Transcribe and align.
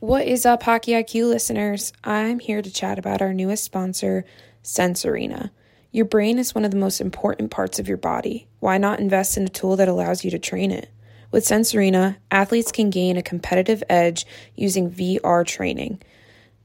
What 0.00 0.26
is 0.26 0.46
up, 0.46 0.62
Hockey 0.62 0.92
IQ 0.92 1.28
listeners? 1.28 1.92
I'm 2.02 2.38
here 2.38 2.62
to 2.62 2.72
chat 2.72 2.98
about 2.98 3.20
our 3.20 3.34
newest 3.34 3.64
sponsor, 3.64 4.24
Sense 4.62 5.04
Arena. 5.04 5.52
Your 5.92 6.06
brain 6.06 6.38
is 6.38 6.54
one 6.54 6.64
of 6.64 6.70
the 6.70 6.78
most 6.78 7.02
important 7.02 7.50
parts 7.50 7.78
of 7.78 7.86
your 7.86 7.98
body. 7.98 8.48
Why 8.60 8.78
not 8.78 8.98
invest 8.98 9.36
in 9.36 9.44
a 9.44 9.50
tool 9.50 9.76
that 9.76 9.88
allows 9.88 10.24
you 10.24 10.30
to 10.30 10.38
train 10.38 10.70
it? 10.70 10.88
With 11.30 11.44
Sense 11.44 11.74
Arena, 11.74 12.16
athletes 12.30 12.72
can 12.72 12.88
gain 12.88 13.18
a 13.18 13.22
competitive 13.22 13.82
edge 13.90 14.24
using 14.56 14.90
VR 14.90 15.46
training. 15.46 16.00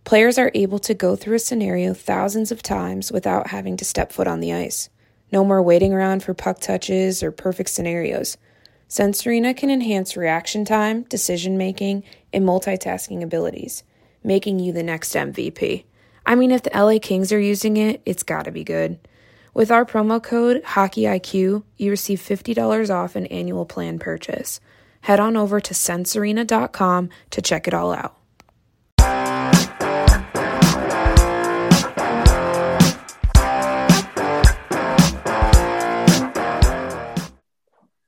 Players 0.05 0.37
are 0.37 0.51
able 0.53 0.79
to 0.79 0.93
go 0.93 1.17
through 1.17 1.35
a 1.35 1.39
scenario 1.39 1.93
thousands 1.93 2.53
of 2.53 2.63
times 2.63 3.11
without 3.11 3.47
having 3.47 3.75
to 3.75 3.83
step 3.83 4.13
foot 4.13 4.27
on 4.27 4.39
the 4.39 4.53
ice. 4.53 4.89
No 5.33 5.43
more 5.43 5.61
waiting 5.61 5.91
around 5.91 6.23
for 6.23 6.33
puck 6.33 6.61
touches 6.61 7.21
or 7.21 7.33
perfect 7.33 7.69
scenarios. 7.69 8.37
Sense 8.87 9.25
Arena 9.25 9.53
can 9.53 9.69
enhance 9.69 10.15
reaction 10.15 10.63
time, 10.63 11.03
decision 11.03 11.57
making, 11.57 12.03
and 12.31 12.45
multitasking 12.45 13.23
abilities, 13.23 13.83
making 14.23 14.59
you 14.59 14.71
the 14.71 14.83
next 14.83 15.13
MVP. 15.13 15.85
I 16.25 16.35
mean, 16.35 16.51
if 16.51 16.63
the 16.63 16.71
LA 16.73 16.99
Kings 17.01 17.31
are 17.31 17.39
using 17.39 17.77
it, 17.77 18.01
it's 18.05 18.23
gotta 18.23 18.51
be 18.51 18.63
good. 18.63 18.99
With 19.53 19.71
our 19.71 19.85
promo 19.85 20.21
code 20.21 20.61
HockeyIQ, 20.63 21.63
you 21.77 21.89
receive 21.89 22.19
$50 22.19 22.93
off 22.93 23.15
an 23.15 23.25
annual 23.27 23.65
plan 23.65 23.99
purchase. 23.99 24.59
Head 25.01 25.19
on 25.19 25.37
over 25.37 25.59
to 25.59 25.73
sensearena.com 25.73 27.09
to 27.29 27.41
check 27.41 27.67
it 27.67 27.73
all 27.73 27.93
out. 27.93 28.17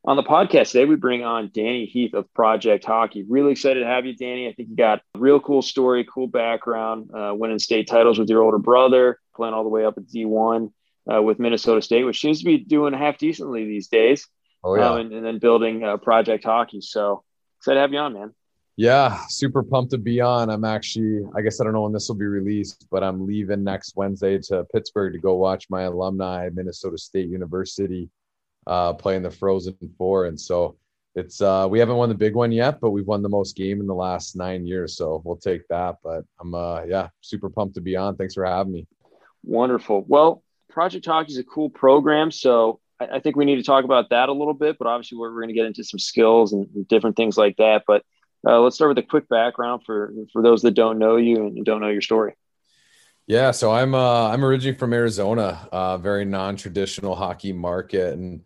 On 0.08 0.16
the 0.16 0.24
podcast 0.24 0.72
today, 0.72 0.86
we 0.86 0.96
bring 0.96 1.26
on 1.26 1.52
Danny 1.54 1.86
Heath 1.86 2.14
of 2.14 2.34
Project 2.34 2.86
Hockey. 2.86 3.26
Really 3.28 3.52
excited 3.52 3.82
to 3.82 3.86
have 3.86 4.06
you, 4.06 4.16
Danny. 4.16 4.48
I 4.48 4.54
think 4.54 4.70
you 4.70 4.76
got 4.78 5.02
a 5.14 5.20
real 5.20 5.42
cool 5.42 5.62
story, 5.62 6.08
cool 6.10 6.28
background, 6.28 7.10
uh, 7.14 7.34
winning 7.36 7.60
state 7.60 7.90
titles 7.90 8.18
with 8.18 8.30
your 8.30 8.42
older 8.42 8.58
brother, 8.58 9.20
playing 9.36 9.54
all 9.54 9.64
the 9.64 9.70
way 9.70 9.84
up 9.84 9.98
at 9.98 10.08
D1 10.08 10.72
uh, 11.14 11.22
with 11.22 11.40
Minnesota 11.40 11.82
State, 11.82 12.06
which 12.06 12.22
seems 12.22 12.40
to 12.40 12.46
be 12.46 12.58
doing 12.58 12.94
half 12.94 13.18
decently 13.18 13.66
these 13.66 13.90
days. 13.90 14.26
Oh, 14.64 14.78
yeah. 14.78 14.92
Um, 14.92 15.00
and, 15.00 15.12
and, 15.12 15.26
then 15.26 15.40
building 15.40 15.84
uh, 15.84 15.98
Project 15.98 16.46
Hockey. 16.46 16.80
So 16.80 17.26
excited 17.60 17.76
to 17.76 17.82
have 17.82 17.92
you 17.92 18.00
on, 18.00 18.14
man. 18.14 18.34
Yeah, 18.78 19.20
super 19.28 19.62
pumped 19.62 19.92
to 19.92 19.98
be 19.98 20.22
on. 20.22 20.50
I'm 20.50 20.64
actually, 20.64 21.28
I 21.36 21.42
guess 21.42 21.60
I 21.60 21.66
don't 21.66 21.74
know 21.74 21.82
when 21.82 21.92
this 21.92 22.08
will 22.08 22.16
be 22.16 22.26
released, 22.26 22.88
but 22.90 23.04
I'm 23.04 23.28
leaving 23.28 23.62
next 23.62 23.98
Wednesday 23.98 24.40
to 24.44 24.66
Pittsburgh 24.74 25.12
to 25.12 25.20
go 25.20 25.36
watch 25.36 25.66
my 25.70 25.82
alumni, 25.82 26.48
Minnesota 26.54 26.98
State 26.98 27.28
University 27.28 28.10
uh, 28.68 28.94
playing 28.94 29.24
the 29.24 29.32
Frozen 29.32 29.78
Four, 29.98 30.26
and 30.26 30.40
so 30.40 30.78
it's 31.16 31.42
uh, 31.42 31.68
we 31.70 31.80
haven't 31.80 31.96
won 31.96 32.10
the 32.10 32.16
big 32.16 32.36
one 32.36 32.52
yet, 32.52 32.80
but 32.80 32.92
we've 32.92 33.08
won 33.08 33.24
the 33.24 33.30
most 33.30 33.56
game 33.56 33.80
in 33.80 33.88
the 33.88 33.96
last 33.96 34.36
nine 34.36 34.68
years, 34.68 34.96
so 34.96 35.22
we'll 35.26 35.38
take 35.38 35.68
that. 35.70 35.96
But 36.04 36.26
I'm 36.40 36.54
uh, 36.54 36.84
yeah, 36.84 37.08
super 37.22 37.50
pumped 37.50 37.76
to 37.76 37.82
be 37.82 37.96
on. 37.96 38.16
Thanks 38.18 38.36
for 38.36 38.46
having 38.46 38.74
me. 38.74 38.88
Wonderful. 39.44 40.06
Well, 40.08 40.44
Project 40.70 41.06
Hockey 41.06 41.32
is 41.32 41.40
a 41.40 41.44
cool 41.44 41.70
program, 41.70 42.30
so 42.30 42.80
I, 43.00 43.08
I, 43.14 43.20
think 43.20 43.36
we 43.36 43.46
need 43.46 43.56
to 43.56 43.64
talk 43.64 43.84
about 43.84 44.12
that 44.12 44.30
a 44.30 44.34
little 44.34 44.54
bit. 44.54 44.78
But 44.78 44.88
obviously, 44.88 45.18
we're, 45.18 45.34
we're 45.34 45.42
going 45.42 45.50
to 45.50 45.56
get 45.56 45.66
into 45.66 45.84
some 45.84 46.00
skills 46.00 46.54
and, 46.54 46.68
and 46.76 46.88
different 46.88 47.16
things 47.16 47.38
like 47.38 47.58
that. 47.58 47.84
But 47.88 48.04
uh, 48.48 48.60
let's 48.60 48.76
start 48.76 48.90
with 48.90 49.04
a 49.04 49.08
quick 49.08 49.28
background 49.28 49.84
for 49.86 50.14
for 50.32 50.44
those 50.44 50.62
that 50.62 50.72
don't 50.72 51.00
know 51.00 51.16
you 51.16 51.48
and 51.48 51.66
don't 51.66 51.82
know 51.82 51.90
your 51.90 52.02
story. 52.02 52.36
Yeah, 53.26 53.52
so 53.52 53.72
I'm 53.72 53.96
uh, 53.96 54.30
I'm 54.30 54.46
originally 54.46 54.78
from 54.78 54.94
Arizona, 54.94 55.68
uh, 55.72 55.98
very 55.98 56.26
non-traditional 56.26 57.16
hockey 57.16 57.54
market, 57.54 58.14
and 58.14 58.42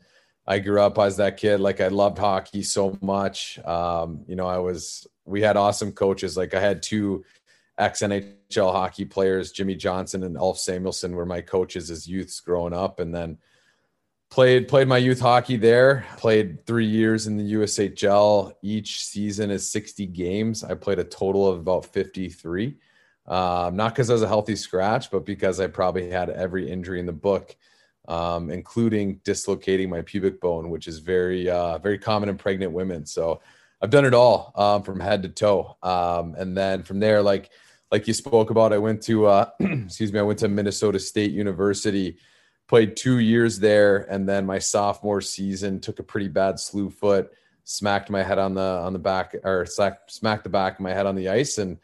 I 0.48 0.60
grew 0.60 0.82
up 0.82 0.98
as 0.98 1.18
that 1.18 1.38
kid. 1.38 1.60
Like 1.60 1.82
I 1.82 1.88
loved 1.88 2.18
hockey 2.18 2.64
so 2.64 2.98
much. 3.02 3.60
Um, 3.60 4.24
you 4.28 4.36
know, 4.36 4.48
I 4.48 4.58
was 4.58 5.08
we 5.26 5.42
had 5.42 5.58
awesome 5.58 5.92
coaches. 5.92 6.36
Like 6.36 6.54
I 6.54 6.60
had 6.60 6.82
two 6.82 7.24
ex 7.78 8.02
NHL 8.02 8.72
hockey 8.72 9.06
players, 9.06 9.52
Jimmy 9.52 9.76
Johnson 9.76 10.24
and 10.24 10.38
Ulf 10.38 10.58
Samuelsson, 10.58 11.12
were 11.12 11.26
my 11.26 11.42
coaches 11.42 11.92
as 11.92 12.08
youths 12.08 12.40
growing 12.40 12.74
up, 12.74 13.00
and 13.00 13.14
then 13.14 13.38
played 14.30 14.68
played 14.68 14.88
my 14.88 14.98
youth 14.98 15.20
hockey 15.20 15.58
there. 15.58 16.06
Played 16.18 16.66
three 16.66 16.88
years 16.88 17.28
in 17.28 17.38
the 17.38 17.54
USHL. 17.54 18.54
Each 18.64 19.06
season 19.06 19.52
is 19.52 19.70
sixty 19.70 20.08
games. 20.08 20.64
I 20.64 20.74
played 20.74 21.00
a 21.00 21.04
total 21.04 21.48
of 21.48 21.60
about 21.60 21.86
fifty 21.86 22.30
three. 22.30 22.78
Um, 23.28 23.76
not 23.76 23.94
because 23.94 24.10
I 24.10 24.14
was 24.14 24.24
a 24.24 24.28
healthy 24.28 24.56
scratch, 24.56 25.12
but 25.12 25.26
because 25.26 25.60
I 25.60 25.68
probably 25.68 26.10
had 26.10 26.32
every 26.32 26.70
injury 26.70 27.00
in 27.00 27.06
the 27.06 27.14
book 27.14 27.56
um, 28.12 28.50
including 28.50 29.22
dislocating 29.24 29.90
my 29.90 30.02
pubic 30.02 30.42
bone, 30.42 30.70
which 30.70 30.90
is 30.90 31.00
very 31.00 31.50
uh, 31.50 31.78
very 31.78 31.98
common 31.98 32.28
in 32.28 32.38
pregnant 32.38 32.74
women. 32.74 33.06
So 33.06 33.42
I've 33.82 33.90
done 33.90 34.04
it 34.04 34.14
all 34.14 34.52
um, 34.56 34.84
from 34.84 35.00
head 35.00 35.24
to 35.24 35.30
toe, 35.30 35.78
um, 35.82 36.36
and 36.38 36.56
then 36.56 36.84
from 36.84 37.00
there, 37.00 37.22
like 37.22 37.52
like 37.90 38.08
you 38.10 38.14
spoke 38.14 38.50
about, 38.50 38.74
I 38.74 38.80
went 38.80 39.02
to 39.04 39.28
uh, 39.28 39.50
excuse 39.60 40.12
me, 40.12 40.20
I 40.20 40.24
went 40.24 40.40
to 40.40 40.50
Minnesota 40.50 41.00
State 41.00 41.32
University, 41.32 42.18
played 42.68 42.98
two 42.98 43.20
years 43.20 43.60
there, 43.60 44.00
and 44.12 44.28
then 44.28 44.46
my 44.46 44.60
sophomore 44.60 45.22
season 45.22 45.80
took 45.80 46.00
a 46.00 46.04
pretty 46.04 46.28
bad 46.28 46.60
slew 46.60 46.90
foot, 46.90 47.32
smacked 47.64 48.10
my 48.10 48.24
head 48.24 48.40
on 48.40 48.54
the 48.56 48.62
on 48.62 48.92
the 48.92 49.00
back 49.00 49.36
or 49.46 49.66
smacked 49.66 50.44
the 50.44 50.50
back 50.50 50.74
of 50.74 50.80
my 50.82 50.92
head 50.92 51.06
on 51.06 51.16
the 51.16 51.30
ice, 51.30 51.60
and 51.60 51.78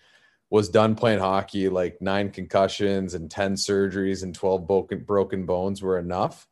was 0.50 0.70
done 0.70 0.96
playing 0.96 1.20
hockey, 1.20 1.68
like 1.70 2.02
nine 2.02 2.30
concussions 2.30 3.14
and 3.14 3.30
10 3.30 3.56
surgeries 3.56 4.24
and 4.24 4.34
12 4.34 4.66
broken, 4.66 5.00
broken 5.00 5.46
bones 5.46 5.82
were 5.82 6.00
enough. 6.00 6.48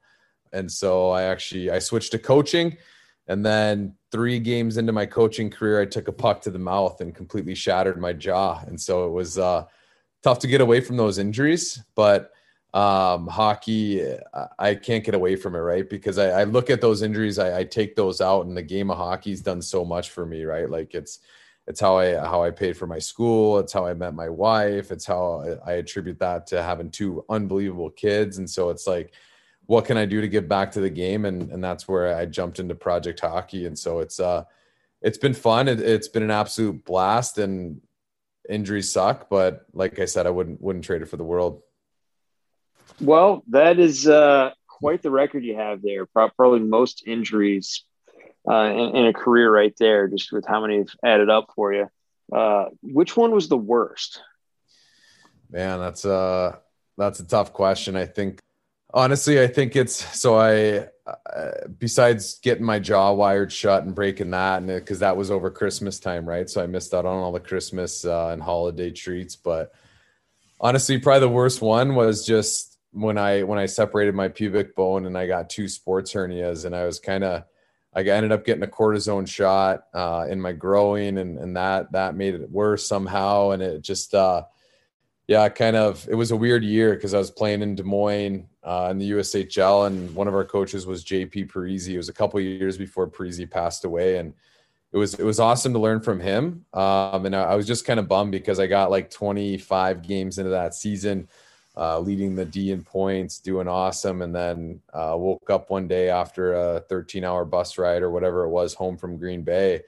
And 0.51 0.71
so 0.71 1.11
I 1.11 1.23
actually, 1.23 1.69
I 1.69 1.79
switched 1.79 2.11
to 2.11 2.19
coaching 2.19 2.77
and 3.27 3.45
then 3.45 3.95
three 4.11 4.39
games 4.39 4.77
into 4.77 4.91
my 4.91 5.05
coaching 5.05 5.49
career, 5.49 5.81
I 5.81 5.85
took 5.85 6.07
a 6.07 6.13
puck 6.13 6.41
to 6.41 6.51
the 6.51 6.59
mouth 6.59 7.01
and 7.01 7.15
completely 7.15 7.55
shattered 7.55 7.99
my 7.99 8.13
jaw. 8.13 8.61
And 8.67 8.79
so 8.79 9.07
it 9.07 9.11
was 9.11 9.39
uh, 9.39 9.65
tough 10.21 10.39
to 10.39 10.47
get 10.47 10.61
away 10.61 10.81
from 10.81 10.97
those 10.97 11.17
injuries, 11.17 11.81
but 11.95 12.31
um, 12.73 13.27
hockey, 13.27 14.05
I 14.59 14.75
can't 14.75 15.03
get 15.03 15.15
away 15.15 15.37
from 15.37 15.55
it, 15.55 15.59
right? 15.59 15.89
Because 15.89 16.17
I, 16.17 16.41
I 16.41 16.43
look 16.43 16.69
at 16.69 16.81
those 16.81 17.01
injuries, 17.01 17.39
I, 17.39 17.59
I 17.59 17.63
take 17.63 17.95
those 17.95 18.19
out 18.19 18.45
and 18.45 18.55
the 18.55 18.61
game 18.61 18.91
of 18.91 18.97
hockey's 18.97 19.41
done 19.41 19.61
so 19.61 19.85
much 19.85 20.09
for 20.09 20.25
me, 20.25 20.43
right? 20.43 20.69
Like 20.69 20.93
it's, 20.93 21.19
it's 21.67 21.79
how 21.79 21.97
I 21.97 22.13
how 22.15 22.43
I 22.43 22.51
paid 22.51 22.77
for 22.77 22.87
my 22.87 22.99
school. 22.99 23.59
It's 23.59 23.73
how 23.73 23.85
I 23.85 23.93
met 23.93 24.13
my 24.13 24.29
wife. 24.29 24.91
It's 24.91 25.05
how 25.05 25.57
I 25.65 25.73
attribute 25.73 26.19
that 26.19 26.47
to 26.47 26.61
having 26.61 26.91
two 26.91 27.25
unbelievable 27.29 27.89
kids. 27.89 28.37
And 28.37 28.49
so 28.49 28.69
it's 28.69 28.85
like, 28.85 29.13
what 29.65 29.85
can 29.85 29.97
I 29.97 30.05
do 30.05 30.21
to 30.21 30.27
give 30.27 30.47
back 30.47 30.71
to 30.73 30.81
the 30.81 30.89
game? 30.89 31.25
And 31.25 31.51
and 31.51 31.63
that's 31.63 31.87
where 31.87 32.15
I 32.15 32.25
jumped 32.25 32.59
into 32.59 32.75
Project 32.75 33.19
Hockey. 33.19 33.65
And 33.65 33.77
so 33.77 33.99
it's 33.99 34.19
uh 34.19 34.43
it's 35.01 35.17
been 35.17 35.33
fun. 35.33 35.67
It, 35.67 35.79
it's 35.79 36.07
been 36.07 36.23
an 36.23 36.31
absolute 36.31 36.85
blast. 36.85 37.37
And 37.39 37.81
injuries 38.49 38.91
suck, 38.91 39.29
but 39.29 39.65
like 39.73 39.99
I 39.99 40.05
said, 40.05 40.27
I 40.27 40.29
wouldn't 40.29 40.61
wouldn't 40.61 40.85
trade 40.85 41.01
it 41.01 41.09
for 41.09 41.17
the 41.17 41.23
world. 41.23 41.61
Well, 43.01 43.43
that 43.49 43.79
is 43.79 44.07
uh, 44.07 44.51
quite 44.67 45.01
the 45.01 45.11
record 45.11 45.43
you 45.43 45.55
have 45.55 45.81
there. 45.81 46.05
Probably 46.05 46.59
most 46.59 47.03
injuries 47.05 47.83
uh, 48.49 48.65
in, 48.65 48.95
in, 48.95 49.05
a 49.07 49.13
career 49.13 49.51
right 49.51 49.75
there, 49.77 50.07
just 50.07 50.31
with 50.31 50.45
how 50.45 50.61
many 50.61 50.77
have 50.77 50.89
added 51.03 51.29
up 51.29 51.51
for 51.55 51.73
you. 51.73 51.89
Uh, 52.31 52.65
which 52.81 53.15
one 53.17 53.31
was 53.31 53.49
the 53.49 53.57
worst? 53.57 54.21
Man, 55.49 55.79
that's 55.79 56.05
a 56.05 56.59
that's 56.97 57.19
a 57.19 57.27
tough 57.27 57.53
question. 57.53 57.95
I 57.95 58.05
think 58.05 58.39
honestly, 58.93 59.41
I 59.41 59.47
think 59.47 59.75
it's 59.75 59.95
so 60.17 60.37
I 60.37 60.87
uh, 61.07 61.67
besides 61.77 62.39
getting 62.39 62.65
my 62.65 62.79
jaw 62.79 63.11
wired 63.13 63.51
shut 63.51 63.83
and 63.83 63.93
breaking 63.93 64.31
that, 64.31 64.57
and 64.57 64.67
because 64.67 64.99
that 64.99 65.15
was 65.15 65.29
over 65.29 65.51
Christmas 65.51 65.99
time, 65.99 66.27
right? 66.27 66.49
So 66.49 66.63
I 66.63 66.67
missed 66.67 66.93
out 66.93 67.05
on 67.05 67.17
all 67.17 67.31
the 67.31 67.39
Christmas 67.39 68.05
uh, 68.05 68.29
and 68.29 68.41
holiday 68.41 68.89
treats. 68.89 69.35
But 69.35 69.71
honestly, 70.59 70.97
probably 70.97 71.19
the 71.21 71.29
worst 71.29 71.61
one 71.61 71.93
was 71.93 72.25
just 72.25 72.79
when 72.91 73.17
I 73.17 73.43
when 73.43 73.59
I 73.59 73.67
separated 73.67 74.15
my 74.15 74.29
pubic 74.29 74.75
bone 74.75 75.05
and 75.05 75.17
I 75.17 75.27
got 75.27 75.49
two 75.49 75.67
sports 75.67 76.13
hernias, 76.13 76.65
and 76.65 76.75
I 76.75 76.85
was 76.85 76.99
kind 76.99 77.23
of 77.23 77.43
I 77.95 78.01
ended 78.01 78.33
up 78.33 78.45
getting 78.45 78.63
a 78.63 78.67
cortisone 78.67 79.27
shot 79.27 79.85
uh, 79.93 80.27
in 80.29 80.41
my 80.41 80.51
growing, 80.51 81.17
and 81.17 81.37
and 81.37 81.55
that 81.55 81.91
that 81.93 82.15
made 82.15 82.35
it 82.35 82.51
worse 82.51 82.85
somehow. 82.85 83.51
And 83.51 83.61
it 83.61 83.81
just, 83.81 84.13
uh, 84.13 84.43
yeah, 85.27 85.47
kind 85.49 85.77
of. 85.77 86.07
It 86.09 86.15
was 86.15 86.31
a 86.31 86.35
weird 86.35 86.63
year 86.63 86.93
because 86.93 87.13
I 87.13 87.17
was 87.17 87.31
playing 87.31 87.61
in 87.61 87.75
Des 87.75 87.83
Moines 87.83 88.47
uh, 88.63 88.89
in 88.91 88.97
the 88.97 89.11
USHL, 89.11 89.87
and 89.87 90.13
one 90.13 90.27
of 90.27 90.35
our 90.35 90.43
coaches 90.43 90.85
was 90.85 91.05
JP 91.05 91.51
Parise. 91.51 91.87
It 91.87 91.97
was 91.97 92.09
a 92.09 92.13
couple 92.13 92.39
years 92.41 92.77
before 92.77 93.07
Parise 93.07 93.49
passed 93.49 93.85
away, 93.85 94.17
and 94.17 94.33
it 94.91 94.97
was 94.97 95.13
it 95.13 95.23
was 95.23 95.39
awesome 95.39 95.71
to 95.71 95.79
learn 95.79 96.01
from 96.01 96.19
him. 96.19 96.65
Um, 96.73 97.25
and 97.25 97.35
I, 97.35 97.43
I 97.43 97.55
was 97.55 97.65
just 97.65 97.85
kind 97.85 97.99
of 97.99 98.09
bummed 98.09 98.33
because 98.33 98.59
I 98.59 98.67
got 98.67 98.91
like 98.91 99.09
25 99.09 100.01
games 100.01 100.37
into 100.37 100.51
that 100.51 100.73
season 100.73 101.29
uh, 101.77 101.99
leading 101.99 102.35
the 102.35 102.45
D 102.45 102.71
in 102.71 102.83
points, 102.83 103.39
doing 103.39 103.67
awesome. 103.67 104.21
And 104.21 104.33
then 104.33 104.81
uh, 104.93 105.15
woke 105.17 105.49
up 105.49 105.69
one 105.69 105.87
day 105.87 106.09
after 106.09 106.53
a 106.53 106.79
13 106.81 107.23
hour 107.23 107.45
bus 107.45 107.77
ride 107.77 108.01
or 108.01 108.09
whatever 108.11 108.43
it 108.43 108.49
was 108.49 108.73
home 108.73 108.97
from 108.97 109.17
Green 109.17 109.43
Bay 109.43 109.81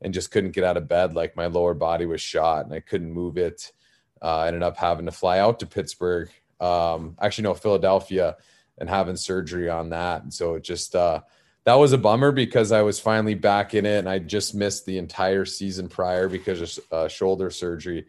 and 0.00 0.14
just 0.14 0.30
couldn't 0.30 0.52
get 0.52 0.64
out 0.64 0.76
of 0.76 0.88
bed. 0.88 1.14
Like 1.14 1.36
my 1.36 1.46
lower 1.46 1.74
body 1.74 2.06
was 2.06 2.20
shot 2.20 2.64
and 2.64 2.74
I 2.74 2.80
couldn't 2.80 3.12
move 3.12 3.36
it. 3.36 3.72
Uh, 4.20 4.38
I 4.38 4.46
ended 4.48 4.62
up 4.62 4.76
having 4.76 5.06
to 5.06 5.12
fly 5.12 5.38
out 5.38 5.58
to 5.60 5.66
Pittsburgh, 5.66 6.30
um, 6.60 7.16
actually, 7.20 7.44
no, 7.44 7.54
Philadelphia, 7.54 8.36
and 8.78 8.88
having 8.88 9.16
surgery 9.16 9.68
on 9.68 9.90
that. 9.90 10.22
And 10.22 10.32
so 10.32 10.54
it 10.54 10.62
just, 10.62 10.94
uh, 10.94 11.22
that 11.64 11.74
was 11.74 11.92
a 11.92 11.98
bummer 11.98 12.30
because 12.30 12.70
I 12.70 12.82
was 12.82 13.00
finally 13.00 13.34
back 13.34 13.74
in 13.74 13.84
it 13.86 13.98
and 13.98 14.08
I 14.08 14.20
just 14.20 14.54
missed 14.54 14.86
the 14.86 14.98
entire 14.98 15.44
season 15.44 15.88
prior 15.88 16.28
because 16.28 16.78
of 16.78 16.92
uh, 16.92 17.08
shoulder 17.08 17.50
surgery. 17.50 18.06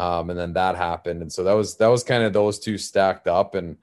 Um, 0.00 0.30
and 0.30 0.38
then 0.38 0.52
that 0.54 0.76
happened. 0.76 1.20
And 1.20 1.30
so 1.30 1.44
that 1.44 1.52
was, 1.52 1.76
that 1.76 1.88
was 1.88 2.02
kind 2.02 2.22
of 2.24 2.32
those 2.32 2.58
two 2.58 2.78
stacked 2.78 3.28
up. 3.28 3.54
And 3.54 3.76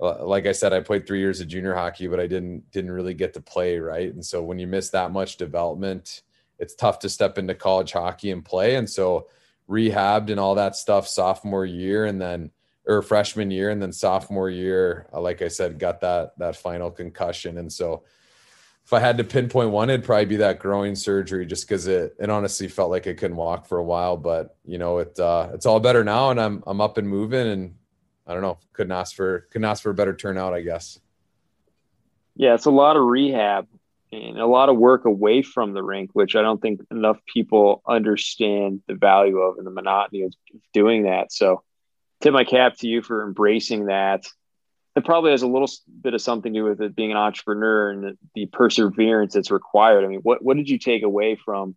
uh, 0.00 0.26
like 0.26 0.46
I 0.46 0.52
said, 0.52 0.72
I 0.72 0.80
played 0.80 1.06
three 1.06 1.20
years 1.20 1.40
of 1.40 1.46
junior 1.46 1.74
hockey, 1.74 2.08
but 2.08 2.18
I 2.18 2.26
didn't, 2.26 2.70
didn't 2.72 2.90
really 2.90 3.14
get 3.14 3.34
to 3.34 3.40
play. 3.40 3.78
Right. 3.78 4.12
And 4.12 4.24
so 4.24 4.42
when 4.42 4.58
you 4.58 4.66
miss 4.66 4.90
that 4.90 5.12
much 5.12 5.36
development, 5.36 6.22
it's 6.58 6.74
tough 6.74 6.98
to 7.00 7.08
step 7.08 7.38
into 7.38 7.54
college 7.54 7.92
hockey 7.92 8.32
and 8.32 8.44
play. 8.44 8.74
And 8.74 8.90
so 8.90 9.28
rehabbed 9.68 10.30
and 10.30 10.40
all 10.40 10.56
that 10.56 10.74
stuff 10.74 11.06
sophomore 11.06 11.66
year. 11.66 12.06
And 12.06 12.20
then, 12.20 12.50
or 12.88 13.02
freshman 13.02 13.50
year 13.50 13.70
and 13.70 13.80
then 13.82 13.92
sophomore 13.92 14.50
year, 14.50 15.08
uh, 15.12 15.20
like 15.20 15.42
I 15.42 15.48
said, 15.48 15.78
got 15.78 16.00
that, 16.00 16.38
that 16.38 16.56
final 16.56 16.90
concussion. 16.90 17.58
And 17.58 17.72
so, 17.72 18.04
if 18.86 18.92
I 18.92 19.00
had 19.00 19.18
to 19.18 19.24
pinpoint 19.24 19.70
one, 19.70 19.90
it'd 19.90 20.04
probably 20.04 20.26
be 20.26 20.36
that 20.36 20.60
groin 20.60 20.94
surgery, 20.94 21.44
just 21.44 21.66
because 21.66 21.88
it 21.88 22.14
it 22.20 22.30
honestly 22.30 22.68
felt 22.68 22.88
like 22.88 23.08
I 23.08 23.14
couldn't 23.14 23.36
walk 23.36 23.66
for 23.66 23.78
a 23.78 23.84
while. 23.84 24.16
But 24.16 24.56
you 24.64 24.78
know, 24.78 24.98
it 24.98 25.18
uh, 25.18 25.50
it's 25.52 25.66
all 25.66 25.80
better 25.80 26.04
now, 26.04 26.30
and 26.30 26.40
I'm 26.40 26.62
I'm 26.68 26.80
up 26.80 26.96
and 26.96 27.08
moving, 27.08 27.48
and 27.48 27.74
I 28.28 28.32
don't 28.32 28.42
know, 28.42 28.58
couldn't 28.74 28.92
ask 28.92 29.16
for 29.16 29.48
couldn't 29.50 29.64
ask 29.64 29.82
for 29.82 29.90
a 29.90 29.94
better 29.94 30.14
turnout, 30.14 30.54
I 30.54 30.60
guess. 30.60 31.00
Yeah, 32.36 32.54
it's 32.54 32.66
a 32.66 32.70
lot 32.70 32.96
of 32.96 33.02
rehab 33.02 33.66
and 34.12 34.38
a 34.38 34.46
lot 34.46 34.68
of 34.68 34.76
work 34.76 35.04
away 35.04 35.42
from 35.42 35.72
the 35.72 35.82
rink, 35.82 36.10
which 36.12 36.36
I 36.36 36.42
don't 36.42 36.62
think 36.62 36.80
enough 36.92 37.18
people 37.34 37.82
understand 37.88 38.82
the 38.86 38.94
value 38.94 39.38
of 39.38 39.58
and 39.58 39.66
the 39.66 39.72
monotony 39.72 40.22
of 40.22 40.32
doing 40.72 41.04
that. 41.04 41.32
So, 41.32 41.64
tip 42.20 42.32
my 42.32 42.44
cap 42.44 42.76
to 42.78 42.86
you 42.86 43.02
for 43.02 43.26
embracing 43.26 43.86
that 43.86 44.28
it 44.96 45.04
probably 45.04 45.30
has 45.30 45.42
a 45.42 45.46
little 45.46 45.68
bit 46.02 46.14
of 46.14 46.22
something 46.22 46.54
to 46.54 46.60
do 46.60 46.64
with 46.64 46.80
it 46.80 46.96
being 46.96 47.10
an 47.10 47.18
entrepreneur 47.18 47.90
and 47.90 48.16
the, 48.34 48.46
perseverance 48.46 49.34
that's 49.34 49.50
required. 49.50 50.04
I 50.04 50.08
mean, 50.08 50.20
what 50.20 50.42
what 50.42 50.56
did 50.56 50.68
you 50.68 50.78
take 50.78 51.02
away 51.02 51.36
from 51.36 51.76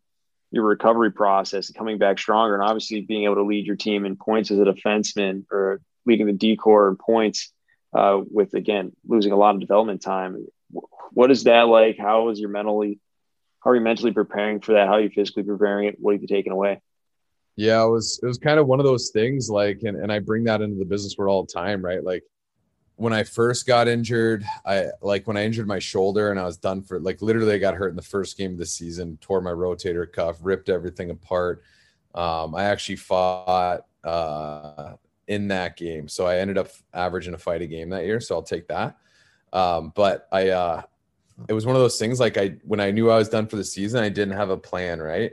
your 0.51 0.63
recovery 0.63 1.11
process 1.11 1.67
and 1.67 1.77
coming 1.77 1.97
back 1.97 2.17
stronger, 2.17 2.55
and 2.55 2.63
obviously 2.63 3.01
being 3.01 3.25
able 3.25 3.35
to 3.35 3.43
lead 3.43 3.67
your 3.67 3.75
team 3.75 4.05
in 4.05 4.15
points 4.15 4.49
as 4.49 4.57
a 4.57 4.63
defenseman 4.63 5.45
or 5.51 5.81
leading 6.05 6.25
the 6.25 6.33
decor 6.33 6.87
in 6.87 6.95
points 6.95 7.51
uh, 7.93 8.21
with 8.31 8.53
again 8.53 8.93
losing 9.05 9.33
a 9.33 9.37
lot 9.37 9.53
of 9.53 9.61
development 9.61 10.01
time. 10.01 10.47
What 11.11 11.29
is 11.29 11.43
that 11.43 11.67
like? 11.67 11.97
How 11.99 12.29
is 12.29 12.39
your 12.39 12.49
mentally? 12.49 12.99
How 13.61 13.71
are 13.71 13.75
you 13.75 13.81
mentally 13.81 14.13
preparing 14.13 14.61
for 14.61 14.73
that? 14.73 14.87
How 14.87 14.93
are 14.93 15.01
you 15.01 15.09
physically 15.09 15.43
preparing 15.43 15.89
it? 15.89 15.97
What 15.99 16.13
have 16.13 16.21
you 16.21 16.27
taken 16.27 16.53
away? 16.53 16.81
Yeah, 17.57 17.83
it 17.83 17.89
was 17.89 18.17
it 18.23 18.25
was 18.25 18.37
kind 18.37 18.59
of 18.59 18.67
one 18.67 18.79
of 18.79 18.85
those 18.85 19.09
things 19.09 19.49
like, 19.49 19.81
and, 19.83 19.97
and 19.97 20.09
I 20.09 20.19
bring 20.19 20.45
that 20.45 20.61
into 20.61 20.77
the 20.77 20.85
business 20.85 21.15
world 21.17 21.33
all 21.33 21.43
the 21.43 21.51
time, 21.51 21.83
right? 21.83 22.01
Like 22.01 22.23
when 22.99 23.13
I 23.13 23.23
first 23.23 23.65
got 23.65 23.87
injured, 23.87 24.43
I 24.65 24.87
like 25.01 25.25
when 25.25 25.37
I 25.37 25.45
injured 25.45 25.67
my 25.67 25.79
shoulder 25.79 26.31
and 26.31 26.39
I 26.39 26.43
was 26.43 26.57
done 26.57 26.81
for 26.81 26.99
like 26.99 27.21
literally 27.21 27.53
I 27.53 27.57
got 27.57 27.75
hurt 27.75 27.91
in 27.91 27.95
the 27.95 28.01
first 28.01 28.37
game 28.37 28.51
of 28.51 28.57
the 28.57 28.65
season, 28.65 29.17
tore 29.21 29.39
my 29.39 29.51
rotator 29.51 30.11
cuff, 30.11 30.37
ripped 30.41 30.67
everything 30.67 31.09
apart. 31.09 31.63
Um, 32.13 32.53
I 32.55 32.65
actually 32.65 32.97
fought 32.97 33.85
uh, 34.03 34.95
in 35.29 35.47
that 35.47 35.77
game, 35.77 36.09
so 36.09 36.27
I 36.27 36.39
ended 36.39 36.57
up 36.57 36.67
averaging 36.93 37.33
a 37.33 37.37
fight 37.37 37.61
a 37.61 37.67
game 37.67 37.89
that 37.91 38.03
year. 38.03 38.19
So 38.19 38.35
I'll 38.35 38.43
take 38.43 38.67
that. 38.67 38.97
Um, 39.53 39.93
but 39.95 40.27
I, 40.33 40.49
uh, 40.49 40.81
it 41.47 41.53
was 41.53 41.65
one 41.65 41.77
of 41.77 41.81
those 41.81 41.97
things 41.97 42.19
like 42.19 42.37
I 42.37 42.57
when 42.65 42.81
I 42.81 42.91
knew 42.91 43.09
I 43.09 43.17
was 43.17 43.29
done 43.29 43.47
for 43.47 43.55
the 43.55 43.63
season, 43.63 44.03
I 44.03 44.09
didn't 44.09 44.35
have 44.35 44.49
a 44.49 44.57
plan, 44.57 44.99
right? 44.99 45.31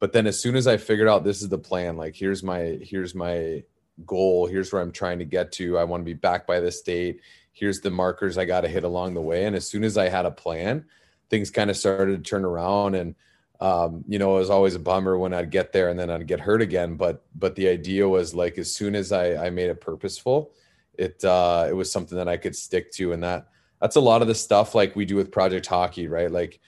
But 0.00 0.12
then 0.12 0.26
as 0.26 0.40
soon 0.40 0.56
as 0.56 0.66
I 0.66 0.76
figured 0.76 1.06
out 1.06 1.22
this 1.22 1.42
is 1.42 1.48
the 1.48 1.58
plan, 1.58 1.96
like 1.96 2.16
here's 2.16 2.42
my 2.42 2.80
here's 2.82 3.14
my 3.14 3.62
goal. 4.06 4.46
Here's 4.46 4.72
where 4.72 4.82
I'm 4.82 4.92
trying 4.92 5.18
to 5.18 5.24
get 5.24 5.52
to. 5.52 5.78
I 5.78 5.84
want 5.84 6.00
to 6.00 6.04
be 6.04 6.14
back 6.14 6.46
by 6.46 6.60
this 6.60 6.82
date. 6.82 7.20
Here's 7.52 7.80
the 7.80 7.90
markers 7.90 8.38
I 8.38 8.44
got 8.44 8.62
to 8.62 8.68
hit 8.68 8.84
along 8.84 9.14
the 9.14 9.20
way. 9.20 9.46
And 9.46 9.56
as 9.56 9.68
soon 9.68 9.84
as 9.84 9.98
I 9.98 10.08
had 10.08 10.26
a 10.26 10.30
plan, 10.30 10.84
things 11.30 11.50
kind 11.50 11.70
of 11.70 11.76
started 11.76 12.24
to 12.24 12.30
turn 12.30 12.44
around. 12.44 12.94
And 12.94 13.14
um, 13.60 14.04
you 14.06 14.18
know, 14.18 14.36
it 14.36 14.40
was 14.40 14.50
always 14.50 14.76
a 14.76 14.80
bummer 14.80 15.18
when 15.18 15.34
I'd 15.34 15.50
get 15.50 15.72
there 15.72 15.88
and 15.88 15.98
then 15.98 16.10
I'd 16.10 16.26
get 16.26 16.40
hurt 16.40 16.62
again. 16.62 16.96
But 16.96 17.24
but 17.34 17.56
the 17.56 17.68
idea 17.68 18.08
was 18.08 18.34
like 18.34 18.58
as 18.58 18.72
soon 18.72 18.94
as 18.94 19.10
I, 19.10 19.46
I 19.46 19.50
made 19.50 19.70
it 19.70 19.80
purposeful, 19.80 20.52
it 20.94 21.24
uh, 21.24 21.66
it 21.68 21.72
was 21.72 21.90
something 21.90 22.16
that 22.16 22.28
I 22.28 22.36
could 22.36 22.54
stick 22.54 22.92
to. 22.92 23.12
And 23.12 23.22
that 23.22 23.48
that's 23.80 23.96
a 23.96 24.00
lot 24.00 24.22
of 24.22 24.28
the 24.28 24.34
stuff 24.34 24.74
like 24.74 24.94
we 24.94 25.04
do 25.04 25.16
with 25.16 25.32
Project 25.32 25.66
Hockey, 25.66 26.06
right? 26.06 26.30
Like 26.30 26.60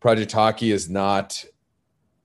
Project 0.00 0.30
Hockey 0.30 0.70
is 0.70 0.88
not 0.88 1.44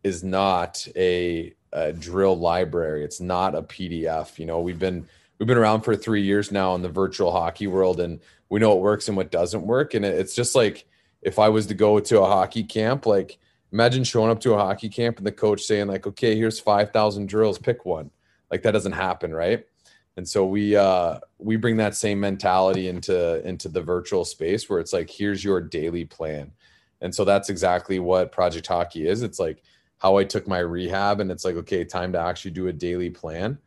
is 0.03 0.23
not 0.23 0.87
a 0.95 1.53
a 1.73 1.91
drill 1.91 2.37
library. 2.37 3.03
It's 3.03 3.19
not 3.19 3.55
a 3.55 3.63
PDF. 3.63 4.39
You 4.39 4.45
know, 4.45 4.61
we've 4.61 4.79
been 4.79 5.07
we've 5.37 5.47
been 5.47 5.57
around 5.57 5.81
for 5.81 5.95
three 5.95 6.21
years 6.21 6.51
now 6.51 6.75
in 6.75 6.81
the 6.81 6.89
virtual 6.89 7.31
hockey 7.31 7.67
world, 7.67 7.99
and 7.99 8.19
we 8.49 8.59
know 8.59 8.69
what 8.69 8.81
works 8.81 9.07
and 9.07 9.17
what 9.17 9.31
doesn't 9.31 9.65
work. 9.65 9.93
And 9.93 10.05
it's 10.05 10.35
just 10.35 10.55
like 10.55 10.85
if 11.21 11.39
I 11.39 11.49
was 11.49 11.67
to 11.67 11.73
go 11.73 11.99
to 11.99 12.21
a 12.21 12.25
hockey 12.25 12.63
camp, 12.63 13.05
like 13.05 13.37
imagine 13.71 14.03
showing 14.03 14.29
up 14.29 14.39
to 14.41 14.53
a 14.53 14.57
hockey 14.57 14.89
camp 14.89 15.17
and 15.17 15.27
the 15.27 15.31
coach 15.31 15.63
saying 15.63 15.87
like, 15.87 16.07
"Okay, 16.07 16.35
here's 16.35 16.59
five 16.59 16.91
thousand 16.91 17.27
drills, 17.27 17.57
pick 17.57 17.85
one." 17.85 18.11
Like 18.51 18.61
that 18.61 18.71
doesn't 18.71 18.93
happen, 18.93 19.33
right? 19.33 19.65
And 20.15 20.27
so 20.29 20.45
we 20.45 20.75
uh, 20.75 21.19
we 21.39 21.55
bring 21.55 21.77
that 21.77 21.95
same 21.95 22.19
mentality 22.19 22.87
into 22.87 23.45
into 23.47 23.67
the 23.67 23.81
virtual 23.81 24.25
space 24.25 24.69
where 24.69 24.79
it's 24.79 24.93
like, 24.93 25.09
here's 25.09 25.43
your 25.43 25.59
daily 25.59 26.05
plan. 26.05 26.51
And 27.01 27.13
so 27.13 27.25
that's 27.25 27.49
exactly 27.49 27.99
what 27.99 28.31
Project 28.31 28.67
Hockey 28.67 29.07
is. 29.07 29.23
It's 29.23 29.39
like 29.39 29.61
how 30.03 30.17
I 30.17 30.25
took 30.25 30.49
my 30.49 30.59
rehab 30.59 31.21
and 31.21 31.31
it's 31.31 31.45
like, 31.45 31.55
okay, 31.55 31.85
time 31.85 32.11
to 32.11 32.19
actually 32.19 32.51
do 32.51 32.67
a 32.67 32.73
daily 32.73 33.09
plan. 33.09 33.57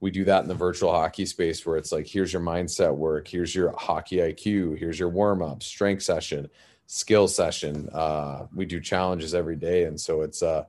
We 0.00 0.10
do 0.10 0.26
that 0.26 0.42
in 0.42 0.48
the 0.48 0.54
virtual 0.54 0.92
hockey 0.92 1.24
space 1.24 1.64
where 1.64 1.78
it's 1.78 1.90
like, 1.90 2.06
here's 2.06 2.34
your 2.34 2.42
mindset 2.42 2.94
work, 2.94 3.26
here's 3.26 3.54
your 3.54 3.74
hockey 3.78 4.16
IQ, 4.18 4.78
here's 4.78 4.98
your 4.98 5.08
warm 5.08 5.40
up, 5.40 5.62
strength 5.62 6.02
session, 6.02 6.50
skill 6.86 7.26
session. 7.26 7.88
Uh, 7.94 8.46
we 8.54 8.66
do 8.66 8.78
challenges 8.78 9.34
every 9.34 9.56
day. 9.56 9.84
And 9.84 9.98
so 9.98 10.20
it's, 10.20 10.42
uh, 10.42 10.64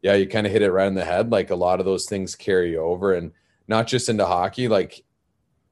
yeah, 0.00 0.14
you 0.14 0.26
kind 0.26 0.46
of 0.46 0.52
hit 0.52 0.62
it 0.62 0.72
right 0.72 0.88
in 0.88 0.94
the 0.94 1.04
head. 1.04 1.30
Like 1.30 1.50
a 1.50 1.54
lot 1.54 1.78
of 1.78 1.84
those 1.84 2.06
things 2.06 2.34
carry 2.34 2.74
over 2.78 3.12
and 3.12 3.32
not 3.68 3.86
just 3.86 4.08
into 4.08 4.24
hockey. 4.24 4.68
Like 4.68 5.04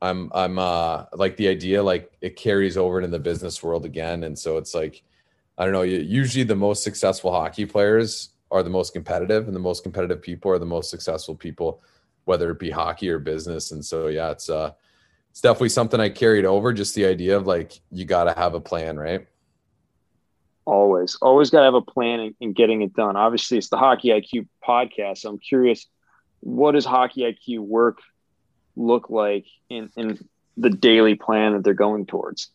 I'm, 0.02 0.30
I'm, 0.34 0.58
uh, 0.58 1.06
like 1.14 1.38
the 1.38 1.48
idea, 1.48 1.82
like 1.82 2.12
it 2.20 2.36
carries 2.36 2.76
over 2.76 2.98
into 2.98 3.08
the 3.08 3.18
business 3.18 3.62
world 3.62 3.86
again. 3.86 4.24
And 4.24 4.38
so 4.38 4.58
it's 4.58 4.74
like, 4.74 5.02
I 5.56 5.64
don't 5.64 5.72
know, 5.72 5.82
usually 5.82 6.44
the 6.44 6.54
most 6.54 6.84
successful 6.84 7.32
hockey 7.32 7.64
players 7.64 8.30
are 8.50 8.62
the 8.62 8.70
most 8.70 8.92
competitive 8.92 9.46
and 9.46 9.54
the 9.54 9.60
most 9.60 9.82
competitive 9.82 10.20
people 10.20 10.50
are 10.50 10.58
the 10.58 10.66
most 10.66 10.90
successful 10.90 11.34
people 11.34 11.82
whether 12.24 12.50
it 12.50 12.58
be 12.58 12.70
hockey 12.70 13.08
or 13.08 13.18
business. 13.18 13.72
And 13.72 13.84
so 13.84 14.08
yeah 14.08 14.30
it's 14.30 14.48
uh 14.48 14.72
it's 15.30 15.40
definitely 15.40 15.68
something 15.68 16.00
i 16.00 16.08
carried 16.08 16.44
over 16.44 16.72
just 16.72 16.94
the 16.94 17.04
idea 17.04 17.36
of 17.36 17.46
like 17.46 17.80
you 17.90 18.04
got 18.04 18.24
to 18.24 18.38
have 18.38 18.54
a 18.54 18.60
plan 18.60 18.98
right? 18.98 19.26
Always. 20.66 21.16
Always 21.22 21.50
got 21.50 21.60
to 21.60 21.64
have 21.64 21.74
a 21.74 21.80
plan 21.80 22.20
in, 22.20 22.34
in, 22.38 22.52
getting 22.52 22.82
it 22.82 22.94
done. 22.94 23.16
Obviously 23.16 23.58
it's 23.58 23.68
the 23.68 23.76
hockey 23.76 24.08
iq 24.08 24.46
podcast 24.66 25.18
so 25.18 25.30
i'm 25.30 25.38
curious 25.38 25.86
what 26.40 26.72
does 26.72 26.84
hockey 26.84 27.22
iq 27.22 27.58
work 27.58 27.98
look 28.76 29.10
like 29.10 29.46
in 29.68 29.90
in 29.96 30.18
the 30.56 30.70
daily 30.70 31.14
plan 31.14 31.52
that 31.52 31.64
they're 31.64 31.74
going 31.74 32.06
towards 32.06 32.50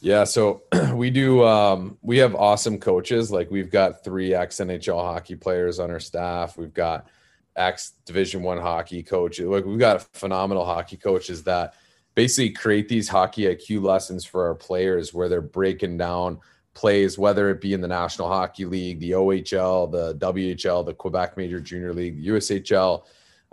yeah, 0.00 0.24
so 0.24 0.62
we 0.94 1.10
do. 1.10 1.44
Um, 1.44 1.98
we 2.02 2.18
have 2.18 2.34
awesome 2.34 2.78
coaches. 2.78 3.30
Like 3.30 3.50
we've 3.50 3.70
got 3.70 4.04
three 4.04 4.34
ex 4.34 4.56
NHL 4.56 5.00
hockey 5.00 5.34
players 5.34 5.78
on 5.80 5.90
our 5.90 6.00
staff. 6.00 6.56
We've 6.56 6.74
got 6.74 7.08
ex 7.56 7.94
Division 8.04 8.42
One 8.42 8.58
hockey 8.58 9.02
coaches. 9.02 9.46
Like 9.46 9.64
we've 9.64 9.78
got 9.78 10.02
phenomenal 10.14 10.64
hockey 10.64 10.96
coaches 10.96 11.42
that 11.44 11.74
basically 12.14 12.50
create 12.50 12.88
these 12.88 13.08
hockey 13.08 13.42
IQ 13.42 13.82
lessons 13.82 14.24
for 14.24 14.46
our 14.46 14.54
players, 14.54 15.12
where 15.12 15.28
they're 15.28 15.40
breaking 15.40 15.98
down 15.98 16.38
plays, 16.74 17.18
whether 17.18 17.50
it 17.50 17.60
be 17.60 17.72
in 17.72 17.80
the 17.80 17.88
National 17.88 18.28
Hockey 18.28 18.64
League, 18.64 19.00
the 19.00 19.10
OHL, 19.10 19.90
the 19.90 20.14
WHL, 20.14 20.86
the 20.86 20.94
Quebec 20.94 21.36
Major 21.36 21.60
Junior 21.60 21.92
League, 21.92 22.22
the 22.22 22.28
USHL, 22.28 23.04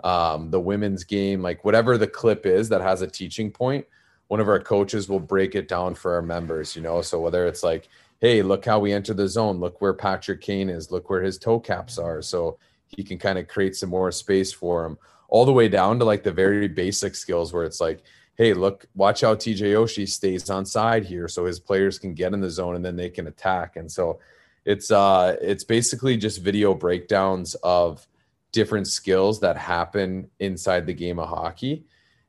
um, 0.04 0.50
the 0.52 0.60
women's 0.60 1.02
game, 1.02 1.42
like 1.42 1.64
whatever 1.64 1.98
the 1.98 2.06
clip 2.06 2.46
is 2.46 2.68
that 2.68 2.82
has 2.82 3.02
a 3.02 3.06
teaching 3.06 3.50
point 3.50 3.84
one 4.28 4.40
of 4.40 4.48
our 4.48 4.60
coaches 4.60 5.08
will 5.08 5.20
break 5.20 5.54
it 5.54 5.68
down 5.68 5.94
for 5.94 6.14
our 6.14 6.22
members, 6.22 6.74
you 6.74 6.82
know. 6.82 7.02
So 7.02 7.20
whether 7.20 7.46
it's 7.46 7.62
like, 7.62 7.88
hey, 8.20 8.42
look 8.42 8.64
how 8.64 8.78
we 8.78 8.92
enter 8.92 9.14
the 9.14 9.28
zone, 9.28 9.58
look 9.58 9.80
where 9.80 9.94
Patrick 9.94 10.40
Kane 10.40 10.68
is, 10.68 10.90
look 10.90 11.08
where 11.10 11.22
his 11.22 11.38
toe 11.38 11.60
caps 11.60 11.98
are. 11.98 12.22
So 12.22 12.58
he 12.88 13.04
can 13.04 13.18
kind 13.18 13.38
of 13.38 13.48
create 13.48 13.76
some 13.76 13.90
more 13.90 14.10
space 14.10 14.52
for 14.52 14.84
him, 14.84 14.98
all 15.28 15.44
the 15.44 15.52
way 15.52 15.68
down 15.68 15.98
to 15.98 16.04
like 16.04 16.22
the 16.22 16.32
very 16.32 16.68
basic 16.68 17.14
skills 17.14 17.52
where 17.52 17.64
it's 17.64 17.80
like, 17.80 18.02
hey, 18.36 18.52
look, 18.52 18.86
watch 18.94 19.22
how 19.22 19.34
TJ 19.34 19.72
Oshie 19.74 20.08
stays 20.08 20.50
on 20.50 20.66
side 20.66 21.04
here 21.04 21.28
so 21.28 21.46
his 21.46 21.58
players 21.58 21.98
can 21.98 22.14
get 22.14 22.32
in 22.32 22.40
the 22.40 22.50
zone 22.50 22.76
and 22.76 22.84
then 22.84 22.96
they 22.96 23.08
can 23.08 23.26
attack. 23.26 23.76
And 23.76 23.90
so 23.90 24.18
it's 24.64 24.90
uh 24.90 25.36
it's 25.40 25.64
basically 25.64 26.16
just 26.16 26.42
video 26.42 26.74
breakdowns 26.74 27.54
of 27.56 28.06
different 28.52 28.88
skills 28.88 29.40
that 29.40 29.56
happen 29.56 30.28
inside 30.40 30.86
the 30.86 30.92
game 30.92 31.18
of 31.18 31.28
hockey 31.28 31.84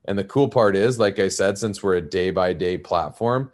and 0.08 0.18
the 0.18 0.24
cool 0.24 0.48
part 0.48 0.76
is, 0.76 0.98
like 0.98 1.20
I 1.20 1.28
said, 1.28 1.58
since 1.58 1.84
we're 1.84 1.96
a 1.96 2.02
day 2.02 2.32
by 2.32 2.54
day 2.54 2.78
platform, 2.78 3.52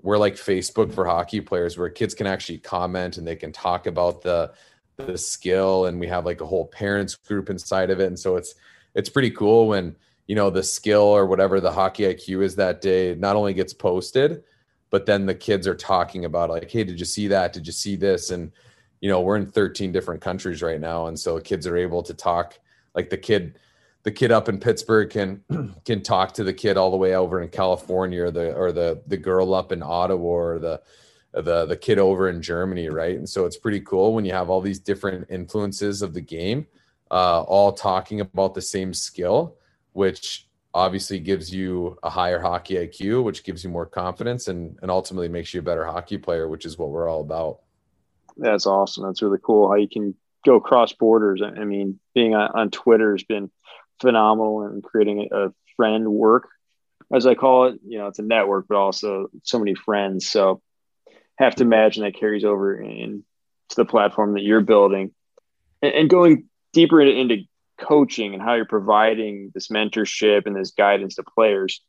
we're 0.00 0.18
like 0.18 0.34
Facebook 0.34 0.92
for 0.92 1.04
hockey 1.04 1.40
players 1.40 1.76
where 1.76 1.90
kids 1.90 2.14
can 2.14 2.26
actually 2.26 2.58
comment 2.58 3.18
and 3.18 3.26
they 3.26 3.36
can 3.36 3.52
talk 3.52 3.86
about 3.86 4.22
the 4.22 4.52
the 4.96 5.18
skill 5.18 5.86
and 5.86 5.98
we 5.98 6.06
have 6.06 6.24
like 6.24 6.40
a 6.40 6.46
whole 6.46 6.66
parents 6.66 7.16
group 7.16 7.50
inside 7.50 7.90
of 7.90 8.00
it. 8.00 8.06
And 8.06 8.18
so 8.18 8.36
it's 8.36 8.54
it's 8.94 9.08
pretty 9.08 9.30
cool 9.30 9.68
when 9.68 9.96
you 10.26 10.34
know 10.34 10.50
the 10.50 10.62
skill 10.62 11.02
or 11.02 11.26
whatever 11.26 11.60
the 11.60 11.72
hockey 11.72 12.04
IQ 12.04 12.42
is 12.42 12.56
that 12.56 12.80
day 12.80 13.14
not 13.14 13.36
only 13.36 13.52
gets 13.54 13.74
posted 13.74 14.42
but 14.90 15.06
then 15.06 15.26
the 15.26 15.34
kids 15.34 15.66
are 15.66 15.74
talking 15.74 16.24
about 16.24 16.48
like 16.48 16.70
hey 16.70 16.84
did 16.84 16.98
you 16.98 17.06
see 17.06 17.28
that? 17.28 17.52
Did 17.52 17.66
you 17.66 17.72
see 17.72 17.96
this? 17.96 18.30
And 18.30 18.52
you 19.00 19.10
know 19.10 19.20
we're 19.20 19.36
in 19.36 19.46
13 19.46 19.92
different 19.92 20.22
countries 20.22 20.62
right 20.62 20.80
now 20.80 21.06
and 21.06 21.18
so 21.18 21.38
kids 21.40 21.66
are 21.66 21.76
able 21.76 22.02
to 22.04 22.14
talk 22.14 22.58
like 22.94 23.10
the 23.10 23.18
kid 23.18 23.58
the 24.04 24.12
kid 24.12 24.30
up 24.30 24.48
in 24.48 24.60
Pittsburgh 24.60 25.10
can 25.10 25.42
can 25.84 26.02
talk 26.02 26.32
to 26.34 26.44
the 26.44 26.52
kid 26.52 26.76
all 26.76 26.90
the 26.90 26.96
way 26.96 27.16
over 27.16 27.42
in 27.42 27.48
California 27.48 28.22
or 28.22 28.30
the 28.30 28.54
or 28.54 28.70
the 28.70 29.02
the 29.06 29.16
girl 29.16 29.52
up 29.54 29.72
in 29.72 29.82
Ottawa 29.82 30.28
or 30.28 30.58
the 30.58 30.80
the 31.32 31.66
the 31.66 31.76
kid 31.76 31.98
over 31.98 32.28
in 32.28 32.40
Germany, 32.40 32.88
right? 32.88 33.16
And 33.16 33.28
so 33.28 33.46
it's 33.46 33.56
pretty 33.56 33.80
cool 33.80 34.14
when 34.14 34.24
you 34.24 34.32
have 34.32 34.50
all 34.50 34.60
these 34.60 34.78
different 34.78 35.26
influences 35.30 36.02
of 36.02 36.14
the 36.14 36.20
game, 36.20 36.66
uh, 37.10 37.42
all 37.42 37.72
talking 37.72 38.20
about 38.20 38.54
the 38.54 38.62
same 38.62 38.94
skill, 38.94 39.56
which 39.94 40.46
obviously 40.74 41.18
gives 41.18 41.52
you 41.52 41.96
a 42.02 42.10
higher 42.10 42.40
hockey 42.40 42.74
IQ, 42.74 43.24
which 43.24 43.42
gives 43.42 43.64
you 43.64 43.70
more 43.70 43.86
confidence 43.86 44.48
and 44.48 44.78
and 44.82 44.90
ultimately 44.90 45.28
makes 45.28 45.54
you 45.54 45.60
a 45.60 45.64
better 45.64 45.86
hockey 45.86 46.18
player, 46.18 46.48
which 46.48 46.66
is 46.66 46.78
what 46.78 46.90
we're 46.90 47.08
all 47.08 47.22
about. 47.22 47.60
That's 48.36 48.66
awesome. 48.66 49.04
That's 49.04 49.22
really 49.22 49.38
cool 49.42 49.68
how 49.68 49.76
you 49.76 49.88
can 49.88 50.14
go 50.44 50.60
cross 50.60 50.92
borders. 50.92 51.40
I 51.40 51.64
mean, 51.64 51.98
being 52.14 52.34
on, 52.34 52.50
on 52.54 52.70
Twitter 52.70 53.12
has 53.12 53.24
been 53.24 53.50
phenomenal 54.00 54.62
and 54.62 54.82
creating 54.82 55.28
a 55.32 55.48
friend 55.76 56.06
work, 56.08 56.48
as 57.12 57.26
I 57.26 57.34
call 57.34 57.66
it. 57.66 57.80
You 57.86 57.98
know, 57.98 58.08
it's 58.08 58.18
a 58.18 58.22
network, 58.22 58.66
but 58.68 58.76
also 58.76 59.28
so 59.42 59.58
many 59.58 59.74
friends. 59.74 60.28
So 60.28 60.62
have 61.36 61.56
to 61.56 61.64
imagine 61.64 62.04
that 62.04 62.16
carries 62.16 62.44
over 62.44 62.80
into 62.80 63.24
the 63.76 63.84
platform 63.84 64.34
that 64.34 64.42
you're 64.42 64.60
building 64.60 65.12
and, 65.82 65.92
and 65.92 66.10
going 66.10 66.48
deeper 66.72 67.00
into, 67.00 67.18
into 67.18 67.44
coaching 67.78 68.34
and 68.34 68.42
how 68.42 68.54
you're 68.54 68.64
providing 68.64 69.50
this 69.54 69.68
mentorship 69.68 70.46
and 70.46 70.56
this 70.56 70.72
guidance 70.72 71.16
to 71.16 71.22
players. 71.22 71.82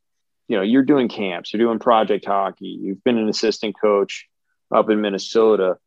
You 0.48 0.58
know, 0.58 0.64
you're 0.64 0.84
doing 0.84 1.10
camps, 1.10 1.54
you're 1.54 1.66
doing 1.66 1.80
project 1.80 2.26
hockey, 2.26 2.78
you've 2.80 3.04
been 3.04 3.18
an 3.18 3.30
assistant 3.30 3.76
coach 3.80 4.28
up 4.74 4.90
in 4.90 5.02
Minnesota. 5.02 5.78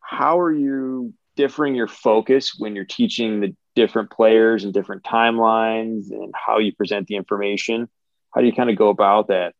How 0.00 0.40
are 0.40 0.52
you 0.52 1.14
differing 1.36 1.74
your 1.74 1.88
focus 1.88 2.54
when 2.58 2.74
you're 2.74 2.84
teaching 2.84 3.40
the 3.40 3.54
different 3.78 4.10
players 4.10 4.64
and 4.64 4.74
different 4.74 5.04
timelines 5.04 6.10
and 6.10 6.34
how 6.34 6.58
you 6.58 6.74
present 6.74 7.06
the 7.06 7.14
information? 7.14 7.88
How 8.34 8.40
do 8.40 8.46
you 8.48 8.52
kind 8.52 8.68
of 8.68 8.76
go 8.76 8.88
about 8.88 9.28
that? 9.28 9.54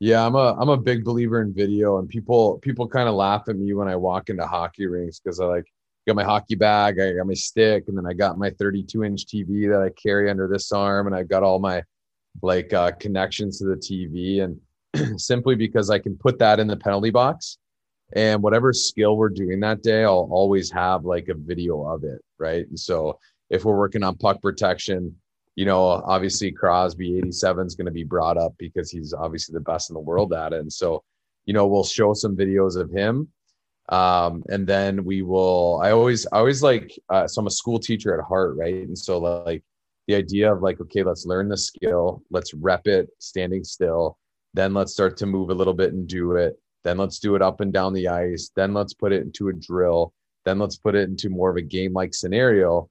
Yeah, 0.00 0.24
I'm 0.24 0.34
a 0.34 0.54
I'm 0.60 0.68
a 0.68 0.76
big 0.76 1.02
believer 1.02 1.40
in 1.40 1.54
video, 1.54 1.98
and 1.98 2.08
people 2.08 2.58
people 2.58 2.86
kind 2.86 3.08
of 3.08 3.14
laugh 3.14 3.48
at 3.48 3.56
me 3.56 3.72
when 3.72 3.88
I 3.88 3.96
walk 3.96 4.28
into 4.28 4.46
hockey 4.46 4.86
rinks 4.86 5.18
because 5.18 5.40
I 5.40 5.46
like 5.46 5.64
got 6.06 6.14
my 6.14 6.24
hockey 6.24 6.56
bag, 6.56 7.00
I 7.00 7.14
got 7.14 7.26
my 7.26 7.34
stick, 7.34 7.84
and 7.88 7.96
then 7.96 8.06
I 8.06 8.12
got 8.12 8.38
my 8.38 8.50
32 8.50 9.02
inch 9.02 9.26
TV 9.26 9.68
that 9.70 9.80
I 9.82 9.88
carry 10.00 10.30
under 10.30 10.46
this 10.46 10.70
arm, 10.70 11.06
and 11.06 11.16
I've 11.16 11.28
got 11.28 11.42
all 11.42 11.58
my 11.58 11.82
like 12.42 12.72
uh, 12.74 12.92
connections 12.92 13.58
to 13.58 13.64
the 13.64 13.76
TV, 13.76 14.42
and 14.44 15.20
simply 15.20 15.54
because 15.54 15.88
I 15.88 15.98
can 15.98 16.16
put 16.18 16.38
that 16.38 16.60
in 16.60 16.66
the 16.66 16.76
penalty 16.76 17.10
box, 17.10 17.56
and 18.12 18.42
whatever 18.42 18.74
skill 18.74 19.16
we're 19.16 19.30
doing 19.30 19.58
that 19.60 19.82
day, 19.82 20.04
I'll 20.04 20.28
always 20.30 20.70
have 20.70 21.06
like 21.06 21.28
a 21.28 21.34
video 21.34 21.82
of 21.82 22.04
it, 22.04 22.20
right? 22.38 22.68
And 22.68 22.78
so 22.78 23.18
if 23.50 23.64
we're 23.64 23.76
working 23.76 24.02
on 24.02 24.16
puck 24.16 24.40
protection, 24.42 25.14
you 25.56 25.64
know, 25.64 25.80
obviously 25.80 26.52
Crosby 26.52 27.18
87 27.18 27.66
is 27.66 27.74
going 27.74 27.86
to 27.86 27.92
be 27.92 28.04
brought 28.04 28.36
up 28.36 28.54
because 28.58 28.90
he's 28.90 29.12
obviously 29.12 29.54
the 29.54 29.60
best 29.60 29.90
in 29.90 29.94
the 29.94 30.00
world 30.00 30.32
at 30.32 30.52
it. 30.52 30.60
And 30.60 30.72
so, 30.72 31.02
you 31.46 31.54
know, 31.54 31.66
we'll 31.66 31.84
show 31.84 32.14
some 32.14 32.36
videos 32.36 32.76
of 32.76 32.90
him. 32.90 33.28
Um, 33.88 34.44
and 34.50 34.66
then 34.66 35.04
we 35.04 35.22
will, 35.22 35.80
I 35.82 35.90
always, 35.90 36.26
I 36.30 36.38
always 36.38 36.62
like, 36.62 36.96
uh, 37.08 37.26
so 37.26 37.40
I'm 37.40 37.46
a 37.46 37.50
school 37.50 37.80
teacher 37.80 38.16
at 38.16 38.24
heart, 38.24 38.56
right? 38.56 38.74
And 38.74 38.96
so 38.96 39.18
like 39.18 39.64
the 40.06 40.14
idea 40.14 40.52
of 40.52 40.62
like, 40.62 40.80
okay, 40.80 41.02
let's 41.02 41.26
learn 41.26 41.48
the 41.48 41.56
skill, 41.56 42.22
let's 42.30 42.54
rep 42.54 42.86
it 42.86 43.08
standing 43.18 43.64
still. 43.64 44.18
Then 44.54 44.74
let's 44.74 44.92
start 44.92 45.16
to 45.18 45.26
move 45.26 45.50
a 45.50 45.54
little 45.54 45.74
bit 45.74 45.92
and 45.92 46.06
do 46.06 46.32
it. 46.36 46.54
Then 46.84 46.98
let's 46.98 47.18
do 47.18 47.34
it 47.34 47.42
up 47.42 47.60
and 47.60 47.72
down 47.72 47.94
the 47.94 48.08
ice. 48.08 48.50
Then 48.54 48.74
let's 48.74 48.94
put 48.94 49.12
it 49.12 49.22
into 49.22 49.48
a 49.48 49.52
drill. 49.52 50.12
Then 50.44 50.58
let's 50.58 50.76
put 50.76 50.94
it 50.94 51.08
into 51.08 51.30
more 51.30 51.50
of 51.50 51.56
a 51.56 51.62
game 51.62 51.92
like 51.92 52.14
scenario 52.14 52.88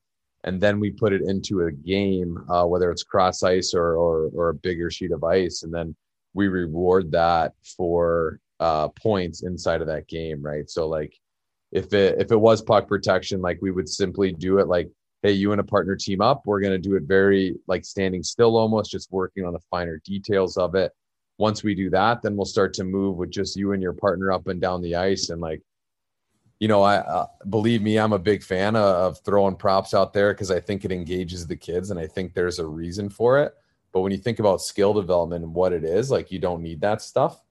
and 0.48 0.62
then 0.62 0.80
we 0.80 0.92
put 0.92 1.12
it 1.12 1.22
into 1.24 1.64
a 1.64 1.72
game, 1.72 2.42
uh, 2.50 2.64
whether 2.64 2.90
it's 2.90 3.04
cross 3.04 3.44
ice 3.44 3.74
or, 3.74 3.98
or, 3.98 4.30
or 4.34 4.50
a 4.50 4.54
bigger 4.54 4.90
sheet 4.90 5.12
of 5.12 5.26
ice, 5.26 5.64
and 5.64 5.74
then 5.74 5.94
we 6.34 6.48
reward 6.48 7.12
that 7.12 7.52
for 7.76 8.40
uh, 8.62 8.88
points 8.88 9.44
inside 9.44 9.82
of 9.82 9.88
that 9.88 10.08
game, 10.08 10.42
right? 10.42 10.70
So 10.70 10.88
like, 10.88 11.14
if 11.74 11.92
it 11.92 12.16
if 12.18 12.32
it 12.32 12.40
was 12.40 12.62
puck 12.62 12.88
protection, 12.88 13.42
like 13.42 13.60
we 13.62 13.72
would 13.72 13.90
simply 13.90 14.32
do 14.32 14.60
it 14.60 14.70
like, 14.70 14.90
hey, 15.22 15.34
you 15.34 15.52
and 15.52 15.60
a 15.60 15.66
partner 15.66 15.98
team 15.98 16.22
up. 16.22 16.44
We're 16.46 16.62
gonna 16.62 16.78
do 16.78 16.96
it 16.96 17.04
very 17.04 17.56
like 17.68 17.84
standing 17.84 18.24
still, 18.24 18.56
almost 18.56 18.90
just 18.90 19.12
working 19.12 19.46
on 19.46 19.52
the 19.52 19.60
finer 19.70 20.02
details 20.06 20.56
of 20.56 20.76
it. 20.76 20.94
Once 21.38 21.62
we 21.62 21.76
do 21.76 21.90
that, 21.90 22.22
then 22.22 22.38
we'll 22.38 22.46
start 22.46 22.74
to 22.76 22.86
move 22.86 23.18
with 23.18 23.32
just 23.32 23.58
you 23.58 23.74
and 23.74 23.84
your 23.84 23.94
partner 23.94 24.32
up 24.32 24.48
and 24.48 24.62
down 24.62 24.82
the 24.82 24.96
ice, 24.96 25.30
and 25.30 25.42
like 25.42 25.62
you 26.60 26.68
know, 26.68 26.82
I 26.82 26.98
uh, 26.98 27.28
believe 27.50 27.82
me, 27.82 27.98
I'm 27.98 28.14
a 28.14 28.20
big 28.20 28.44
fan 28.44 28.76
of, 28.76 28.84
of 28.84 29.20
throwing 29.20 29.56
props 29.56 29.94
out 29.94 30.14
there 30.14 30.34
because 30.34 30.52
I 30.52 30.60
think 30.60 30.86
it 30.86 30.92
engages 30.92 31.46
the 31.46 31.56
kids 31.56 31.92
and 31.92 32.00
I 32.00 32.08
think 32.08 32.34
there's 32.34 32.60
a 32.60 32.66
reason 32.66 33.10
for 33.10 33.40
it. 33.40 33.54
But 33.92 34.02
when 34.02 34.12
you 34.12 34.18
think 34.18 34.40
about 34.40 34.62
skill 34.62 34.94
development 34.94 35.44
and 35.44 35.54
what 35.54 35.74
it 35.74 35.84
is, 35.84 36.12
like 36.12 36.32
you 36.32 36.40
don't 36.40 36.62
need 36.62 36.82
that 36.82 37.02
stuff. 37.02 37.44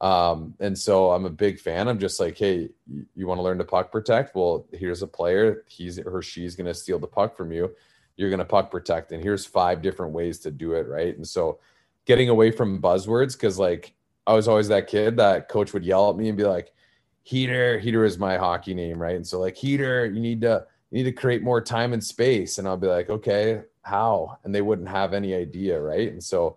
Um, 0.00 0.54
and 0.60 0.78
so 0.78 1.10
I'm 1.10 1.26
a 1.26 1.30
big 1.30 1.60
fan. 1.60 1.88
I'm 1.88 1.98
just 1.98 2.20
like, 2.20 2.38
hey, 2.38 2.70
you, 3.14 3.26
want 3.26 3.38
to 3.38 3.42
learn 3.42 3.58
to 3.58 3.64
puck 3.64 3.92
protect? 3.92 4.34
Well, 4.34 4.66
here's 4.72 5.02
a 5.02 5.06
player. 5.06 5.64
He's 5.68 5.98
or 5.98 6.22
she's 6.22 6.56
going 6.56 6.66
to 6.66 6.74
steal 6.74 6.98
the 6.98 7.06
puck 7.06 7.36
from 7.36 7.52
you. 7.52 7.74
You're 8.16 8.30
going 8.30 8.38
to 8.38 8.44
puck 8.46 8.70
protect, 8.70 9.12
and 9.12 9.22
here's 9.22 9.46
five 9.46 9.82
different 9.82 10.12
ways 10.12 10.38
to 10.40 10.50
do 10.50 10.72
it, 10.72 10.86
right? 10.86 11.14
And 11.16 11.26
so, 11.26 11.58
getting 12.06 12.28
away 12.28 12.50
from 12.50 12.80
buzzwords 12.80 13.32
because 13.34 13.58
like 13.58 13.94
I 14.26 14.32
was 14.32 14.48
always 14.48 14.68
that 14.68 14.86
kid 14.86 15.18
that 15.18 15.48
coach 15.48 15.72
would 15.72 15.84
yell 15.84 16.10
at 16.10 16.16
me 16.16 16.28
and 16.28 16.36
be 16.36 16.44
like, 16.44 16.72
heater 17.22 17.78
heater 17.78 18.04
is 18.04 18.18
my 18.18 18.36
hockey 18.36 18.74
name 18.74 19.00
right? 19.00 19.16
And 19.16 19.26
so 19.26 19.38
like 19.40 19.56
heater 19.56 20.06
you 20.06 20.20
need 20.20 20.40
to 20.42 20.66
you 20.90 20.98
need 20.98 21.10
to 21.10 21.12
create 21.12 21.42
more 21.42 21.60
time 21.60 21.92
and 21.92 22.02
space. 22.02 22.58
And 22.58 22.66
i'll 22.66 22.76
be 22.76 22.86
like 22.86 23.10
okay 23.10 23.62
how? 23.82 24.38
And 24.44 24.54
they 24.54 24.62
wouldn't 24.62 24.88
have 24.88 25.14
any 25.14 25.34
idea 25.34 25.80
right? 25.80 26.10
And 26.12 26.22
so 26.22 26.56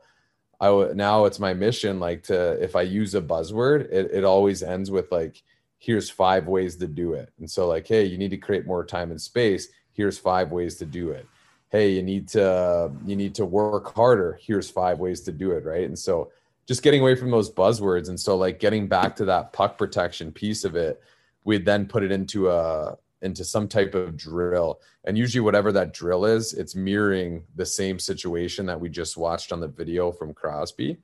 i 0.62 0.70
would 0.70 0.96
now 0.96 1.26
it's 1.26 1.40
my 1.40 1.54
mission 1.54 2.00
like 2.00 2.24
to 2.24 2.52
if 2.64 2.76
i 2.76 2.82
use 2.84 3.16
a 3.16 3.22
buzzword 3.22 3.82
it, 3.92 4.12
it 4.14 4.24
always 4.24 4.62
ends 4.62 4.92
with 4.92 5.12
like 5.12 5.42
here's 5.84 6.10
five 6.10 6.48
ways 6.48 6.78
to 6.78 6.88
do 6.88 7.12
it. 7.12 7.34
And 7.40 7.50
so 7.50 7.68
like 7.68 7.86
hey 7.86 8.06
you 8.06 8.18
need 8.18 8.32
to 8.32 8.38
create 8.38 8.66
more 8.66 8.86
time 8.86 9.12
and 9.12 9.20
space. 9.22 9.68
Here's 9.92 10.18
five 10.18 10.52
ways 10.52 10.78
to 10.78 10.86
do 10.86 11.12
it. 11.12 11.28
Hey 11.70 11.92
you 11.92 12.02
need 12.02 12.30
to 12.30 12.92
you 13.06 13.18
need 13.18 13.36
to 13.36 13.46
work 13.46 13.94
harder. 13.94 14.40
Here's 14.42 14.70
five 14.70 15.00
ways 15.00 15.22
to 15.22 15.34
do 15.34 15.52
it 15.52 15.66
right? 15.66 15.86
And 15.86 16.00
so 16.00 16.32
just 16.68 16.84
getting 16.84 17.02
away 17.02 17.16
from 17.16 17.32
those 17.32 17.52
buzzwords. 17.52 18.10
And 18.10 18.20
so 18.20 18.38
like 18.38 18.60
getting 18.60 18.88
back 18.88 19.16
to 19.18 19.26
that 19.26 19.54
puck 19.54 19.78
protection 19.78 20.32
piece 20.32 20.64
of 20.64 20.76
it 20.76 21.02
we'd 21.44 21.66
then 21.66 21.86
put 21.86 22.04
it 22.04 22.12
into 22.12 22.50
a 22.50 22.98
into 23.22 23.46
some 23.46 23.70
type 23.70 23.96
of 23.96 24.18
drill. 24.18 24.82
And 25.06 25.18
usually 25.18 25.40
whatever 25.40 25.72
that 25.72 25.94
drill 25.94 26.26
is 26.26 26.54
it's 26.54 26.76
mirroring 26.76 27.44
the 27.56 27.66
same 27.66 28.00
situation 28.00 28.66
that 28.66 28.80
we 28.80 28.90
just 28.90 29.16
watched 29.16 29.52
on 29.52 29.60
the 29.60 29.68
video 29.68 30.12
from 30.12 30.34
crosby. 30.34 30.98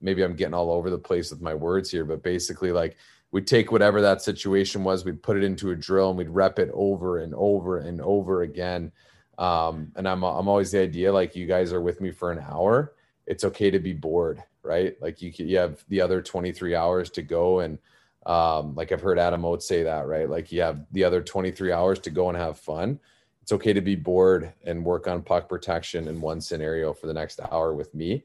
Maybe 0.00 0.22
i'm 0.22 0.36
getting 0.36 0.54
all 0.54 0.70
over 0.70 0.90
the 0.90 0.98
place 0.98 1.30
with 1.30 1.40
my 1.40 1.54
words 1.54 1.90
here 1.90 2.04
but 2.04 2.22
basically 2.22 2.72
like 2.72 2.96
we'd 3.30 3.46
take 3.46 3.72
whatever 3.72 4.00
that 4.02 4.22
situation 4.22 4.84
was 4.84 5.04
we'd 5.04 5.22
put 5.22 5.36
it 5.36 5.44
into 5.44 5.70
a 5.70 5.76
drill 5.76 6.10
and 6.10 6.18
we'd 6.18 6.28
rep 6.28 6.58
it 6.58 6.70
over 6.74 7.18
and 7.18 7.34
over 7.34 7.78
and 7.78 8.00
over 8.00 8.42
again. 8.42 8.92
Um, 9.38 9.90
and 9.96 10.06
I'm, 10.06 10.22
I'm 10.22 10.46
always 10.46 10.70
the 10.70 10.80
idea 10.80 11.12
like 11.12 11.34
you 11.34 11.46
guys 11.46 11.72
are 11.72 11.80
with 11.80 12.00
me 12.00 12.12
for 12.12 12.30
an 12.30 12.38
hour. 12.38 12.94
It's 13.26 13.42
okay 13.44 13.70
to 13.70 13.80
be 13.80 13.92
bored 13.92 14.44
right? 14.64 14.96
Like 15.00 15.22
you 15.22 15.32
you 15.36 15.58
have 15.58 15.84
the 15.88 16.00
other 16.00 16.22
23 16.22 16.74
hours 16.74 17.10
to 17.10 17.22
go 17.22 17.60
and 17.60 17.78
um, 18.26 18.74
like 18.74 18.90
I've 18.90 19.02
heard 19.02 19.18
Adam 19.18 19.44
Oates 19.44 19.68
say 19.68 19.82
that, 19.82 20.06
right? 20.06 20.28
Like 20.28 20.50
you 20.50 20.62
have 20.62 20.86
the 20.92 21.04
other 21.04 21.20
23 21.22 21.72
hours 21.72 21.98
to 22.00 22.10
go 22.10 22.28
and 22.28 22.38
have 22.38 22.58
fun. 22.58 22.98
It's 23.42 23.52
okay 23.52 23.74
to 23.74 23.82
be 23.82 23.96
bored 23.96 24.52
and 24.64 24.84
work 24.84 25.06
on 25.06 25.22
puck 25.22 25.48
protection 25.48 26.08
in 26.08 26.20
one 26.20 26.40
scenario 26.40 26.94
for 26.94 27.06
the 27.06 27.12
next 27.12 27.40
hour 27.52 27.74
with 27.74 27.94
me. 27.94 28.24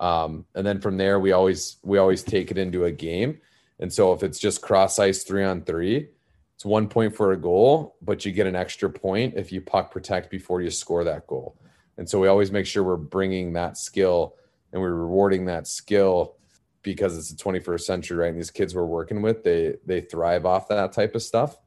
Um, 0.00 0.44
and 0.54 0.66
then 0.66 0.80
from 0.80 0.96
there, 0.96 1.20
we 1.20 1.32
always 1.32 1.76
we 1.82 1.98
always 1.98 2.22
take 2.22 2.50
it 2.50 2.58
into 2.58 2.84
a 2.84 2.92
game. 2.92 3.38
And 3.78 3.92
so 3.92 4.12
if 4.12 4.22
it's 4.22 4.38
just 4.38 4.62
cross 4.62 4.98
ice 4.98 5.22
three 5.22 5.44
on 5.44 5.62
three, 5.62 6.08
it's 6.56 6.64
one 6.64 6.88
point 6.88 7.14
for 7.14 7.32
a 7.32 7.36
goal, 7.36 7.96
but 8.02 8.24
you 8.24 8.32
get 8.32 8.46
an 8.46 8.56
extra 8.56 8.90
point 8.90 9.34
if 9.36 9.52
you 9.52 9.60
puck 9.60 9.90
protect 9.90 10.30
before 10.30 10.62
you 10.62 10.70
score 10.70 11.04
that 11.04 11.26
goal. 11.26 11.56
And 11.98 12.08
so 12.08 12.18
we 12.18 12.28
always 12.28 12.50
make 12.50 12.66
sure 12.66 12.82
we're 12.82 12.96
bringing 12.96 13.52
that 13.52 13.78
skill 13.78 14.34
and 14.76 14.82
we're 14.82 14.92
rewarding 14.92 15.46
that 15.46 15.66
skill 15.66 16.36
because 16.82 17.16
it's 17.16 17.30
the 17.30 17.42
21st 17.42 17.80
century, 17.80 18.16
right? 18.18 18.28
And 18.28 18.36
these 18.36 18.50
kids 18.50 18.74
we're 18.74 18.84
working 18.84 19.22
with, 19.22 19.42
they 19.42 19.76
they 19.86 20.02
thrive 20.02 20.44
off 20.44 20.68
that 20.68 20.92
type 20.92 21.14
of 21.14 21.22
stuff. 21.22 21.58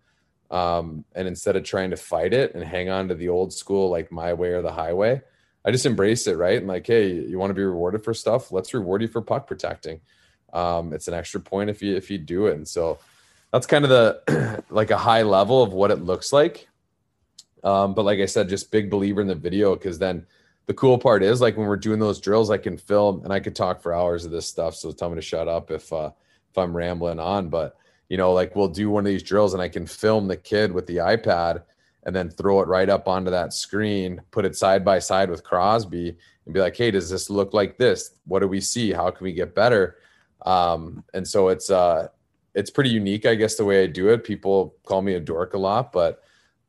Um, 0.51 1.05
and 1.15 1.27
instead 1.27 1.55
of 1.55 1.63
trying 1.63 1.89
to 1.89 1.97
fight 1.97 2.33
it 2.33 2.53
and 2.53 2.63
hang 2.63 2.89
on 2.89 3.07
to 3.07 3.15
the 3.15 3.29
old 3.29 3.51
school, 3.51 3.89
like 3.89 4.11
my 4.11 4.33
way 4.33 4.49
or 4.49 4.61
the 4.61 4.71
highway, 4.71 5.21
I 5.65 5.71
just 5.71 5.87
embrace 5.87 6.27
it, 6.27 6.37
right? 6.37 6.57
And 6.59 6.67
like, 6.67 6.85
hey, 6.85 7.11
you 7.11 7.39
want 7.39 7.49
to 7.49 7.55
be 7.55 7.63
rewarded 7.63 8.03
for 8.03 8.13
stuff? 8.13 8.51
Let's 8.51 8.73
reward 8.75 9.01
you 9.01 9.07
for 9.07 9.21
puck 9.21 9.47
protecting. 9.47 10.01
Um, 10.53 10.93
it's 10.93 11.07
an 11.07 11.15
extra 11.15 11.39
point 11.39 11.71
if 11.71 11.81
you 11.81 11.95
if 11.95 12.11
you 12.11 12.19
do 12.19 12.45
it. 12.45 12.57
And 12.57 12.67
so 12.67 12.99
that's 13.51 13.65
kind 13.65 13.85
of 13.85 13.89
the 13.89 14.63
like 14.69 14.91
a 14.91 14.97
high 14.97 15.23
level 15.23 15.63
of 15.63 15.73
what 15.73 15.89
it 15.89 16.03
looks 16.03 16.31
like. 16.31 16.67
Um, 17.63 17.95
but 17.95 18.05
like 18.05 18.19
I 18.19 18.27
said, 18.27 18.49
just 18.49 18.71
big 18.71 18.91
believer 18.91 19.19
in 19.19 19.27
the 19.27 19.33
video 19.35 19.75
because 19.75 19.97
then 19.97 20.27
the 20.69 20.75
cool 20.75 20.99
part 20.99 21.23
is 21.23 21.41
like 21.41 21.57
when 21.57 21.65
we're 21.65 21.75
doing 21.75 21.97
those 21.97 22.21
drills, 22.21 22.51
I 22.51 22.59
can 22.59 22.77
film 22.77 23.23
and 23.23 23.33
I 23.33 23.39
could 23.39 23.55
talk 23.55 23.81
for 23.81 23.91
hours 23.91 24.23
of 24.23 24.29
this 24.29 24.45
stuff. 24.45 24.75
So 24.75 24.91
tell 24.91 25.09
me 25.09 25.15
to 25.15 25.21
shut 25.21 25.47
up 25.47 25.71
if 25.71 25.91
uh, 25.91 26.11
if 26.51 26.57
I'm 26.59 26.77
rambling 26.77 27.19
on, 27.19 27.49
but 27.49 27.75
you 28.07 28.17
know, 28.17 28.33
like 28.33 28.55
we'll 28.55 28.67
do 28.67 28.91
one 28.91 29.03
of 29.03 29.09
these 29.09 29.23
drills 29.23 29.55
and 29.55 29.63
I 29.63 29.67
can 29.67 29.87
film 29.87 30.27
the 30.27 30.37
kid 30.37 30.71
with 30.71 30.85
the 30.85 30.97
iPad 30.97 31.63
and 32.03 32.15
then 32.15 32.29
throw 32.29 32.61
it 32.61 32.67
right 32.67 32.87
up 32.87 33.07
onto 33.07 33.31
that 33.31 33.51
screen, 33.51 34.21
put 34.29 34.45
it 34.45 34.55
side 34.55 34.85
by 34.85 34.99
side 34.99 35.31
with 35.31 35.43
Crosby 35.43 36.15
and 36.45 36.53
be 36.53 36.59
like, 36.59 36.77
Hey, 36.77 36.91
does 36.91 37.09
this 37.09 37.31
look 37.31 37.51
like 37.51 37.79
this? 37.79 38.11
What 38.25 38.41
do 38.41 38.47
we 38.47 38.61
see? 38.61 38.91
How 38.91 39.09
can 39.09 39.23
we 39.23 39.33
get 39.33 39.55
better? 39.55 39.95
Um, 40.45 41.03
and 41.15 41.27
so 41.27 41.47
it's, 41.47 41.71
uh, 41.71 42.09
it's 42.53 42.69
pretty 42.69 42.91
unique, 42.91 43.25
I 43.25 43.33
guess, 43.33 43.55
the 43.55 43.65
way 43.65 43.81
I 43.81 43.87
do 43.87 44.09
it. 44.09 44.23
People 44.23 44.75
call 44.85 45.01
me 45.01 45.15
a 45.15 45.19
dork 45.19 45.55
a 45.55 45.57
lot, 45.57 45.91
but 45.91 46.21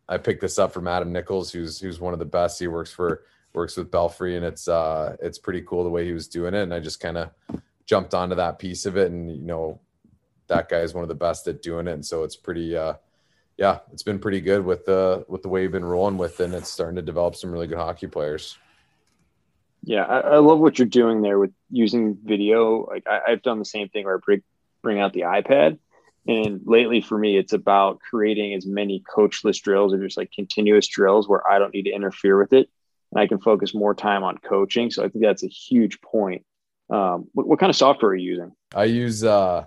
I 0.09 0.17
picked 0.17 0.41
this 0.41 0.59
up 0.59 0.73
from 0.73 0.89
Adam 0.89 1.13
Nichols, 1.13 1.53
who's, 1.53 1.79
who's 1.79 2.01
one 2.01 2.15
of 2.15 2.19
the 2.19 2.25
best. 2.25 2.59
He 2.59 2.67
works 2.67 2.91
for, 2.91 3.25
works 3.53 3.77
with 3.77 3.91
Belfry 3.91 4.37
and 4.37 4.45
it's, 4.45 4.69
uh, 4.69 5.17
it's 5.21 5.39
pretty 5.39 5.63
cool 5.63 5.85
the 5.85 5.91
way 5.91 6.05
he 6.05 6.13
was 6.13 6.29
doing 6.29 6.55
it. 6.55 6.63
And 6.63 6.75
I 6.75 6.81
just 6.81 7.01
kind 7.01 7.19
of 7.19 7.31
jumped 7.87 8.15
onto 8.15 8.37
that 8.37 8.59
piece 8.59 8.87
of 8.87 8.97
it 8.97 9.11
and, 9.11 9.31
you 9.31 9.43
know, 9.43 9.81
that 10.49 10.69
guy 10.69 10.81
is 10.81 10.95
one 10.95 11.03
of 11.03 11.09
the 11.09 11.15
best 11.15 11.47
at 11.49 11.63
doing 11.63 11.87
it. 11.87 11.93
And 11.93 12.05
so 12.05 12.25
it's 12.25 12.37
pretty, 12.37 12.77
uh, 12.77 12.95
yeah, 13.61 13.81
it's 13.93 14.03
been 14.03 14.19
pretty 14.19 14.41
good 14.41 14.65
with 14.65 14.87
the 14.87 15.25
with 15.29 15.43
the 15.43 15.49
way 15.49 15.63
you've 15.63 15.71
been 15.71 15.85
rolling 15.85 16.17
with, 16.17 16.41
it, 16.41 16.45
and 16.45 16.55
it's 16.55 16.71
starting 16.71 16.97
to 16.97 17.03
develop 17.03 17.37
some 17.37 17.53
really 17.53 17.67
good 17.67 17.77
hockey 17.77 18.07
players. 18.07 18.57
Yeah, 19.85 20.05
I, 20.05 20.21
I 20.21 20.39
love 20.39 20.59
what 20.59 20.79
you're 20.79 20.89
doing 20.89 21.21
there 21.21 21.39
with 21.39 21.53
using 21.71 22.17
video. 22.25 22.87
Like 22.87 23.07
I, 23.07 23.31
have 23.31 23.43
done 23.43 23.59
the 23.59 23.67
same 23.67 23.91
thing 23.91 24.07
where 24.07 24.17
I 24.17 24.21
bring 24.25 24.43
bring 24.83 24.99
out 24.99 25.13
the 25.13 25.23
iPad, 25.23 25.79
and 26.27 26.63
lately 26.65 27.03
for 27.03 27.19
me, 27.19 27.37
it's 27.37 27.53
about 27.53 28.01
creating 28.01 28.55
as 28.55 28.65
many 28.65 29.05
coachless 29.15 29.61
drills 29.61 29.93
or 29.93 30.03
just 30.03 30.17
like 30.17 30.33
continuous 30.33 30.89
drills 30.89 31.29
where 31.29 31.47
I 31.47 31.59
don't 31.59 31.75
need 31.75 31.85
to 31.85 31.93
interfere 31.93 32.39
with 32.39 32.55
it, 32.55 32.71
and 33.13 33.21
I 33.21 33.27
can 33.27 33.41
focus 33.41 33.75
more 33.75 33.95
time 33.95 34.23
on 34.23 34.39
coaching. 34.39 34.91
So 34.91 35.05
I 35.05 35.09
think 35.09 35.25
that's 35.25 35.43
a 35.43 35.49
huge 35.49 36.01
point. 36.01 36.45
Um, 36.89 37.29
what, 37.33 37.47
what 37.47 37.59
kind 37.59 37.71
of 37.71 37.77
software 37.77 38.13
are 38.13 38.17
you 38.17 38.31
using? 38.33 38.53
I 38.75 38.85
use 38.85 39.25
uh, 39.25 39.65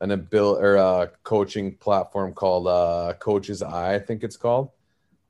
an 0.00 0.12
abil 0.12 0.58
or 0.58 0.76
a 0.76 1.10
coaching 1.22 1.76
platform 1.76 2.34
called 2.34 2.66
uh, 2.66 3.14
Coach's 3.18 3.62
Eye, 3.62 3.94
I 3.94 3.98
think 3.98 4.24
it's 4.24 4.36
called. 4.36 4.70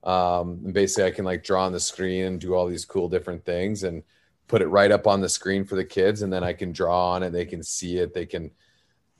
Um, 0.04 0.60
and 0.64 0.74
basically, 0.74 1.04
I 1.04 1.10
can 1.12 1.24
like 1.24 1.44
draw 1.44 1.64
on 1.64 1.72
the 1.72 1.80
screen 1.80 2.24
and 2.24 2.40
do 2.40 2.54
all 2.54 2.66
these 2.66 2.84
cool 2.84 3.08
different 3.08 3.44
things 3.44 3.84
and 3.84 4.02
put 4.48 4.62
it 4.62 4.66
right 4.66 4.90
up 4.90 5.06
on 5.06 5.20
the 5.20 5.28
screen 5.28 5.64
for 5.64 5.76
the 5.76 5.84
kids, 5.84 6.22
and 6.22 6.32
then 6.32 6.42
I 6.42 6.52
can 6.52 6.72
draw 6.72 7.12
on 7.12 7.22
it. 7.22 7.30
They 7.30 7.44
can 7.44 7.62
see 7.62 7.98
it. 7.98 8.12
They 8.12 8.26
can 8.26 8.50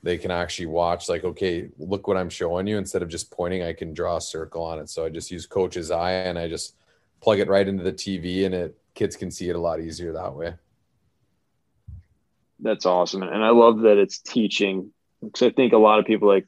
they 0.03 0.19
can 0.19 0.31
actually 0.31 0.67
watch 0.67 1.09
like 1.09 1.25
okay 1.25 1.69
look 1.79 2.07
what 2.09 2.17
i'm 2.17 2.29
showing 2.29 2.67
you 2.67 2.77
instead 2.77 3.03
of 3.03 3.09
just 3.09 3.31
pointing 3.31 3.63
i 3.63 3.73
can 3.73 3.95
draw 3.95 4.17
a 4.17 4.21
circle 4.21 4.63
on 4.63 4.79
it 4.79 4.89
so 4.89 5.05
i 5.05 5.09
just 5.09 5.31
use 5.31 5.47
coach's 5.47 5.91
eye 5.91 6.13
and 6.13 6.39
i 6.39 6.49
just 6.49 6.75
plug 7.23 7.39
it 7.39 7.49
right 7.49 7.69
into 7.69 7.83
the 7.83 7.93
tv 7.93 8.45
and 8.45 8.55
it 8.55 8.79
kids 8.95 9.17
can 9.17 9.31
see 9.31 9.49
it 9.49 9.57
a 9.57 9.61
lot 9.61 9.81
easier 9.81 10.13
that 10.13 10.35
way 10.35 10.55
that's 12.61 12.85
awesome 12.85 13.23
and 13.23 13.45
i 13.45 13.51
love 13.51 13.81
that 13.81 13.97
it's 13.97 14.19
teaching 14.19 14.93
because 15.23 15.43
I 15.43 15.51
think 15.51 15.73
a 15.73 15.79
lot 15.79 15.99
of 15.99 16.05
people 16.05 16.29
like 16.29 16.47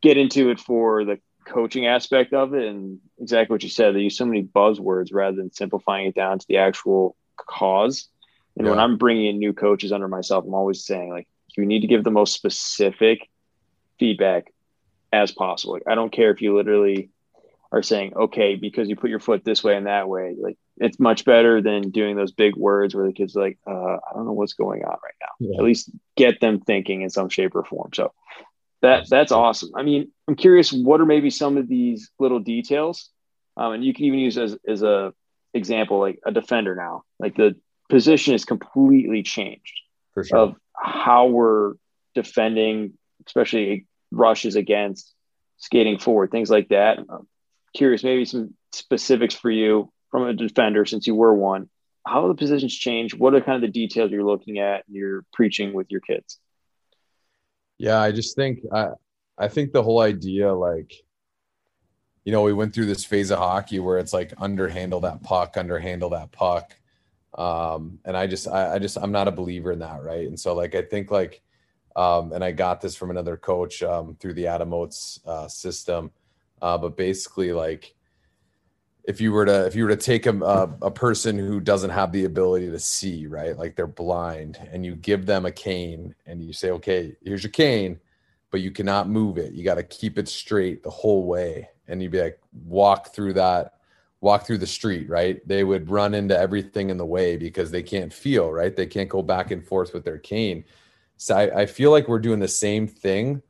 get 0.00 0.16
into 0.16 0.50
it 0.50 0.60
for 0.60 1.04
the 1.04 1.18
coaching 1.44 1.86
aspect 1.86 2.32
of 2.32 2.54
it, 2.54 2.66
and 2.66 2.98
exactly 3.20 3.54
what 3.54 3.62
you 3.62 3.68
said. 3.68 3.94
They 3.94 4.00
use 4.00 4.16
so 4.16 4.26
many 4.26 4.42
buzzwords 4.42 5.10
rather 5.12 5.36
than 5.36 5.52
simplifying 5.52 6.06
it 6.06 6.14
down 6.14 6.38
to 6.38 6.46
the 6.48 6.58
actual 6.58 7.16
cause. 7.36 8.08
And 8.56 8.66
yeah. 8.66 8.72
when 8.72 8.80
I'm 8.80 8.98
bringing 8.98 9.26
in 9.26 9.38
new 9.38 9.52
coaches 9.52 9.92
under 9.92 10.08
myself, 10.08 10.44
I'm 10.44 10.54
always 10.54 10.84
saying 10.84 11.10
like 11.10 11.28
you 11.56 11.64
need 11.64 11.80
to 11.80 11.86
give 11.86 12.04
the 12.04 12.10
most 12.10 12.34
specific 12.34 13.28
feedback 13.98 14.52
as 15.12 15.30
possible. 15.32 15.74
Like 15.74 15.84
I 15.86 15.94
don't 15.94 16.12
care 16.12 16.30
if 16.30 16.42
you 16.42 16.56
literally 16.56 17.10
are 17.72 17.82
saying, 17.82 18.12
okay, 18.14 18.54
because 18.54 18.88
you 18.88 18.96
put 18.96 19.08
your 19.08 19.18
foot 19.18 19.44
this 19.44 19.64
way 19.64 19.76
and 19.76 19.86
that 19.86 20.06
way, 20.08 20.36
like 20.38 20.58
it's 20.76 21.00
much 21.00 21.24
better 21.24 21.62
than 21.62 21.90
doing 21.90 22.16
those 22.16 22.30
big 22.30 22.54
words 22.54 22.94
where 22.94 23.06
the 23.06 23.14
kids 23.14 23.34
like, 23.34 23.58
uh, 23.66 23.72
I 23.96 24.12
don't 24.14 24.26
know 24.26 24.32
what's 24.32 24.52
going 24.52 24.84
on 24.84 24.90
right 24.90 25.14
now. 25.20 25.28
Yeah. 25.40 25.58
At 25.58 25.64
least 25.64 25.90
get 26.14 26.38
them 26.40 26.60
thinking 26.60 27.00
in 27.00 27.08
some 27.08 27.30
shape 27.30 27.54
or 27.54 27.64
form. 27.64 27.90
So 27.94 28.12
that 28.82 29.08
that's 29.08 29.32
awesome. 29.32 29.70
I 29.74 29.82
mean, 29.82 30.12
I'm 30.28 30.36
curious, 30.36 30.70
what 30.70 31.00
are 31.00 31.06
maybe 31.06 31.30
some 31.30 31.56
of 31.56 31.66
these 31.66 32.10
little 32.18 32.40
details? 32.40 33.08
Um, 33.56 33.72
and 33.72 33.84
you 33.84 33.94
can 33.94 34.04
even 34.04 34.18
use 34.18 34.36
as 34.36 34.56
as 34.68 34.82
a 34.82 35.14
example, 35.54 35.98
like 35.98 36.18
a 36.26 36.32
defender 36.32 36.74
now, 36.74 37.04
like 37.18 37.36
the 37.36 37.56
position 37.88 38.34
is 38.34 38.44
completely 38.44 39.22
changed 39.22 39.80
sure. 40.14 40.36
of 40.36 40.56
how 40.76 41.26
we're 41.26 41.74
defending, 42.14 42.94
especially 43.26 43.86
rushes 44.10 44.56
against 44.56 45.14
skating 45.56 45.98
forward, 45.98 46.30
things 46.30 46.50
like 46.50 46.68
that. 46.68 46.98
Um, 46.98 47.26
curious, 47.74 48.04
maybe 48.04 48.24
some 48.24 48.54
specifics 48.72 49.34
for 49.34 49.50
you 49.50 49.92
from 50.10 50.24
a 50.24 50.34
defender 50.34 50.84
since 50.84 51.06
you 51.06 51.14
were 51.14 51.34
one. 51.34 51.68
How 52.06 52.28
the 52.28 52.34
positions 52.34 52.76
change? 52.76 53.14
What 53.14 53.34
are 53.34 53.40
kind 53.40 53.56
of 53.56 53.62
the 53.62 53.72
details 53.72 54.10
you're 54.10 54.24
looking 54.24 54.58
at 54.58 54.84
and 54.86 54.96
you're 54.96 55.24
preaching 55.32 55.72
with 55.72 55.86
your 55.90 56.00
kids? 56.00 56.38
Yeah, 57.78 58.00
I 58.00 58.12
just 58.12 58.36
think 58.36 58.60
I 58.72 58.90
I 59.38 59.48
think 59.48 59.72
the 59.72 59.82
whole 59.82 60.00
idea, 60.00 60.52
like, 60.52 60.92
you 62.24 62.32
know, 62.32 62.42
we 62.42 62.52
went 62.52 62.74
through 62.74 62.86
this 62.86 63.04
phase 63.04 63.30
of 63.30 63.38
hockey 63.38 63.80
where 63.80 63.98
it's 63.98 64.12
like 64.12 64.32
underhandle 64.38 65.00
that 65.00 65.22
puck, 65.22 65.56
underhandle 65.56 66.10
that 66.10 66.32
puck. 66.32 66.76
Um, 67.34 67.98
and 68.04 68.16
I 68.16 68.26
just 68.26 68.46
I, 68.48 68.74
I 68.74 68.78
just 68.78 68.98
I'm 68.98 69.12
not 69.12 69.28
a 69.28 69.32
believer 69.32 69.72
in 69.72 69.78
that, 69.78 70.02
right? 70.02 70.26
And 70.26 70.38
so 70.38 70.54
like 70.54 70.74
I 70.74 70.82
think 70.82 71.10
like 71.10 71.40
um, 71.94 72.32
and 72.32 72.42
I 72.42 72.52
got 72.52 72.80
this 72.80 72.96
from 72.96 73.10
another 73.10 73.36
coach 73.36 73.82
um, 73.82 74.16
through 74.18 74.34
the 74.34 74.46
Adam 74.46 74.72
Oates 74.72 75.20
uh, 75.26 75.48
system 75.48 76.10
uh, 76.62 76.78
but 76.78 76.96
basically, 76.96 77.52
like 77.52 77.94
if 79.04 79.20
you 79.20 79.32
were 79.32 79.44
to 79.44 79.66
if 79.66 79.74
you 79.74 79.84
were 79.84 79.90
to 79.90 79.96
take 79.96 80.26
a, 80.26 80.38
a, 80.40 80.62
a 80.82 80.90
person 80.90 81.36
who 81.36 81.60
doesn't 81.60 81.90
have 81.90 82.12
the 82.12 82.24
ability 82.24 82.70
to 82.70 82.78
see, 82.78 83.26
right, 83.26 83.58
like 83.58 83.76
they're 83.76 83.86
blind, 83.86 84.58
and 84.72 84.86
you 84.86 84.94
give 84.94 85.26
them 85.26 85.44
a 85.44 85.52
cane, 85.52 86.14
and 86.24 86.42
you 86.42 86.52
say, 86.52 86.70
okay, 86.70 87.14
here's 87.22 87.42
your 87.42 87.50
cane, 87.50 88.00
but 88.50 88.60
you 88.60 88.70
cannot 88.70 89.08
move 89.08 89.36
it. 89.36 89.52
You 89.52 89.64
got 89.64 89.74
to 89.74 89.82
keep 89.82 90.18
it 90.18 90.28
straight 90.28 90.82
the 90.82 90.90
whole 90.90 91.26
way, 91.26 91.68
and 91.88 92.02
you'd 92.02 92.12
be 92.12 92.22
like, 92.22 92.40
walk 92.64 93.12
through 93.12 93.34
that 93.34 93.74
walk 94.22 94.46
through 94.46 94.58
the 94.58 94.66
street, 94.66 95.10
right? 95.10 95.46
They 95.46 95.64
would 95.64 95.90
run 95.90 96.14
into 96.14 96.38
everything 96.38 96.90
in 96.90 96.96
the 96.96 97.04
way 97.04 97.36
because 97.36 97.72
they 97.72 97.82
can't 97.82 98.12
feel, 98.12 98.52
right? 98.52 98.74
They 98.74 98.86
can't 98.86 99.08
go 99.08 99.20
back 99.20 99.50
and 99.50 99.66
forth 99.66 99.92
with 99.92 100.04
their 100.04 100.18
cane. 100.18 100.64
So 101.16 101.36
I, 101.36 101.62
I, 101.62 101.66
feel 101.66 101.90
like 101.90 102.06
we're 102.06 102.20
doing 102.20 102.38
the 102.38 102.48
same 102.48 102.86
thing 102.86 103.42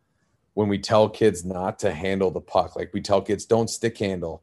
when 0.55 0.69
we 0.69 0.79
tell 0.79 1.09
kids 1.09 1.45
not 1.45 1.79
to 1.81 1.93
handle 1.93 2.31
the 2.31 2.41
puck. 2.41 2.77
Like 2.77 2.93
we 2.93 3.01
tell 3.01 3.23
kids 3.23 3.45
don't 3.45 3.71
stick 3.71 3.99
handle 3.99 4.43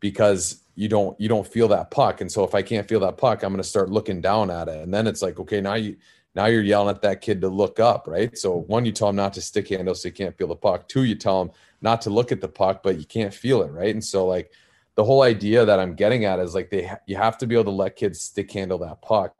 because 0.00 0.62
you 0.74 0.88
don't 0.88 1.18
you 1.20 1.28
don't 1.28 1.46
feel 1.46 1.68
that 1.68 1.90
puck. 1.90 2.20
And 2.20 2.30
so 2.30 2.44
if 2.44 2.54
I 2.54 2.62
can't 2.62 2.88
feel 2.88 3.00
that 3.00 3.16
puck, 3.16 3.42
I'm 3.42 3.52
going 3.52 3.62
to 3.62 3.68
start 3.68 3.90
looking 3.90 4.20
down 4.20 4.50
at 4.50 4.68
it. 4.68 4.82
And 4.82 4.92
then 4.92 5.06
it's 5.06 5.22
like, 5.22 5.38
okay, 5.40 5.60
now 5.60 5.74
you 5.74 5.96
now 6.34 6.46
you're 6.46 6.62
yelling 6.62 6.94
at 6.94 7.02
that 7.02 7.22
kid 7.22 7.40
to 7.40 7.48
look 7.48 7.80
up, 7.80 8.06
right? 8.06 8.36
So 8.36 8.58
one, 8.62 8.84
you 8.84 8.92
tell 8.92 9.08
them 9.08 9.16
not 9.16 9.32
to 9.34 9.40
stick 9.40 9.68
handle 9.68 9.94
so 9.94 10.08
you 10.08 10.12
can't 10.12 10.36
feel 10.36 10.48
the 10.48 10.56
puck. 10.56 10.86
Two, 10.86 11.04
you 11.04 11.14
tell 11.14 11.44
them 11.44 11.54
not 11.80 12.02
to 12.02 12.10
look 12.10 12.30
at 12.30 12.42
the 12.42 12.48
puck, 12.48 12.82
but 12.82 12.98
you 12.98 13.06
can't 13.06 13.32
feel 13.32 13.62
it, 13.62 13.70
right? 13.70 13.94
And 13.94 14.04
so 14.04 14.26
like 14.26 14.52
the 14.96 15.04
whole 15.04 15.22
idea 15.22 15.64
that 15.64 15.80
I'm 15.80 15.94
getting 15.94 16.24
at 16.26 16.40
is 16.40 16.54
like 16.54 16.70
they 16.70 16.90
you 17.06 17.16
have 17.16 17.38
to 17.38 17.46
be 17.46 17.54
able 17.54 17.64
to 17.64 17.70
let 17.70 17.96
kids 17.96 18.20
stick 18.20 18.52
handle 18.52 18.78
that 18.78 19.00
puck. 19.00 19.34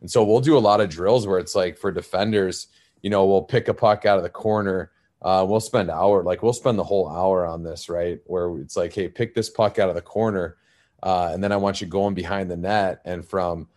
And 0.00 0.10
so 0.10 0.24
we'll 0.24 0.40
do 0.40 0.56
a 0.56 0.58
lot 0.58 0.80
of 0.80 0.88
drills 0.88 1.26
where 1.26 1.38
it's 1.38 1.54
like 1.54 1.76
for 1.76 1.92
defenders, 1.92 2.68
you 3.02 3.10
know, 3.10 3.26
we'll 3.26 3.42
pick 3.42 3.68
a 3.68 3.74
puck 3.74 4.06
out 4.06 4.16
of 4.16 4.24
the 4.24 4.30
corner 4.30 4.90
uh, 5.22 5.44
we'll 5.48 5.60
spend 5.60 5.90
hour 5.90 6.22
like 6.22 6.42
we'll 6.42 6.52
spend 6.52 6.78
the 6.78 6.84
whole 6.84 7.08
hour 7.08 7.46
on 7.46 7.62
this 7.62 7.88
right? 7.88 8.20
Where 8.26 8.58
it's 8.58 8.76
like 8.76 8.92
hey 8.92 9.08
pick 9.08 9.34
this 9.34 9.50
puck 9.50 9.78
out 9.78 9.88
of 9.88 9.94
the 9.94 10.02
corner 10.02 10.56
uh, 11.02 11.30
and 11.32 11.42
then 11.42 11.52
i 11.52 11.56
want 11.56 11.80
you 11.80 11.86
going 11.86 12.14
behind 12.14 12.50
the 12.50 12.56
net 12.56 13.00
and 13.04 13.24
from 13.24 13.68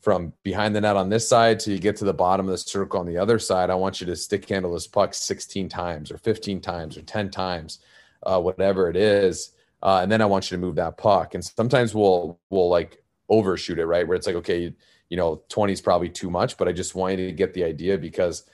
from 0.00 0.32
behind 0.44 0.76
the 0.76 0.80
net 0.80 0.96
on 0.96 1.08
this 1.08 1.28
side 1.28 1.58
till 1.58 1.72
you 1.72 1.80
get 1.80 1.96
to 1.96 2.04
the 2.04 2.14
bottom 2.14 2.46
of 2.46 2.52
the 2.52 2.58
circle 2.58 3.00
on 3.00 3.06
the 3.06 3.16
other 3.16 3.38
side 3.38 3.70
i 3.70 3.74
want 3.74 4.00
you 4.00 4.06
to 4.06 4.14
stick 4.14 4.48
handle 4.48 4.72
this 4.72 4.86
puck 4.86 5.12
16 5.12 5.68
times 5.68 6.12
or 6.12 6.18
15 6.18 6.60
times 6.60 6.96
or 6.96 7.02
10 7.02 7.30
times 7.30 7.80
uh, 8.22 8.40
whatever 8.40 8.88
it 8.88 8.96
is 8.96 9.52
uh, 9.82 10.00
and 10.02 10.10
then 10.10 10.22
i 10.22 10.26
want 10.26 10.50
you 10.50 10.56
to 10.56 10.60
move 10.60 10.74
that 10.76 10.96
puck. 10.96 11.34
And 11.34 11.44
sometimes 11.44 11.94
we'll 11.94 12.38
we'll 12.50 12.68
like 12.68 13.02
overshoot 13.28 13.78
it 13.78 13.86
right? 13.86 14.06
Where 14.06 14.16
it's 14.16 14.26
like 14.26 14.36
okay 14.36 14.72
you 15.08 15.16
know 15.16 15.42
20 15.48 15.72
is 15.72 15.80
probably 15.80 16.08
too 16.08 16.30
much 16.30 16.56
but 16.56 16.68
i 16.68 16.72
just 16.72 16.94
want 16.94 17.18
you 17.18 17.26
to 17.26 17.32
get 17.32 17.54
the 17.54 17.64
idea 17.64 17.96
because 17.96 18.44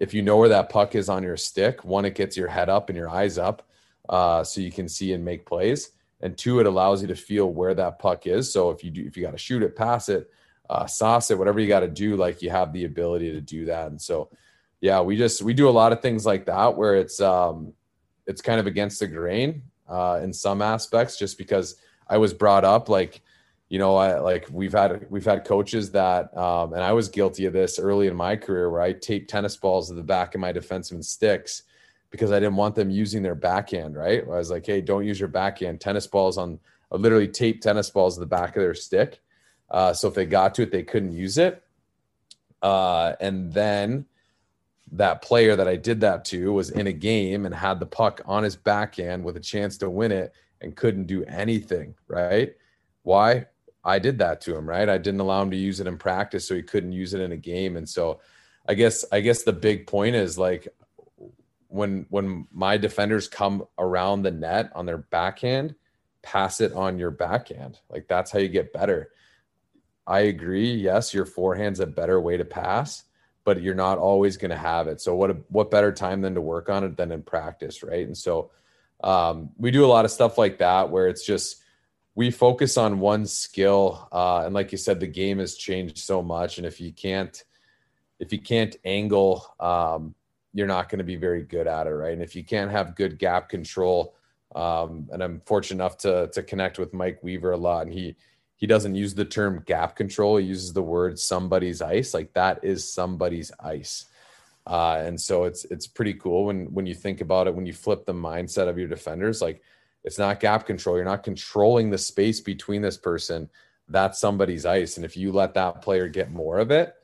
if 0.00 0.14
you 0.14 0.22
know 0.22 0.36
where 0.36 0.48
that 0.48 0.68
puck 0.68 0.94
is 0.94 1.08
on 1.08 1.22
your 1.22 1.36
stick, 1.36 1.84
one, 1.84 2.04
it 2.04 2.14
gets 2.14 2.36
your 2.36 2.48
head 2.48 2.68
up 2.68 2.88
and 2.88 2.96
your 2.96 3.08
eyes 3.08 3.38
up 3.38 3.68
uh, 4.08 4.44
so 4.44 4.60
you 4.60 4.70
can 4.70 4.88
see 4.88 5.12
and 5.12 5.24
make 5.24 5.46
plays. 5.46 5.90
And 6.20 6.36
two, 6.36 6.60
it 6.60 6.66
allows 6.66 7.02
you 7.02 7.08
to 7.08 7.14
feel 7.14 7.52
where 7.52 7.74
that 7.74 7.98
puck 7.98 8.26
is. 8.26 8.52
So 8.52 8.70
if 8.70 8.82
you 8.82 8.90
do, 8.90 9.04
if 9.04 9.16
you 9.16 9.22
got 9.22 9.32
to 9.32 9.38
shoot 9.38 9.62
it, 9.62 9.76
pass 9.76 10.08
it, 10.08 10.30
uh, 10.68 10.86
sauce 10.86 11.30
it, 11.30 11.38
whatever 11.38 11.60
you 11.60 11.68
got 11.68 11.80
to 11.80 11.88
do, 11.88 12.16
like 12.16 12.42
you 12.42 12.50
have 12.50 12.72
the 12.72 12.84
ability 12.84 13.32
to 13.32 13.40
do 13.40 13.64
that. 13.66 13.88
And 13.88 14.00
so, 14.00 14.30
yeah, 14.80 15.00
we 15.00 15.16
just 15.16 15.42
we 15.42 15.54
do 15.54 15.68
a 15.68 15.70
lot 15.70 15.92
of 15.92 16.02
things 16.02 16.26
like 16.26 16.46
that 16.46 16.76
where 16.76 16.96
it's 16.96 17.20
um, 17.20 17.72
it's 18.26 18.40
kind 18.40 18.60
of 18.60 18.66
against 18.66 19.00
the 19.00 19.06
grain 19.06 19.62
uh, 19.88 20.20
in 20.22 20.32
some 20.32 20.60
aspects, 20.60 21.16
just 21.16 21.38
because 21.38 21.76
I 22.08 22.18
was 22.18 22.34
brought 22.34 22.64
up 22.64 22.88
like 22.88 23.22
you 23.68 23.78
know, 23.78 23.96
I 23.96 24.18
like 24.18 24.48
we've 24.50 24.72
had 24.72 25.06
we've 25.10 25.24
had 25.24 25.44
coaches 25.44 25.90
that, 25.92 26.34
um, 26.36 26.72
and 26.72 26.82
I 26.82 26.92
was 26.92 27.08
guilty 27.08 27.44
of 27.44 27.52
this 27.52 27.78
early 27.78 28.06
in 28.06 28.16
my 28.16 28.34
career 28.34 28.70
where 28.70 28.80
I 28.80 28.92
taped 28.92 29.28
tennis 29.28 29.56
balls 29.56 29.88
to 29.88 29.94
the 29.94 30.02
back 30.02 30.34
of 30.34 30.40
my 30.40 30.52
defenseman 30.52 31.04
sticks 31.04 31.64
because 32.10 32.32
I 32.32 32.40
didn't 32.40 32.56
want 32.56 32.74
them 32.74 32.88
using 32.90 33.22
their 33.22 33.34
backhand. 33.34 33.94
Right? 33.94 34.22
I 34.24 34.26
was 34.26 34.50
like, 34.50 34.64
hey, 34.64 34.80
don't 34.80 35.04
use 35.04 35.20
your 35.20 35.28
backhand. 35.28 35.80
Tennis 35.80 36.06
balls 36.06 36.38
on 36.38 36.58
I 36.90 36.96
literally 36.96 37.28
taped 37.28 37.62
tennis 37.62 37.90
balls 37.90 38.14
to 38.14 38.20
the 38.20 38.26
back 38.26 38.56
of 38.56 38.62
their 38.62 38.74
stick, 38.74 39.20
uh, 39.70 39.92
so 39.92 40.08
if 40.08 40.14
they 40.14 40.24
got 40.24 40.54
to 40.54 40.62
it, 40.62 40.72
they 40.72 40.82
couldn't 40.82 41.12
use 41.12 41.36
it. 41.36 41.62
Uh, 42.62 43.12
and 43.20 43.52
then 43.52 44.06
that 44.92 45.20
player 45.20 45.54
that 45.56 45.68
I 45.68 45.76
did 45.76 46.00
that 46.00 46.24
to 46.26 46.52
was 46.54 46.70
in 46.70 46.86
a 46.86 46.92
game 46.92 47.44
and 47.44 47.54
had 47.54 47.78
the 47.78 47.86
puck 47.86 48.22
on 48.24 48.42
his 48.42 48.56
backhand 48.56 49.22
with 49.22 49.36
a 49.36 49.40
chance 49.40 49.76
to 49.78 49.90
win 49.90 50.12
it 50.12 50.32
and 50.62 50.74
couldn't 50.74 51.06
do 51.06 51.22
anything, 51.24 51.94
right? 52.08 52.54
Why? 53.02 53.46
I 53.88 53.98
did 53.98 54.18
that 54.18 54.42
to 54.42 54.54
him, 54.54 54.68
right? 54.68 54.88
I 54.88 54.98
didn't 54.98 55.20
allow 55.20 55.40
him 55.42 55.50
to 55.50 55.56
use 55.56 55.80
it 55.80 55.86
in 55.86 55.96
practice 55.96 56.46
so 56.46 56.54
he 56.54 56.62
couldn't 56.62 56.92
use 56.92 57.14
it 57.14 57.22
in 57.22 57.32
a 57.32 57.36
game. 57.36 57.76
And 57.76 57.88
so 57.88 58.20
I 58.68 58.74
guess 58.74 59.04
I 59.10 59.20
guess 59.20 59.42
the 59.42 59.52
big 59.52 59.86
point 59.86 60.14
is 60.14 60.36
like 60.36 60.68
when 61.68 62.04
when 62.10 62.46
my 62.52 62.76
defenders 62.76 63.28
come 63.28 63.64
around 63.78 64.22
the 64.22 64.30
net 64.30 64.70
on 64.74 64.84
their 64.84 64.98
backhand, 64.98 65.74
pass 66.22 66.60
it 66.60 66.74
on 66.74 66.98
your 66.98 67.10
backhand. 67.10 67.80
Like 67.88 68.08
that's 68.08 68.30
how 68.30 68.38
you 68.38 68.48
get 68.48 68.74
better. 68.74 69.10
I 70.06 70.20
agree. 70.20 70.74
Yes, 70.74 71.14
your 71.14 71.24
forehand's 71.26 71.80
a 71.80 71.86
better 71.86 72.20
way 72.20 72.36
to 72.36 72.44
pass, 72.44 73.04
but 73.44 73.62
you're 73.62 73.74
not 73.74 73.98
always 73.98 74.36
going 74.36 74.50
to 74.50 74.56
have 74.56 74.86
it. 74.86 75.00
So 75.00 75.14
what 75.14 75.30
a, 75.30 75.36
what 75.48 75.70
better 75.70 75.92
time 75.92 76.20
than 76.20 76.34
to 76.34 76.40
work 76.40 76.68
on 76.68 76.84
it 76.84 76.96
than 76.96 77.12
in 77.12 77.22
practice, 77.22 77.82
right? 77.82 78.06
And 78.06 78.16
so 78.16 78.50
um, 79.02 79.50
we 79.56 79.70
do 79.70 79.84
a 79.84 79.86
lot 79.86 80.04
of 80.04 80.10
stuff 80.10 80.36
like 80.36 80.58
that 80.58 80.90
where 80.90 81.08
it's 81.08 81.24
just 81.24 81.62
we 82.18 82.32
focus 82.32 82.76
on 82.76 82.98
one 82.98 83.24
skill, 83.24 84.08
uh, 84.10 84.42
and 84.44 84.52
like 84.52 84.72
you 84.72 84.78
said, 84.78 84.98
the 84.98 85.06
game 85.06 85.38
has 85.38 85.54
changed 85.54 85.98
so 85.98 86.20
much, 86.20 86.58
and 86.58 86.66
if 86.66 86.80
you 86.80 86.92
can't 86.92 87.44
if 88.18 88.32
you 88.32 88.40
can't 88.40 88.74
angle, 88.84 89.46
um, 89.60 90.16
you're 90.52 90.66
not 90.66 90.88
going 90.88 90.98
to 90.98 91.04
be 91.04 91.14
very 91.14 91.44
good 91.44 91.68
at 91.68 91.86
it, 91.86 91.90
right? 91.90 92.14
And 92.14 92.20
if 92.20 92.34
you 92.34 92.42
can't 92.42 92.72
have 92.72 92.96
good 92.96 93.20
gap 93.20 93.48
control, 93.48 94.16
um, 94.56 95.08
and 95.12 95.22
I'm 95.22 95.42
fortunate 95.46 95.76
enough 95.76 95.96
to 95.98 96.28
to 96.32 96.42
connect 96.42 96.80
with 96.80 96.92
Mike 96.92 97.22
Weaver 97.22 97.52
a 97.52 97.56
lot, 97.56 97.86
and 97.86 97.92
he 97.92 98.16
he 98.56 98.66
doesn't 98.66 98.96
use 98.96 99.14
the 99.14 99.24
term 99.24 99.62
gap 99.64 99.94
control; 99.94 100.38
he 100.38 100.46
uses 100.46 100.72
the 100.72 100.82
word 100.82 101.20
somebody's 101.20 101.80
ice. 101.80 102.14
Like 102.14 102.32
that 102.32 102.64
is 102.64 102.92
somebody's 102.92 103.52
ice. 103.60 104.06
Uh, 104.66 105.00
and 105.06 105.20
so 105.20 105.44
it's 105.44 105.64
it's 105.66 105.86
pretty 105.86 106.14
cool 106.14 106.46
when 106.46 106.66
when 106.74 106.84
you 106.84 106.96
think 106.96 107.20
about 107.20 107.46
it 107.46 107.54
when 107.54 107.64
you 107.64 107.72
flip 107.72 108.06
the 108.06 108.12
mindset 108.12 108.68
of 108.68 108.76
your 108.76 108.88
defenders 108.88 109.40
like 109.40 109.62
it's 110.08 110.18
not 110.18 110.40
gap 110.40 110.66
control. 110.66 110.96
You're 110.96 111.04
not 111.04 111.22
controlling 111.22 111.90
the 111.90 111.98
space 111.98 112.40
between 112.40 112.82
this 112.82 112.96
person. 112.96 113.50
That's 113.88 114.18
somebody's 114.18 114.66
ice. 114.66 114.96
And 114.96 115.04
if 115.04 115.16
you 115.16 115.32
let 115.32 115.54
that 115.54 115.82
player 115.82 116.08
get 116.08 116.30
more 116.30 116.58
of 116.58 116.70
it 116.70 116.94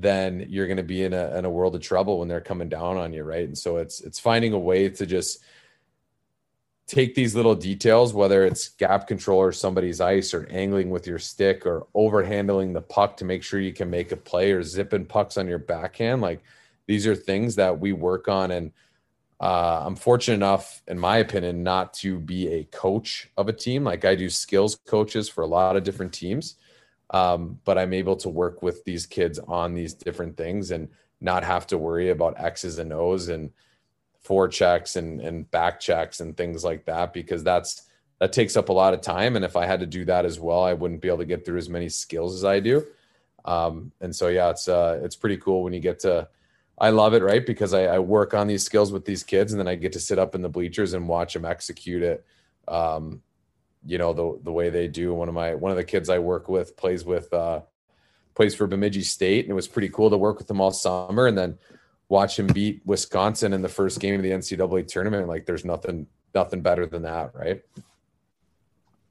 then 0.00 0.46
you're 0.48 0.68
going 0.68 0.76
to 0.76 0.82
be 0.84 1.02
in 1.02 1.12
a, 1.12 1.36
in 1.36 1.44
a 1.44 1.50
world 1.50 1.74
of 1.74 1.82
trouble 1.82 2.20
when 2.20 2.28
they're 2.28 2.40
coming 2.40 2.68
down 2.68 2.96
on 2.96 3.12
you 3.12 3.24
right? 3.24 3.48
And 3.48 3.58
so 3.58 3.78
it's 3.78 4.00
it's 4.00 4.20
finding 4.20 4.52
a 4.52 4.58
way 4.58 4.88
to 4.88 5.06
just 5.06 5.42
take 6.86 7.14
these 7.14 7.34
little 7.34 7.54
details 7.54 8.14
whether 8.14 8.44
it's 8.44 8.68
gap 8.68 9.06
control 9.08 9.40
or 9.40 9.52
somebody's 9.52 10.00
ice 10.00 10.32
or 10.32 10.46
angling 10.46 10.90
with 10.90 11.06
your 11.06 11.18
stick 11.18 11.66
or 11.66 11.86
overhandling 11.94 12.72
the 12.72 12.80
puck 12.80 13.16
to 13.16 13.24
make 13.24 13.42
sure 13.42 13.60
you 13.60 13.72
can 13.72 13.90
make 13.90 14.12
a 14.12 14.16
play 14.16 14.52
or 14.52 14.62
zipping 14.62 15.04
pucks 15.04 15.36
on 15.36 15.48
your 15.48 15.58
backhand. 15.58 16.22
Like 16.22 16.42
these 16.86 17.06
are 17.06 17.16
things 17.16 17.56
that 17.56 17.80
we 17.80 17.92
work 17.92 18.28
on 18.28 18.52
and 18.52 18.70
uh, 19.40 19.82
i'm 19.84 19.96
fortunate 19.96 20.34
enough 20.34 20.82
in 20.88 20.98
my 20.98 21.18
opinion 21.18 21.62
not 21.62 21.94
to 21.94 22.18
be 22.18 22.48
a 22.48 22.64
coach 22.64 23.30
of 23.36 23.48
a 23.48 23.52
team. 23.52 23.84
Like 23.84 24.04
i 24.04 24.14
do 24.14 24.28
skills 24.28 24.76
coaches 24.86 25.28
for 25.28 25.42
a 25.42 25.46
lot 25.46 25.76
of 25.76 25.84
different 25.84 26.12
teams 26.12 26.56
um, 27.10 27.58
but 27.64 27.78
i'm 27.78 27.92
able 27.92 28.16
to 28.16 28.28
work 28.28 28.62
with 28.62 28.84
these 28.84 29.06
kids 29.06 29.38
on 29.38 29.74
these 29.74 29.94
different 29.94 30.36
things 30.36 30.70
and 30.70 30.88
not 31.20 31.44
have 31.44 31.66
to 31.68 31.78
worry 31.78 32.10
about 32.10 32.38
x's 32.38 32.78
and 32.78 32.92
o's 32.92 33.28
and 33.28 33.50
four 34.28 34.46
checks 34.46 34.96
and, 34.96 35.22
and 35.22 35.50
back 35.50 35.80
checks 35.80 36.20
and 36.20 36.36
things 36.36 36.62
like 36.62 36.84
that 36.84 37.14
because 37.14 37.42
that's 37.42 37.88
that 38.20 38.32
takes 38.32 38.56
up 38.56 38.68
a 38.68 38.72
lot 38.72 38.92
of 38.92 39.00
time. 39.00 39.36
And 39.36 39.44
if 39.44 39.56
i 39.56 39.64
had 39.64 39.80
to 39.80 39.86
do 39.86 40.04
that 40.04 40.26
as 40.26 40.38
well 40.38 40.62
i 40.62 40.74
wouldn't 40.74 41.00
be 41.00 41.08
able 41.08 41.18
to 41.18 41.24
get 41.24 41.46
through 41.46 41.58
as 41.58 41.70
many 41.70 41.88
skills 41.88 42.34
as 42.34 42.44
i 42.44 42.60
do. 42.60 42.84
Um, 43.44 43.92
and 44.02 44.14
so 44.14 44.28
yeah 44.28 44.50
it's 44.50 44.68
uh, 44.68 45.00
it's 45.02 45.16
pretty 45.16 45.38
cool 45.38 45.62
when 45.62 45.72
you 45.72 45.80
get 45.80 46.00
to 46.00 46.28
I 46.80 46.90
love 46.90 47.14
it, 47.14 47.22
right? 47.22 47.44
Because 47.44 47.74
I, 47.74 47.84
I, 47.84 47.98
work 47.98 48.34
on 48.34 48.46
these 48.46 48.64
skills 48.64 48.92
with 48.92 49.04
these 49.04 49.24
kids, 49.24 49.52
and 49.52 49.58
then 49.58 49.66
I 49.66 49.74
get 49.74 49.92
to 49.94 50.00
sit 50.00 50.18
up 50.18 50.34
in 50.34 50.42
the 50.42 50.48
bleachers 50.48 50.94
and 50.94 51.08
watch 51.08 51.34
them 51.34 51.44
execute 51.44 52.02
it. 52.02 52.24
Um, 52.68 53.22
you 53.84 53.98
know 53.98 54.12
the 54.12 54.38
the 54.44 54.52
way 54.52 54.70
they 54.70 54.88
do. 54.88 55.14
One 55.14 55.28
of 55.28 55.34
my 55.34 55.54
one 55.54 55.70
of 55.70 55.76
the 55.76 55.84
kids 55.84 56.08
I 56.08 56.18
work 56.18 56.48
with 56.48 56.76
plays 56.76 57.04
with 57.04 57.32
uh, 57.32 57.62
plays 58.34 58.54
for 58.54 58.66
Bemidji 58.66 59.02
State, 59.02 59.44
and 59.44 59.50
it 59.50 59.54
was 59.54 59.68
pretty 59.68 59.88
cool 59.88 60.10
to 60.10 60.18
work 60.18 60.38
with 60.38 60.50
him 60.50 60.60
all 60.60 60.70
summer, 60.70 61.26
and 61.26 61.36
then 61.36 61.58
watch 62.08 62.38
him 62.38 62.46
beat 62.46 62.82
Wisconsin 62.84 63.52
in 63.52 63.62
the 63.62 63.68
first 63.68 64.00
game 64.00 64.14
of 64.14 64.22
the 64.22 64.30
NCAA 64.30 64.86
tournament. 64.86 65.28
Like, 65.28 65.46
there's 65.46 65.64
nothing 65.64 66.06
nothing 66.34 66.60
better 66.60 66.86
than 66.86 67.02
that, 67.02 67.34
right? 67.34 67.62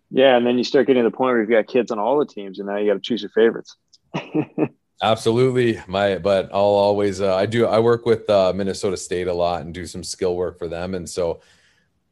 Yeah, 0.09 0.37
and 0.37 0.45
then 0.45 0.57
you 0.57 0.63
start 0.63 0.87
getting 0.87 1.03
to 1.03 1.09
the 1.09 1.15
point 1.15 1.31
where 1.31 1.41
you've 1.41 1.49
got 1.49 1.67
kids 1.67 1.91
on 1.91 1.99
all 1.99 2.17
the 2.19 2.25
teams, 2.25 2.59
and 2.59 2.67
now 2.67 2.77
you 2.77 2.87
got 2.87 2.93
to 2.93 2.99
choose 2.99 3.21
your 3.21 3.31
favorites. 3.31 3.75
Absolutely, 5.01 5.79
my 5.87 6.17
but 6.17 6.49
I'll 6.51 6.61
always 6.61 7.21
uh, 7.21 7.35
I 7.35 7.45
do 7.45 7.67
I 7.67 7.79
work 7.79 8.05
with 8.05 8.27
uh, 8.29 8.51
Minnesota 8.55 8.97
State 8.97 9.27
a 9.27 9.33
lot 9.33 9.61
and 9.61 9.73
do 9.73 9.85
some 9.85 10.03
skill 10.03 10.35
work 10.35 10.57
for 10.57 10.67
them, 10.67 10.95
and 10.95 11.07
so 11.07 11.41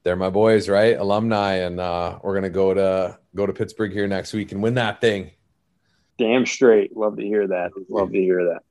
they're 0.04 0.16
my 0.16 0.30
boys, 0.30 0.70
right? 0.70 0.96
Alumni, 0.96 1.54
and 1.54 1.80
uh, 1.80 2.20
we're 2.22 2.36
gonna 2.36 2.50
go 2.50 2.76
to 2.76 3.18
go 3.34 3.48
to 3.48 3.54
Pittsburgh 3.54 3.92
here 3.92 4.08
next 4.08 4.34
week 4.34 4.52
and 4.52 4.62
win 4.62 4.76
that 4.76 5.02
thing. 5.02 5.32
Damn 6.20 6.46
straight, 6.46 6.96
love 6.96 7.18
to 7.18 7.24
hear 7.24 7.48
that. 7.48 7.72
Love 7.90 8.12
to 8.12 8.20
hear 8.20 8.46
that. 8.46 8.62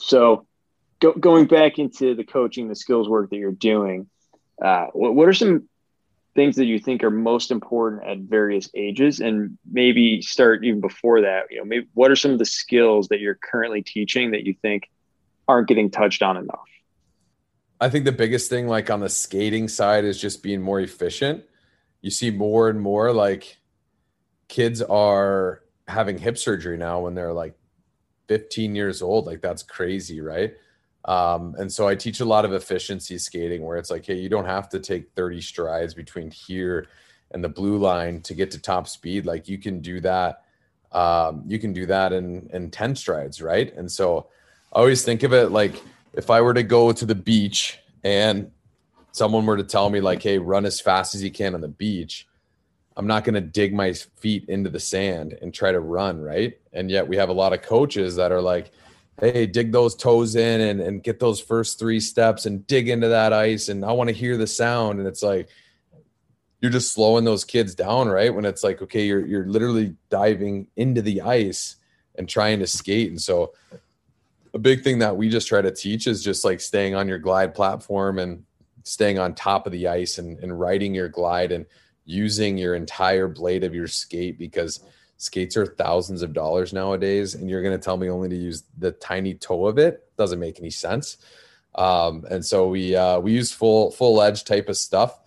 So, 0.00 0.46
go, 0.98 1.12
going 1.12 1.46
back 1.46 1.78
into 1.78 2.16
the 2.16 2.24
coaching, 2.24 2.68
the 2.68 2.74
skills 2.74 3.08
work 3.08 3.30
that 3.30 3.36
you're 3.36 3.52
doing, 3.52 4.08
uh, 4.60 4.86
what, 4.92 5.14
what 5.14 5.28
are 5.28 5.32
some 5.32 5.68
things 6.34 6.56
that 6.56 6.64
you 6.64 6.78
think 6.78 7.04
are 7.04 7.10
most 7.10 7.50
important 7.50 8.02
at 8.04 8.18
various 8.18 8.70
ages 8.74 9.20
and 9.20 9.58
maybe 9.70 10.22
start 10.22 10.64
even 10.64 10.80
before 10.80 11.20
that 11.20 11.42
you 11.50 11.58
know 11.58 11.64
maybe 11.64 11.86
what 11.92 12.10
are 12.10 12.16
some 12.16 12.30
of 12.30 12.38
the 12.38 12.44
skills 12.44 13.08
that 13.08 13.20
you're 13.20 13.38
currently 13.42 13.82
teaching 13.82 14.30
that 14.30 14.44
you 14.44 14.54
think 14.62 14.88
aren't 15.48 15.68
getting 15.68 15.90
touched 15.90 16.22
on 16.22 16.36
enough? 16.36 16.68
I 17.80 17.88
think 17.88 18.04
the 18.04 18.12
biggest 18.12 18.48
thing 18.48 18.68
like 18.68 18.90
on 18.90 19.00
the 19.00 19.08
skating 19.08 19.68
side 19.68 20.04
is 20.04 20.20
just 20.20 20.42
being 20.42 20.62
more 20.62 20.80
efficient. 20.80 21.44
You 22.00 22.10
see 22.10 22.30
more 22.30 22.68
and 22.68 22.80
more 22.80 23.12
like 23.12 23.58
kids 24.48 24.82
are 24.82 25.62
having 25.88 26.18
hip 26.18 26.38
surgery 26.38 26.76
now 26.76 27.00
when 27.00 27.14
they're 27.14 27.32
like 27.32 27.54
15 28.28 28.76
years 28.76 29.02
old. 29.02 29.26
Like 29.26 29.42
that's 29.42 29.62
crazy 29.62 30.20
right 30.20 30.54
um, 31.04 31.56
and 31.58 31.72
so 31.72 31.88
I 31.88 31.94
teach 31.94 32.20
a 32.20 32.24
lot 32.24 32.44
of 32.44 32.52
efficiency 32.52 33.18
skating 33.18 33.62
where 33.62 33.76
it's 33.76 33.90
like, 33.90 34.06
hey, 34.06 34.16
you 34.16 34.28
don't 34.28 34.46
have 34.46 34.68
to 34.70 34.78
take 34.78 35.10
30 35.16 35.40
strides 35.40 35.94
between 35.94 36.30
here 36.30 36.86
and 37.32 37.42
the 37.42 37.48
blue 37.48 37.78
line 37.78 38.20
to 38.22 38.34
get 38.34 38.50
to 38.52 38.60
top 38.60 38.86
speed. 38.86 39.26
Like 39.26 39.48
you 39.48 39.58
can 39.58 39.80
do 39.80 40.00
that. 40.00 40.44
Um, 40.92 41.42
you 41.46 41.58
can 41.58 41.72
do 41.72 41.86
that 41.86 42.12
in 42.12 42.50
in 42.52 42.70
10 42.70 42.94
strides, 42.94 43.40
right? 43.42 43.74
And 43.74 43.90
so 43.90 44.28
I 44.72 44.78
always 44.78 45.04
think 45.04 45.22
of 45.22 45.32
it 45.32 45.50
like 45.50 45.82
if 46.12 46.30
I 46.30 46.40
were 46.40 46.54
to 46.54 46.62
go 46.62 46.92
to 46.92 47.06
the 47.06 47.14
beach 47.14 47.78
and 48.04 48.50
someone 49.12 49.46
were 49.46 49.56
to 49.56 49.64
tell 49.64 49.90
me 49.90 50.00
like, 50.00 50.22
hey, 50.22 50.38
run 50.38 50.66
as 50.66 50.80
fast 50.80 51.14
as 51.14 51.22
you 51.22 51.30
can 51.30 51.54
on 51.54 51.60
the 51.60 51.68
beach, 51.68 52.28
I'm 52.96 53.06
not 53.06 53.24
going 53.24 53.34
to 53.34 53.40
dig 53.40 53.74
my 53.74 53.92
feet 53.92 54.44
into 54.48 54.70
the 54.70 54.80
sand 54.80 55.38
and 55.40 55.52
try 55.52 55.72
to 55.72 55.80
run, 55.80 56.20
right? 56.20 56.58
And 56.72 56.90
yet 56.90 57.08
we 57.08 57.16
have 57.16 57.30
a 57.30 57.34
lot 57.34 57.52
of 57.52 57.62
coaches 57.62 58.16
that 58.16 58.32
are 58.32 58.40
like, 58.42 58.70
hey, 59.22 59.46
dig 59.46 59.70
those 59.70 59.94
toes 59.94 60.34
in 60.34 60.60
and, 60.60 60.80
and 60.80 61.02
get 61.02 61.20
those 61.20 61.40
first 61.40 61.78
three 61.78 62.00
steps 62.00 62.44
and 62.44 62.66
dig 62.66 62.88
into 62.88 63.06
that 63.06 63.32
ice. 63.32 63.68
And 63.68 63.84
I 63.84 63.92
want 63.92 64.08
to 64.08 64.14
hear 64.14 64.36
the 64.36 64.48
sound. 64.48 64.98
And 64.98 65.06
it's 65.06 65.22
like, 65.22 65.48
you're 66.60 66.72
just 66.72 66.92
slowing 66.92 67.24
those 67.24 67.44
kids 67.44 67.76
down, 67.76 68.08
right? 68.08 68.34
When 68.34 68.44
it's 68.44 68.64
like, 68.64 68.82
okay, 68.82 69.06
you're, 69.06 69.24
you're 69.24 69.46
literally 69.46 69.94
diving 70.10 70.66
into 70.74 71.02
the 71.02 71.20
ice 71.20 71.76
and 72.16 72.28
trying 72.28 72.58
to 72.58 72.66
skate. 72.66 73.10
And 73.10 73.20
so 73.20 73.52
a 74.54 74.58
big 74.58 74.82
thing 74.82 74.98
that 74.98 75.16
we 75.16 75.28
just 75.28 75.46
try 75.46 75.62
to 75.62 75.70
teach 75.70 76.08
is 76.08 76.24
just 76.24 76.44
like 76.44 76.60
staying 76.60 76.96
on 76.96 77.06
your 77.06 77.18
glide 77.18 77.54
platform 77.54 78.18
and 78.18 78.44
staying 78.82 79.20
on 79.20 79.36
top 79.36 79.66
of 79.66 79.72
the 79.72 79.86
ice 79.86 80.18
and, 80.18 80.36
and 80.40 80.58
riding 80.58 80.96
your 80.96 81.08
glide 81.08 81.52
and 81.52 81.64
using 82.04 82.58
your 82.58 82.74
entire 82.74 83.28
blade 83.28 83.62
of 83.62 83.72
your 83.72 83.86
skate 83.86 84.36
because– 84.36 84.80
skates 85.22 85.56
are 85.56 85.66
thousands 85.66 86.22
of 86.22 86.32
dollars 86.32 86.72
nowadays 86.72 87.36
and 87.36 87.48
you're 87.48 87.62
going 87.62 87.78
to 87.78 87.82
tell 87.82 87.96
me 87.96 88.10
only 88.10 88.28
to 88.28 88.34
use 88.34 88.64
the 88.78 88.90
tiny 88.90 89.34
toe 89.34 89.66
of 89.66 89.78
it 89.78 90.04
doesn't 90.16 90.40
make 90.40 90.58
any 90.58 90.68
sense. 90.68 91.16
Um, 91.76 92.26
and 92.28 92.44
so 92.44 92.66
we 92.66 92.96
uh, 92.96 93.20
we 93.20 93.32
use 93.32 93.52
full 93.52 93.92
full 93.92 94.20
edge 94.20 94.42
type 94.42 94.68
of 94.68 94.76
stuff. 94.76 95.20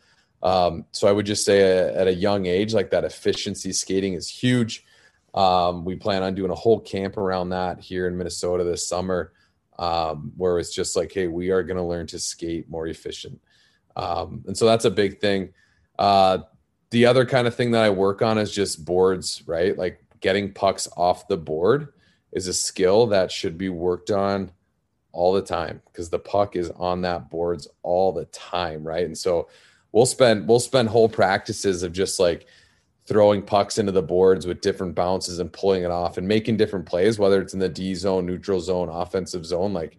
Um, 0.43 0.86
so 0.91 1.08
i 1.08 1.12
would 1.12 1.25
just 1.25 1.45
say 1.45 1.62
uh, 1.63 1.93
at 1.93 2.08
a 2.08 2.13
young 2.13 2.45
age 2.45 2.73
like 2.73 2.91
that 2.91 3.05
efficiency 3.05 3.71
skating 3.71 4.13
is 4.13 4.27
huge. 4.27 4.86
Um, 5.34 5.86
we 5.86 5.95
plan 5.95 6.23
on 6.23 6.36
doing 6.36 6.51
a 6.51 6.55
whole 6.55 6.81
camp 6.81 7.15
around 7.17 7.49
that 7.49 7.79
here 7.79 8.08
in 8.08 8.17
minnesota 8.17 8.63
this 8.63 8.88
summer 8.88 9.31
um, 9.79 10.34
where 10.36 10.60
it's 10.60 10.73
just 10.73 10.95
like 10.97 11.13
hey 11.13 11.27
we 11.27 11.51
are 11.51 11.63
going 11.63 11.77
to 11.77 11.84
learn 11.84 12.05
to 12.08 12.19
skate 12.19 12.69
more 12.69 12.86
efficient. 12.86 13.39
Um, 13.95 14.43
and 14.45 14.58
so 14.58 14.65
that's 14.65 14.84
a 14.84 14.91
big 14.91 15.21
thing. 15.21 15.53
Uh, 15.97 16.39
the 16.91 17.06
other 17.06 17.26
kind 17.26 17.48
of 17.48 17.56
thing 17.56 17.71
that 17.71 17.84
I 17.84 17.89
work 17.89 18.21
on 18.21 18.38
is 18.38 18.52
just 18.52 18.86
boards, 18.86 19.43
right? 19.45 19.78
Like 19.78 20.04
getting 20.19 20.54
pucks 20.54 20.88
off 20.95 21.28
the 21.28 21.38
board 21.38 21.93
is 22.32 22.48
a 22.48 22.54
skill 22.54 23.08
that 23.08 23.32
should 23.32 23.58
be 23.58 23.69
worked 23.69 24.12
on 24.12 24.52
all 25.12 25.34
the 25.34 25.41
time 25.41 25.82
because 25.86 26.10
the 26.10 26.19
puck 26.19 26.56
is 26.56 26.69
on 26.71 27.02
that 27.02 27.30
boards 27.30 27.67
all 27.84 28.12
the 28.12 28.26
time, 28.26 28.84
right? 28.84 29.06
And 29.06 29.17
so 29.17 29.50
we'll 29.91 30.06
spend 30.06 30.48
we'll 30.48 30.60
spend 30.60 30.89
whole 30.89 31.10
practices 31.10 31.84
of 31.84 31.93
just 31.93 32.19
like 32.19 32.48
throwing 33.08 33.41
pucks 33.41 33.78
into 33.78 33.91
the 33.91 34.02
boards 34.02 34.45
with 34.45 34.62
different 34.62 34.95
bounces 34.95 35.39
and 35.39 35.54
pulling 35.54 35.84
it 35.84 35.91
off 35.91 36.17
and 36.17 36.28
making 36.28 36.58
different 36.58 36.86
plays, 36.86 37.17
whether 37.17 37.41
it's 37.41 37.54
in 37.54 37.60
the 37.60 37.69
D 37.69 37.95
zone, 37.95 38.26
neutral 38.26 38.60
zone, 38.60 38.89
offensive 38.89 39.45
zone. 39.45 39.74
Like 39.74 39.98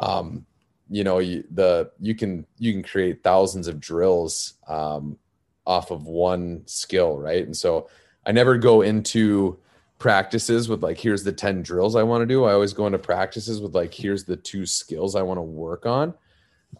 um, 0.00 0.44
you 0.90 1.04
know, 1.04 1.18
you, 1.20 1.44
the 1.50 1.90
you 2.00 2.14
can 2.14 2.46
you 2.58 2.72
can 2.72 2.82
create 2.82 3.22
thousands 3.22 3.68
of 3.68 3.80
drills 3.80 4.54
um, 4.68 5.16
off 5.66 5.90
of 5.90 6.06
one 6.06 6.62
skill, 6.66 7.18
right? 7.18 7.44
And 7.44 7.56
so 7.56 7.88
I 8.26 8.32
never 8.32 8.58
go 8.58 8.82
into 8.82 9.58
practices 9.98 10.68
with 10.68 10.82
like 10.82 10.98
here's 10.98 11.22
the 11.22 11.32
10 11.32 11.62
drills 11.62 11.94
I 11.94 12.02
want 12.02 12.22
to 12.22 12.26
do. 12.26 12.44
I 12.44 12.52
always 12.52 12.72
go 12.72 12.86
into 12.86 12.98
practices 12.98 13.60
with 13.60 13.74
like 13.74 13.94
here's 13.94 14.24
the 14.24 14.36
two 14.36 14.66
skills 14.66 15.14
I 15.14 15.22
want 15.22 15.38
to 15.38 15.42
work 15.42 15.86
on. 15.86 16.14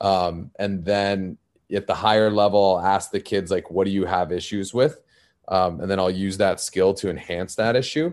Um, 0.00 0.50
and 0.58 0.84
then 0.84 1.38
at 1.72 1.86
the 1.86 1.94
higher 1.94 2.30
level, 2.30 2.76
I'll 2.76 2.84
ask 2.84 3.10
the 3.10 3.20
kids 3.20 3.50
like 3.50 3.70
what 3.70 3.84
do 3.84 3.90
you 3.90 4.04
have 4.06 4.32
issues 4.32 4.74
with? 4.74 5.00
Um, 5.48 5.80
and 5.80 5.90
then 5.90 5.98
I'll 5.98 6.10
use 6.10 6.38
that 6.38 6.60
skill 6.60 6.94
to 6.94 7.10
enhance 7.10 7.54
that 7.56 7.76
issue. 7.76 8.12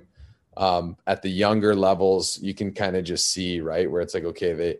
Um, 0.57 0.97
at 1.07 1.21
the 1.21 1.29
younger 1.29 1.75
levels, 1.75 2.39
you 2.41 2.53
can 2.53 2.73
kind 2.73 2.95
of 2.95 3.03
just 3.03 3.31
see 3.31 3.61
right 3.61 3.89
where 3.89 4.01
it's 4.01 4.13
like 4.13 4.25
okay, 4.25 4.53
they 4.53 4.77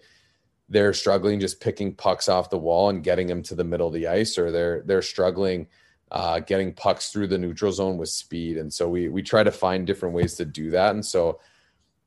they're 0.70 0.94
struggling 0.94 1.40
just 1.40 1.60
picking 1.60 1.96
pucks 1.96 2.30
off 2.30 2.52
the 2.52 2.58
wall 2.58 2.90
and 2.90 3.04
getting 3.04 3.26
them 3.26 3.42
to 3.44 3.56
the 3.56 3.64
middle 3.64 3.88
of 3.88 3.94
the 3.94 4.08
ice, 4.08 4.38
or 4.38 4.52
they're 4.52 4.82
they're 4.86 5.02
struggling 5.02 5.68
uh, 6.12 6.40
getting 6.40 6.74
pucks 6.74 7.12
through 7.12 7.28
the 7.28 7.38
neutral 7.38 7.72
zone 7.72 7.98
with 7.98 8.10
speed. 8.10 8.58
And 8.58 8.74
so 8.74 8.90
we 8.90 9.10
we 9.10 9.22
try 9.22 9.44
to 9.44 9.52
find 9.52 9.86
different 9.86 10.16
ways 10.16 10.36
to 10.36 10.46
do 10.46 10.72
that. 10.72 10.92
And 10.92 11.06
so 11.06 11.40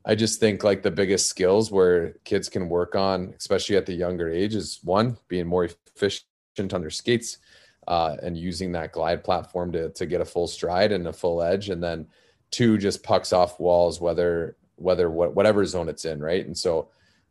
I 0.04 0.14
just 0.14 0.40
think 0.40 0.64
like 0.64 0.82
the 0.82 0.90
biggest 0.90 1.28
skills 1.28 1.70
where 1.70 2.14
kids 2.24 2.48
can 2.48 2.68
work 2.68 2.96
on, 2.96 3.34
especially 3.38 3.76
at 3.76 3.86
the 3.86 3.94
younger 3.94 4.28
age, 4.28 4.54
is 4.54 4.80
one 4.82 5.16
being 5.28 5.46
more 5.46 5.68
efficient 5.96 6.74
on 6.74 6.80
their 6.80 6.90
skates 6.90 7.38
uh, 7.86 8.16
and 8.22 8.36
using 8.36 8.72
that 8.72 8.92
glide 8.92 9.22
platform 9.22 9.72
to 9.72 9.90
to 9.90 10.06
get 10.06 10.20
a 10.20 10.24
full 10.24 10.48
stride 10.48 10.92
and 10.92 11.06
a 11.06 11.12
full 11.12 11.42
edge, 11.42 11.68
and 11.68 11.82
then 11.82 12.06
two 12.50 12.78
just 12.78 13.02
pucks 13.02 13.32
off 13.32 13.60
walls, 13.60 14.00
whether 14.00 14.56
whether 14.76 15.10
what 15.10 15.34
whatever 15.34 15.64
zone 15.64 15.88
it's 15.88 16.04
in, 16.04 16.20
right? 16.20 16.44
And 16.44 16.56
so 16.56 16.88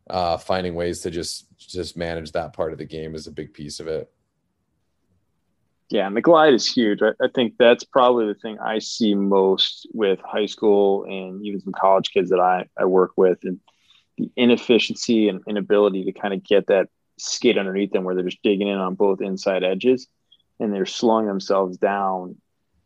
uh, 0.08 0.36
finding 0.36 0.74
ways 0.74 1.00
to 1.00 1.10
just 1.10 1.46
just 1.58 1.96
manage 1.96 2.32
that 2.32 2.54
part 2.54 2.72
of 2.72 2.78
the 2.78 2.84
game 2.84 3.14
is 3.14 3.26
a 3.26 3.32
big 3.32 3.52
piece 3.52 3.80
of 3.80 3.86
it. 3.86 4.10
Yeah, 5.92 6.06
and 6.06 6.16
the 6.16 6.22
glide 6.22 6.54
is 6.54 6.66
huge. 6.66 7.02
I, 7.02 7.10
I, 7.22 7.28
think 7.34 7.56
that's 7.58 7.84
probably 7.84 8.26
the 8.26 8.34
thing 8.34 8.58
I 8.58 8.78
see 8.78 9.14
most 9.14 9.86
with 9.92 10.20
high 10.24 10.46
school 10.46 11.04
and 11.04 11.44
even 11.44 11.60
some 11.60 11.74
college 11.74 12.12
kids 12.12 12.30
that 12.30 12.40
I, 12.40 12.64
I 12.80 12.86
work 12.86 13.10
with, 13.16 13.40
and 13.42 13.60
the 14.16 14.30
inefficiency 14.34 15.28
and 15.28 15.42
inability 15.46 16.04
to 16.04 16.12
kind 16.12 16.32
of 16.32 16.42
get 16.42 16.68
that 16.68 16.88
skate 17.18 17.58
underneath 17.58 17.92
them 17.92 18.04
where 18.04 18.14
they're 18.14 18.24
just 18.24 18.42
digging 18.42 18.68
in 18.68 18.78
on 18.78 18.94
both 18.94 19.20
inside 19.20 19.64
edges 19.64 20.08
and 20.58 20.72
they're 20.72 20.86
slowing 20.86 21.26
themselves 21.26 21.76
down 21.76 22.36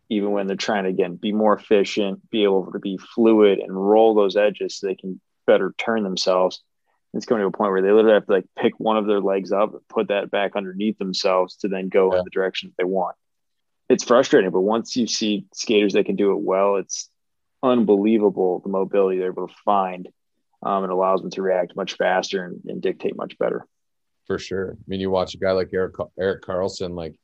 even 0.09 0.33
when 0.33 0.49
they're 0.49 0.57
trying 0.57 0.83
to 0.83 0.91
again 0.91 1.15
be 1.15 1.31
more 1.31 1.55
efficient, 1.55 2.29
be 2.31 2.43
able 2.43 2.73
to 2.73 2.79
be 2.81 2.99
fluid 3.15 3.61
and 3.61 3.73
roll 3.73 4.15
those 4.15 4.37
edges 4.37 4.77
so 4.77 4.87
they 4.87 4.97
can 4.97 5.21
better 5.47 5.73
turn 5.79 6.03
themselves 6.03 6.61
it's 7.15 7.27
coming 7.27 7.43
to 7.43 7.49
a 7.49 7.51
point 7.51 7.71
where 7.71 7.83
they 7.83 7.91
literally 7.91 8.15
have 8.15 8.27
to 8.27 8.33
like 8.33 8.47
pick 8.59 8.75
one 8.79 8.97
of 8.97 9.07
their 9.07 9.21
legs 9.21 9.53
up, 9.53 9.73
put 9.89 10.09
that 10.09 10.31
back 10.31 10.57
underneath 10.57 10.99
themselves 10.99 11.57
to 11.57 11.69
then 11.69 11.89
go 11.89 12.13
yeah. 12.13 12.19
in 12.19 12.25
the 12.25 12.31
direction 12.31 12.69
that 12.69 12.83
they 12.83 12.89
want. 12.89 13.17
It's 13.89 14.05
frustrating, 14.05 14.51
but 14.51 14.63
once 14.63 14.97
you 14.97 15.07
see 15.07 15.47
skaters 15.55 15.93
that 15.95 16.07
can 16.07 16.17
do 16.17 16.33
it 16.33 16.41
well, 16.41 16.77
it's 16.77 17.09
unbelievable 17.63 18.61
the 18.61 18.69
mobility 18.69 19.19
they're 19.19 19.31
able 19.31 19.49
to 19.49 19.55
find. 19.65 20.09
Um, 20.63 20.85
it 20.85 20.91
allows 20.91 21.21
them 21.21 21.31
to 21.33 21.43
react 21.43 21.77
much 21.77 21.95
faster 21.95 22.45
and, 22.45 22.61
and, 22.67 22.83
dictate 22.83 23.17
much 23.17 23.39
better. 23.39 23.67
For 24.27 24.39
sure. 24.39 24.73
I 24.73 24.85
mean, 24.89 25.01
you 25.01 25.11
watch 25.11 25.35
a 25.35 25.39
guy 25.39 25.53
like 25.53 25.71
Eric 25.73 25.95
Erik 26.19 26.43
Karlsson, 26.43 26.97
like 26.97 27.15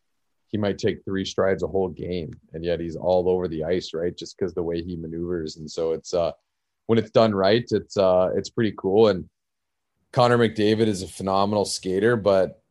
he 0.48 0.58
might 0.58 0.78
take 0.78 1.04
three 1.04 1.24
strides 1.24 1.62
a 1.62 1.66
whole 1.66 1.88
game, 1.88 2.30
and 2.52 2.64
yet 2.64 2.78
he's 2.78 2.94
all 2.94 3.28
over 3.28 3.48
the 3.48 3.64
ice, 3.64 3.92
right? 3.94 4.16
Just 4.16 4.38
because 4.38 4.54
the 4.54 4.62
way 4.62 4.82
he 4.82 4.96
maneuvers, 4.96 5.56
and 5.56 5.68
so 5.68 5.92
it's 5.92 6.12
uh, 6.14 6.32
when 6.86 6.98
it's 6.98 7.10
done 7.10 7.34
right, 7.34 7.64
it's 7.70 7.96
uh, 7.96 8.28
it's 8.36 8.50
pretty 8.50 8.74
cool. 8.76 9.08
And 9.08 9.28
Connor 10.12 10.38
McDavid 10.38 10.86
is 10.86 11.02
a 11.02 11.08
phenomenal 11.08 11.64
skater, 11.64 12.16
but 12.16 12.62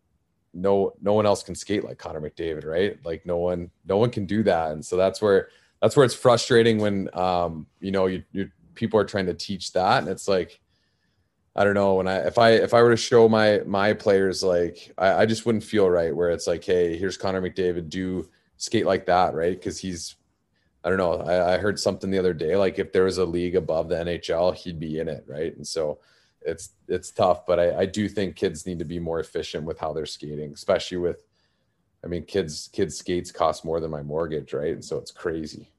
no 0.53 0.93
no 1.01 1.13
one 1.13 1.25
else 1.25 1.43
can 1.43 1.55
skate 1.55 1.83
like 1.83 1.97
Connor 1.97 2.21
McDavid, 2.21 2.65
right? 2.65 2.97
Like 3.03 3.25
no 3.25 3.37
one 3.37 3.71
no 3.87 3.97
one 3.97 4.11
can 4.11 4.25
do 4.25 4.43
that, 4.43 4.71
and 4.71 4.85
so 4.85 4.95
that's 4.95 5.21
where 5.21 5.49
that's 5.81 5.95
where 5.95 6.05
it's 6.05 6.15
frustrating 6.15 6.77
when 6.79 7.09
um 7.17 7.65
you 7.79 7.91
know 7.91 8.05
you, 8.05 8.23
you 8.31 8.49
people 8.75 8.99
are 8.99 9.05
trying 9.05 9.25
to 9.25 9.33
teach 9.33 9.73
that, 9.73 9.99
and 9.99 10.07
it's 10.07 10.27
like 10.27 10.59
I 11.55 11.63
don't 11.63 11.73
know 11.73 11.95
when 11.95 12.07
I 12.07 12.17
if 12.27 12.37
I 12.37 12.51
if 12.51 12.73
I 12.73 12.81
were 12.81 12.91
to 12.91 12.97
show 12.97 13.27
my 13.27 13.61
my 13.65 13.93
players 13.93 14.43
like 14.43 14.93
I, 14.97 15.23
I 15.23 15.25
just 15.25 15.45
wouldn't 15.45 15.63
feel 15.63 15.89
right 15.89 16.15
where 16.15 16.29
it's 16.29 16.47
like 16.47 16.63
hey 16.63 16.97
here's 16.97 17.17
Connor 17.17 17.41
McDavid 17.41 17.89
do 17.89 18.29
skate 18.57 18.85
like 18.85 19.05
that 19.07 19.33
right? 19.33 19.57
Because 19.57 19.79
he's 19.79 20.15
I 20.83 20.89
don't 20.89 20.97
know 20.97 21.15
I, 21.15 21.55
I 21.55 21.57
heard 21.57 21.79
something 21.79 22.11
the 22.11 22.19
other 22.19 22.33
day 22.33 22.55
like 22.55 22.79
if 22.79 22.93
there 22.93 23.03
was 23.03 23.17
a 23.17 23.25
league 23.25 23.55
above 23.55 23.89
the 23.89 23.95
NHL 23.95 24.55
he'd 24.55 24.79
be 24.79 24.99
in 24.99 25.09
it 25.09 25.25
right? 25.27 25.55
And 25.55 25.67
so 25.67 25.99
it's 26.41 26.71
it's 26.87 27.11
tough, 27.11 27.45
but 27.45 27.59
I, 27.59 27.79
I 27.81 27.85
do 27.85 28.07
think 28.07 28.35
kids 28.35 28.65
need 28.65 28.79
to 28.79 28.85
be 28.85 28.99
more 28.99 29.19
efficient 29.19 29.65
with 29.65 29.79
how 29.79 29.93
they're 29.93 30.05
skating, 30.05 30.51
especially 30.53 30.97
with 30.97 31.23
I 32.03 32.07
mean 32.07 32.23
kids 32.23 32.69
kids 32.71 32.97
skates 32.97 33.31
cost 33.31 33.63
more 33.65 33.79
than 33.79 33.91
my 33.91 34.01
mortgage, 34.01 34.53
right? 34.53 34.73
And 34.73 34.83
so 34.83 34.97
it's 34.97 35.11
crazy. 35.11 35.71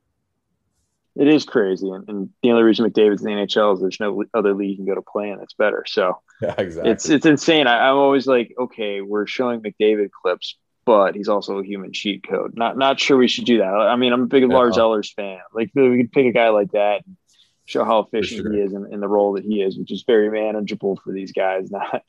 It 1.15 1.29
is 1.29 1.45
crazy. 1.45 1.91
And, 1.91 2.09
and 2.09 2.31
the 2.43 2.53
only 2.53 2.63
reason 2.63 2.89
McDavid's 2.89 3.23
in 3.23 3.27
the 3.27 3.43
NHL 3.43 3.75
is 3.75 3.81
there's 3.81 4.01
no 4.01 4.25
other 4.33 4.55
league 4.55 4.71
you 4.71 4.77
can 4.77 4.87
go 4.87 4.95
to 4.95 5.03
play 5.03 5.31
in 5.31 5.39
that's 5.39 5.53
better. 5.53 5.85
So 5.87 6.19
yeah, 6.43 6.55
exactly. 6.57 6.91
It's 6.91 7.09
it's 7.09 7.27
insane. 7.27 7.67
I, 7.67 7.89
I'm 7.89 7.97
always 7.97 8.27
like, 8.27 8.55
okay, 8.59 9.01
we're 9.01 9.27
showing 9.27 9.61
McDavid 9.61 10.11
clips, 10.11 10.57
but 10.85 11.15
he's 11.15 11.29
also 11.29 11.59
a 11.59 11.65
human 11.65 11.93
cheat 11.93 12.27
code. 12.27 12.57
Not 12.57 12.79
not 12.79 12.99
sure 12.99 13.17
we 13.17 13.29
should 13.29 13.45
do 13.45 13.59
that. 13.59 13.75
I 13.75 13.97
mean, 13.97 14.13
I'm 14.13 14.23
a 14.23 14.27
big 14.27 14.43
yeah. 14.43 14.55
Lars 14.55 14.79
Ellers 14.79 15.13
fan. 15.13 15.41
Like 15.53 15.71
we 15.75 15.99
could 15.99 16.13
pick 16.13 16.27
a 16.27 16.33
guy 16.33 16.49
like 16.49 16.73
that 16.73 17.03
and 17.07 17.17
show 17.65 17.85
how 17.85 18.01
efficient 18.01 18.43
sure. 18.43 18.53
he 18.53 18.61
is 18.61 18.73
in, 18.73 18.93
in, 18.93 19.01
the 19.01 19.09
role 19.09 19.35
that 19.35 19.45
he 19.45 19.63
is, 19.63 19.79
which 19.79 19.93
is 19.93 20.05
very 20.07 20.31
manageable 20.31 20.97
for 20.97 21.13
these 21.13 21.33
guys, 21.33 21.71
not 21.71 22.03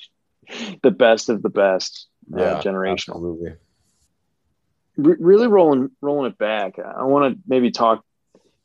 the 0.81 0.91
best 0.91 1.29
of 1.29 1.41
the 1.41 1.49
best 1.49 2.07
uh, 2.33 2.61
generational. 2.61 3.15
Absolutely. 3.15 3.53
really 4.97 5.47
rolling 5.47 5.91
rolling 6.01 6.31
it 6.31 6.37
back. 6.37 6.79
I 6.79 7.03
want 7.03 7.33
to 7.33 7.41
maybe 7.47 7.71
talk 7.71 8.03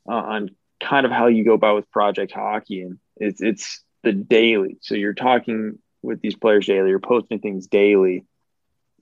uh, 0.09 0.13
on 0.13 0.51
kind 0.81 1.07
of 1.07 1.13
how 1.13 1.27
you 1.27 1.45
go 1.45 1.55
about 1.55 1.77
with 1.77 1.91
project 1.91 2.33
hockey, 2.33 2.83
and 2.83 2.99
it's 3.17 3.41
it's 3.41 3.83
the 4.03 4.13
daily. 4.13 4.79
So 4.81 4.95
you're 4.95 5.15
talking 5.15 5.79
with 6.03 6.21
these 6.21 6.37
players 6.37 6.67
daily, 6.67 6.91
you're 6.91 7.01
posting 7.01 7.41
things 7.41 7.67
daily. 7.67 8.25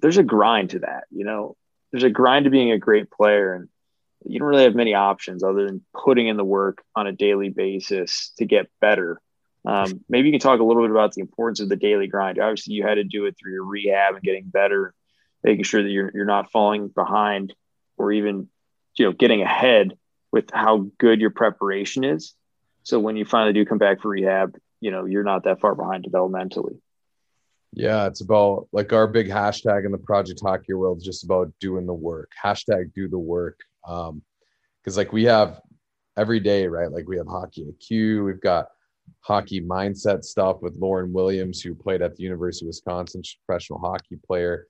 There's 0.00 0.18
a 0.18 0.22
grind 0.22 0.70
to 0.70 0.80
that, 0.80 1.04
you 1.10 1.24
know. 1.24 1.56
There's 1.90 2.02
a 2.04 2.10
grind 2.10 2.44
to 2.44 2.50
being 2.50 2.72
a 2.72 2.78
great 2.78 3.10
player, 3.10 3.54
and 3.54 3.68
you 4.28 4.38
don't 4.38 4.48
really 4.48 4.64
have 4.64 4.74
many 4.74 4.94
options 4.94 5.42
other 5.42 5.66
than 5.66 5.84
putting 5.94 6.26
in 6.26 6.36
the 6.36 6.44
work 6.44 6.82
on 6.94 7.06
a 7.06 7.12
daily 7.12 7.48
basis 7.48 8.32
to 8.38 8.44
get 8.44 8.70
better. 8.80 9.20
Um, 9.64 10.04
maybe 10.08 10.28
you 10.28 10.32
can 10.32 10.40
talk 10.40 10.60
a 10.60 10.64
little 10.64 10.82
bit 10.82 10.90
about 10.90 11.12
the 11.12 11.20
importance 11.20 11.60
of 11.60 11.68
the 11.68 11.76
daily 11.76 12.06
grind. 12.06 12.38
Obviously, 12.38 12.74
you 12.74 12.84
had 12.84 12.94
to 12.94 13.04
do 13.04 13.26
it 13.26 13.36
through 13.38 13.52
your 13.52 13.64
rehab 13.64 14.14
and 14.14 14.22
getting 14.22 14.44
better, 14.44 14.94
making 15.42 15.64
sure 15.64 15.82
that 15.82 15.90
you're 15.90 16.10
you're 16.14 16.24
not 16.24 16.50
falling 16.52 16.88
behind 16.88 17.54
or 17.96 18.12
even 18.12 18.48
you 18.94 19.06
know 19.06 19.12
getting 19.12 19.42
ahead 19.42 19.96
with 20.32 20.50
how 20.52 20.86
good 20.98 21.20
your 21.20 21.30
preparation 21.30 22.04
is. 22.04 22.34
So 22.84 23.00
when 23.00 23.16
you 23.16 23.24
finally 23.24 23.52
do 23.52 23.64
come 23.64 23.78
back 23.78 24.00
for 24.00 24.08
rehab, 24.08 24.56
you 24.80 24.92
know 24.92 25.04
you're 25.04 25.24
not 25.24 25.44
that 25.44 25.60
far 25.60 25.74
behind 25.74 26.04
developmentally. 26.04 26.78
Yeah, 27.72 28.06
it's 28.06 28.20
about 28.20 28.68
like 28.72 28.92
our 28.92 29.06
big 29.06 29.28
hashtag 29.28 29.84
in 29.84 29.92
the 29.92 29.98
Project 29.98 30.40
Hockey 30.42 30.72
world 30.74 30.98
is 30.98 31.04
just 31.04 31.24
about 31.24 31.52
doing 31.60 31.86
the 31.86 31.94
work. 31.94 32.30
Hashtag 32.42 32.94
do 32.94 33.08
the 33.08 33.18
work. 33.18 33.60
Um, 33.86 34.22
because 34.82 34.96
like 34.96 35.12
we 35.12 35.24
have 35.24 35.60
every 36.16 36.38
day, 36.40 36.66
right? 36.68 36.90
Like 36.90 37.08
we 37.08 37.16
have 37.16 37.26
hockey 37.26 37.66
IQ, 37.66 38.24
we've 38.24 38.40
got 38.40 38.68
hockey 39.20 39.60
mindset 39.60 40.24
stuff 40.24 40.58
with 40.62 40.76
Lauren 40.76 41.12
Williams, 41.12 41.60
who 41.60 41.74
played 41.74 42.02
at 42.02 42.14
the 42.16 42.22
University 42.22 42.66
of 42.66 42.68
Wisconsin, 42.68 43.22
professional 43.44 43.80
hockey 43.80 44.16
player. 44.24 44.66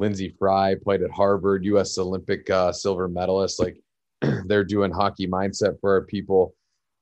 Lyndsey 0.00 0.36
Fry 0.38 0.76
played 0.82 1.02
at 1.02 1.10
Harvard, 1.10 1.64
U.S. 1.64 1.96
Olympic 1.98 2.48
uh, 2.50 2.72
silver 2.72 3.08
medalist. 3.08 3.58
Like 3.58 3.78
they're 4.46 4.64
doing 4.64 4.92
hockey 4.92 5.26
mindset 5.26 5.80
for 5.80 5.92
our 5.92 6.02
people. 6.02 6.54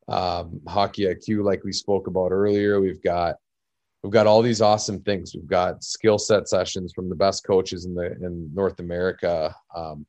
Um, 0.07 0.61
hockey 0.69 1.05
IQ, 1.05 1.45
like 1.45 1.65
we 1.65 1.73
spoke 1.73 2.07
about 2.07 2.31
earlier. 2.31 2.81
We've 2.81 3.03
got 3.03 3.37
we've 4.03 4.13
got 4.13 4.27
all 4.27 4.43
these 4.43 4.61
awesome 4.61 5.01
things. 5.01 5.35
We've 5.35 5.47
got 5.47 5.83
skill 5.83 6.19
set 6.19 6.49
sessions 6.49 6.93
from 6.95 7.09
the 7.09 7.15
best 7.15 7.45
coaches 7.45 7.85
in 7.85 7.95
the 7.95 8.13
in 8.13 8.51
North 8.55 8.81
America. 8.81 9.55
Um, 9.75 10.07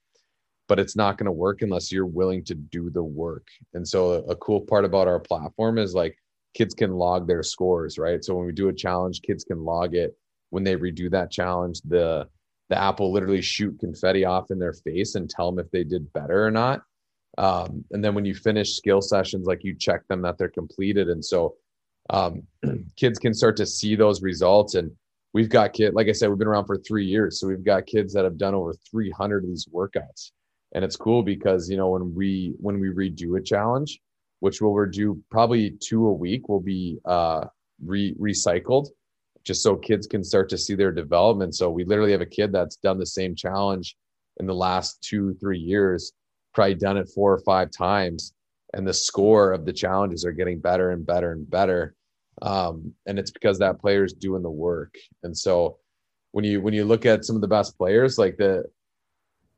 but 0.67 0.80
it's 0.80 0.95
not 0.95 1.17
going 1.17 1.25
to 1.25 1.32
work 1.32 1.62
unless 1.62 1.91
you're 1.91 2.06
willing 2.06 2.43
to 2.45 2.56
do 2.56 2.89
the 2.89 3.04
work. 3.04 3.47
And 3.73 3.88
so 3.88 4.13
a, 4.13 4.36
cool 4.36 4.62
part 4.62 4.86
about 4.86 5.08
our 5.08 5.19
platform 5.19 5.78
is 5.78 5.93
like 5.93 6.17
kids 6.54 6.73
can 6.73 6.93
log 6.93 7.28
their 7.28 7.43
scores, 7.43 7.97
right? 7.97 8.23
So 8.23 8.36
when 8.36 8.45
we 8.45 8.51
do 8.51 8.69
a 8.69 8.73
challenge, 8.73 9.21
kids 9.21 9.43
can 9.43 9.63
log 9.63 9.95
it. 9.95 10.17
When 10.49 10.63
they 10.63 10.75
redo 10.75 11.10
that 11.12 11.32
challenge, 11.32 11.82
the 11.82 12.28
the 12.69 12.82
app 12.82 12.99
will 12.99 13.12
literally 13.12 13.43
shoot 13.43 13.80
confetti 13.80 14.25
off 14.25 14.49
in 14.49 14.58
their 14.58 14.73
face 14.73 15.13
and 15.13 15.30
tell 15.30 15.51
them 15.51 15.63
if 15.63 15.69
they 15.69 15.84
did 15.84 16.12
better 16.13 16.43
or 16.43 16.49
not. 16.49 16.82
Um, 17.38 17.86
and 17.91 18.04
then 18.04 18.15
when 18.15 18.25
you 18.25 18.34
finish 18.34 18.75
skill 18.75 19.01
sessions, 19.01 19.45
like 19.45 19.63
you 19.63 19.75
check 19.75 20.08
them 20.08 20.23
that 20.23 20.39
they're 20.39 20.49
completed. 20.49 21.10
And 21.10 21.23
so 21.23 21.58
um, 22.10 22.41
kids 22.95 23.19
can 23.19 23.36
start 23.36 23.56
to 23.58 23.67
see 23.67 23.95
those 23.95 24.23
results. 24.23 24.73
And 24.73 24.91
we've 25.32 25.49
got 25.49 25.73
kids, 25.73 25.93
like 25.93 26.08
I 26.08 26.12
said, 26.12 26.30
we've 26.30 26.39
been 26.39 26.47
around 26.47 26.65
for 26.65 26.78
three 26.78 27.06
years. 27.06 27.39
So 27.39 27.47
we've 27.47 27.63
got 27.63 27.86
kids 27.86 28.13
that 28.13 28.23
have 28.23 28.39
done 28.39 28.56
over 28.56 28.73
300 28.89 29.43
of 29.43 29.49
these 29.49 29.67
workouts 29.71 30.32
and 30.75 30.85
it's 30.85 30.95
cool 30.95 31.23
because 31.23 31.67
you 31.69 31.77
know 31.77 31.89
when 31.89 32.13
we 32.13 32.53
when 32.59 32.79
we 32.79 32.89
redo 32.89 33.39
a 33.39 33.41
challenge 33.41 33.99
which 34.41 34.61
we'll 34.61 34.73
redo 34.73 35.19
probably 35.31 35.71
two 35.79 36.05
a 36.05 36.13
week 36.13 36.47
will 36.47 36.61
be 36.61 36.99
uh 37.05 37.43
re- 37.83 38.15
recycled 38.19 38.88
just 39.45 39.61
so 39.61 39.75
kids 39.75 40.07
can 40.07 40.23
start 40.23 40.49
to 40.49 40.57
see 40.57 40.75
their 40.75 40.91
development. 40.91 41.55
So 41.55 41.69
we 41.69 41.85
literally 41.85 42.11
have 42.11 42.21
a 42.21 42.25
kid 42.25 42.51
that's 42.51 42.77
done 42.77 42.97
the 42.97 43.05
same 43.05 43.35
challenge 43.35 43.95
in 44.38 44.47
the 44.47 44.55
last 44.55 45.01
two, 45.01 45.35
three 45.35 45.59
years, 45.59 46.11
probably 46.53 46.75
done 46.75 46.97
it 46.97 47.09
four 47.13 47.31
or 47.31 47.39
five 47.39 47.69
times. 47.71 48.33
And 48.73 48.85
the 48.85 48.93
score 48.93 49.53
of 49.53 49.63
the 49.63 49.71
challenges 49.71 50.25
are 50.25 50.31
getting 50.31 50.59
better 50.59 50.91
and 50.91 51.05
better 51.05 51.31
and 51.31 51.49
better. 51.49 51.95
Um, 52.41 52.93
and 53.05 53.17
it's 53.17 53.31
because 53.31 53.59
that 53.59 53.79
player 53.79 54.03
is 54.03 54.13
doing 54.13 54.41
the 54.41 54.49
work. 54.49 54.95
And 55.23 55.38
so 55.38 55.77
when 56.31 56.43
you 56.43 56.59
when 56.59 56.73
you 56.73 56.83
look 56.83 57.05
at 57.05 57.23
some 57.23 57.38
of 57.38 57.41
the 57.41 57.47
best 57.47 57.77
players, 57.77 58.17
like 58.17 58.35
the 58.35 58.65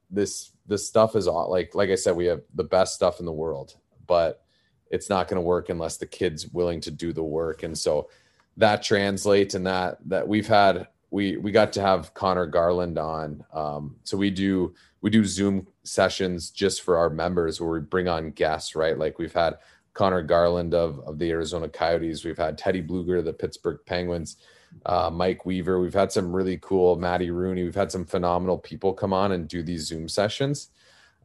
this 0.09 0.51
this 0.65 0.87
stuff 0.87 1.15
is 1.15 1.27
all 1.27 1.49
like 1.49 1.75
like 1.75 1.89
I 1.89 1.95
said, 1.95 2.15
we 2.15 2.25
have 2.25 2.41
the 2.55 2.63
best 2.63 2.95
stuff 2.95 3.19
in 3.19 3.25
the 3.25 3.31
world, 3.31 3.75
but 4.05 4.43
it's 4.89 5.09
not 5.09 5.27
going 5.27 5.35
to 5.35 5.41
work 5.41 5.69
unless 5.69 5.97
the 5.97 6.05
kid's 6.05 6.47
willing 6.47 6.79
to 6.81 6.91
do 6.91 7.11
the 7.13 7.23
work. 7.23 7.63
And 7.63 7.77
so 7.77 8.09
that 8.57 8.83
translates 8.83 9.53
and 9.53 9.67
that 9.67 9.97
that 10.05 10.27
we've 10.27 10.47
had 10.47 10.87
we 11.09 11.37
we 11.37 11.51
got 11.51 11.71
to 11.73 11.81
have 11.81 12.13
Conor 12.13 12.47
Garland 12.47 12.97
on. 12.97 13.43
Um, 13.53 13.95
so 14.03 14.17
we 14.17 14.29
do 14.29 14.73
we 15.01 15.09
do 15.09 15.23
Zoom 15.23 15.67
sessions 15.83 16.49
just 16.49 16.81
for 16.81 16.97
our 16.97 17.09
members 17.09 17.61
where 17.61 17.69
we 17.69 17.79
bring 17.79 18.07
on 18.07 18.31
guests, 18.31 18.75
right? 18.75 18.97
Like 18.97 19.19
we've 19.19 19.33
had 19.33 19.57
Conor 19.93 20.21
Garland 20.21 20.73
of 20.73 20.99
of 21.01 21.17
the 21.19 21.29
Arizona 21.31 21.69
Coyotes, 21.69 22.25
we've 22.25 22.37
had 22.37 22.57
Teddy 22.57 22.81
Blueger 22.81 23.19
of 23.19 23.25
the 23.25 23.33
Pittsburgh 23.33 23.79
Penguins, 23.85 24.37
uh, 24.85 25.09
Mike 25.11 25.45
Weaver. 25.45 25.79
We've 25.79 25.93
had 25.93 26.11
some 26.11 26.35
really 26.35 26.57
cool 26.61 26.95
Matty 26.95 27.31
Rooney. 27.31 27.63
We've 27.63 27.75
had 27.75 27.91
some 27.91 28.05
phenomenal 28.05 28.57
people 28.57 28.93
come 28.93 29.13
on 29.13 29.31
and 29.31 29.47
do 29.47 29.63
these 29.63 29.85
Zoom 29.85 30.07
sessions. 30.07 30.69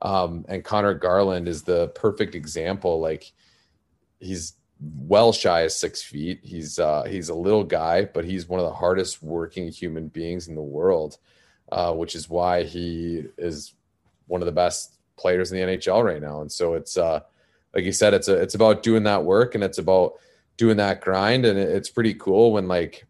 Um, 0.02 0.44
and 0.48 0.64
Conor 0.64 0.94
Garland 0.94 1.48
is 1.48 1.62
the 1.62 1.88
perfect 1.88 2.34
example. 2.34 3.00
Like 3.00 3.32
he's 4.18 4.54
well 4.80 5.32
shy 5.32 5.60
of 5.60 5.72
six 5.72 6.02
feet. 6.02 6.40
He's 6.42 6.78
uh, 6.78 7.04
he's 7.04 7.28
a 7.28 7.34
little 7.34 7.64
guy, 7.64 8.04
but 8.04 8.24
he's 8.24 8.48
one 8.48 8.60
of 8.60 8.66
the 8.66 8.74
hardest 8.74 9.22
working 9.22 9.68
human 9.68 10.08
beings 10.08 10.48
in 10.48 10.54
the 10.54 10.62
world, 10.62 11.18
uh, 11.70 11.92
which 11.92 12.14
is 12.14 12.28
why 12.28 12.64
he 12.64 13.24
is 13.38 13.74
one 14.26 14.42
of 14.42 14.46
the 14.46 14.52
best 14.52 14.98
players 15.16 15.52
in 15.52 15.58
the 15.58 15.76
NHL 15.76 16.04
right 16.04 16.20
now. 16.20 16.40
And 16.40 16.50
so 16.50 16.74
it's 16.74 16.96
uh, 16.96 17.20
like 17.74 17.84
you 17.84 17.92
said, 17.92 18.12
it's 18.12 18.28
a, 18.28 18.34
it's 18.34 18.54
about 18.54 18.82
doing 18.82 19.04
that 19.04 19.24
work 19.24 19.54
and 19.54 19.62
it's 19.62 19.78
about 19.78 20.14
doing 20.56 20.76
that 20.78 21.00
grind, 21.00 21.46
and 21.46 21.58
it's 21.58 21.90
pretty 21.90 22.14
cool 22.14 22.52
when 22.52 22.66
like 22.66 23.06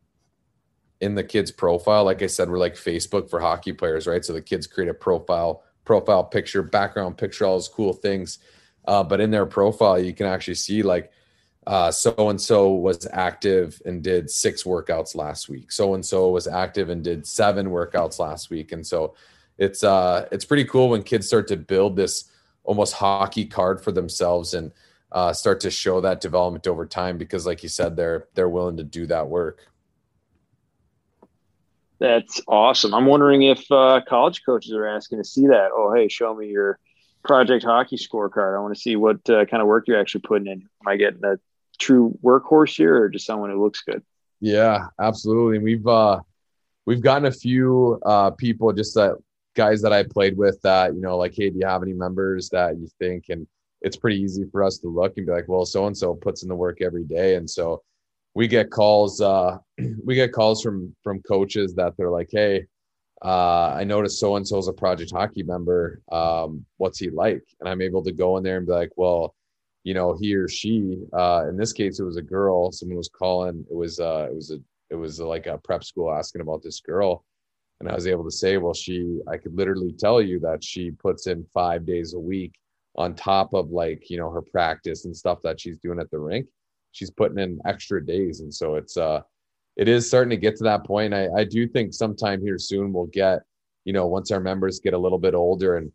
in 1.02 1.16
the 1.16 1.24
kid's 1.24 1.50
profile, 1.50 2.04
like 2.04 2.22
I 2.22 2.28
said, 2.28 2.48
we're 2.48 2.58
like 2.58 2.76
Facebook 2.76 3.28
for 3.28 3.40
hockey 3.40 3.72
players, 3.72 4.06
right? 4.06 4.24
So 4.24 4.32
the 4.32 4.40
kids 4.40 4.68
create 4.68 4.88
a 4.88 4.94
profile, 4.94 5.64
profile 5.84 6.22
picture, 6.22 6.62
background 6.62 7.18
picture, 7.18 7.44
all 7.44 7.56
those 7.56 7.68
cool 7.68 7.92
things. 7.92 8.38
Uh, 8.86 9.02
but 9.02 9.20
in 9.20 9.32
their 9.32 9.44
profile, 9.44 9.98
you 9.98 10.14
can 10.14 10.26
actually 10.26 10.54
see 10.54 10.82
like 10.82 11.10
so 11.90 12.14
and 12.30 12.40
so 12.40 12.72
was 12.72 13.06
active 13.12 13.82
and 13.84 14.02
did 14.02 14.30
six 14.30 14.62
workouts 14.62 15.16
last 15.16 15.48
week. 15.48 15.72
So 15.72 15.94
and 15.94 16.06
so 16.06 16.30
was 16.30 16.46
active 16.46 16.88
and 16.88 17.02
did 17.02 17.26
seven 17.26 17.66
workouts 17.66 18.20
last 18.20 18.48
week. 18.48 18.70
And 18.70 18.86
so 18.86 19.14
it's 19.58 19.82
uh 19.82 20.28
it's 20.30 20.44
pretty 20.44 20.64
cool 20.64 20.88
when 20.88 21.02
kids 21.02 21.26
start 21.26 21.48
to 21.48 21.56
build 21.56 21.96
this 21.96 22.30
almost 22.62 22.94
hockey 22.94 23.44
card 23.44 23.82
for 23.82 23.90
themselves 23.90 24.54
and 24.54 24.70
uh, 25.10 25.30
start 25.32 25.60
to 25.60 25.70
show 25.70 26.00
that 26.00 26.22
development 26.22 26.66
over 26.66 26.86
time 26.86 27.18
because 27.18 27.44
like 27.44 27.62
you 27.62 27.68
said 27.68 27.96
they're 27.96 28.28
they're 28.34 28.48
willing 28.48 28.78
to 28.78 28.84
do 28.84 29.06
that 29.06 29.28
work 29.28 29.66
that's 32.02 32.40
awesome 32.48 32.94
i'm 32.94 33.06
wondering 33.06 33.42
if 33.42 33.70
uh, 33.70 34.00
college 34.08 34.42
coaches 34.44 34.72
are 34.72 34.86
asking 34.86 35.18
to 35.18 35.24
see 35.24 35.46
that 35.46 35.70
oh 35.72 35.92
hey 35.94 36.08
show 36.08 36.34
me 36.34 36.48
your 36.48 36.78
project 37.24 37.64
hockey 37.64 37.96
scorecard 37.96 38.56
i 38.56 38.60
want 38.60 38.74
to 38.74 38.80
see 38.80 38.96
what 38.96 39.18
uh, 39.30 39.44
kind 39.46 39.60
of 39.62 39.68
work 39.68 39.84
you're 39.86 40.00
actually 40.00 40.20
putting 40.20 40.46
in 40.46 40.60
am 40.60 40.88
i 40.88 40.96
getting 40.96 41.24
a 41.24 41.36
true 41.82 42.16
workhorse 42.22 42.76
here 42.76 42.96
or 42.96 43.08
just 43.08 43.26
someone 43.26 43.50
who 43.50 43.62
looks 43.62 43.82
good? 43.82 44.02
Yeah, 44.40 44.86
absolutely. 45.00 45.58
We've 45.58 45.86
uh 45.86 46.20
we've 46.86 47.02
gotten 47.02 47.26
a 47.26 47.32
few 47.32 48.00
uh 48.04 48.30
people 48.30 48.72
just 48.72 48.94
that 48.94 49.16
guys 49.54 49.82
that 49.82 49.92
I 49.92 50.02
played 50.02 50.36
with 50.36 50.60
that, 50.62 50.94
you 50.94 51.00
know, 51.00 51.18
like, 51.18 51.34
hey, 51.36 51.50
do 51.50 51.58
you 51.58 51.66
have 51.66 51.82
any 51.82 51.92
members 51.92 52.48
that 52.50 52.78
you 52.78 52.88
think 52.98 53.26
and 53.28 53.46
it's 53.82 53.96
pretty 53.96 54.20
easy 54.20 54.44
for 54.50 54.62
us 54.62 54.78
to 54.78 54.88
look 54.88 55.16
and 55.16 55.26
be 55.26 55.32
like, 55.32 55.48
well, 55.48 55.64
so 55.64 55.86
and 55.86 55.96
so 55.96 56.14
puts 56.14 56.44
in 56.44 56.48
the 56.48 56.54
work 56.54 56.80
every 56.80 57.02
day. 57.02 57.34
And 57.34 57.50
so 57.50 57.82
we 58.34 58.48
get 58.48 58.70
calls, 58.70 59.20
uh 59.20 59.58
we 60.04 60.14
get 60.14 60.32
calls 60.32 60.62
from 60.62 60.94
from 61.02 61.22
coaches 61.22 61.74
that 61.74 61.94
they're 61.96 62.10
like, 62.10 62.28
hey, 62.30 62.66
uh, 63.24 63.68
I 63.74 63.84
noticed 63.84 64.18
so 64.18 64.36
and 64.36 64.46
so 64.46 64.58
is 64.58 64.68
a 64.68 64.72
project 64.72 65.12
hockey 65.12 65.42
member. 65.42 66.00
Um, 66.10 66.64
what's 66.78 66.98
he 66.98 67.10
like? 67.10 67.42
And 67.60 67.68
I'm 67.68 67.82
able 67.82 68.02
to 68.04 68.12
go 68.12 68.36
in 68.36 68.42
there 68.42 68.56
and 68.56 68.66
be 68.66 68.72
like, 68.72 68.90
well, 68.96 69.34
you 69.84 69.94
know 69.94 70.16
he 70.18 70.34
or 70.34 70.48
she 70.48 71.02
uh 71.12 71.44
in 71.48 71.56
this 71.56 71.72
case 71.72 71.98
it 71.98 72.04
was 72.04 72.16
a 72.16 72.22
girl 72.22 72.70
someone 72.70 72.96
was 72.96 73.08
calling 73.08 73.64
it 73.68 73.74
was 73.74 73.98
uh 73.98 74.28
it 74.30 74.34
was 74.34 74.50
a 74.50 74.58
it 74.90 74.94
was 74.94 75.20
like 75.20 75.46
a 75.46 75.58
prep 75.58 75.82
school 75.82 76.12
asking 76.12 76.40
about 76.40 76.62
this 76.62 76.80
girl 76.80 77.24
and 77.80 77.88
i 77.88 77.94
was 77.94 78.06
able 78.06 78.24
to 78.24 78.30
say 78.30 78.56
well 78.58 78.74
she 78.74 79.18
i 79.28 79.36
could 79.36 79.54
literally 79.56 79.92
tell 79.92 80.20
you 80.20 80.38
that 80.38 80.62
she 80.62 80.90
puts 80.90 81.26
in 81.26 81.44
five 81.52 81.84
days 81.84 82.14
a 82.14 82.18
week 82.18 82.54
on 82.96 83.14
top 83.14 83.54
of 83.54 83.70
like 83.70 84.08
you 84.08 84.18
know 84.18 84.30
her 84.30 84.42
practice 84.42 85.04
and 85.04 85.16
stuff 85.16 85.40
that 85.42 85.60
she's 85.60 85.78
doing 85.78 85.98
at 85.98 86.10
the 86.10 86.18
rink 86.18 86.46
she's 86.92 87.10
putting 87.10 87.38
in 87.38 87.60
extra 87.66 88.04
days 88.04 88.40
and 88.40 88.52
so 88.52 88.76
it's 88.76 88.96
uh 88.96 89.20
it 89.76 89.88
is 89.88 90.06
starting 90.06 90.30
to 90.30 90.36
get 90.36 90.56
to 90.56 90.64
that 90.64 90.84
point 90.84 91.12
i 91.12 91.28
i 91.36 91.44
do 91.44 91.66
think 91.66 91.92
sometime 91.92 92.40
here 92.40 92.58
soon 92.58 92.92
we'll 92.92 93.06
get 93.06 93.40
you 93.84 93.92
know 93.92 94.06
once 94.06 94.30
our 94.30 94.40
members 94.40 94.80
get 94.80 94.94
a 94.94 94.98
little 94.98 95.18
bit 95.18 95.34
older 95.34 95.76
and 95.76 95.90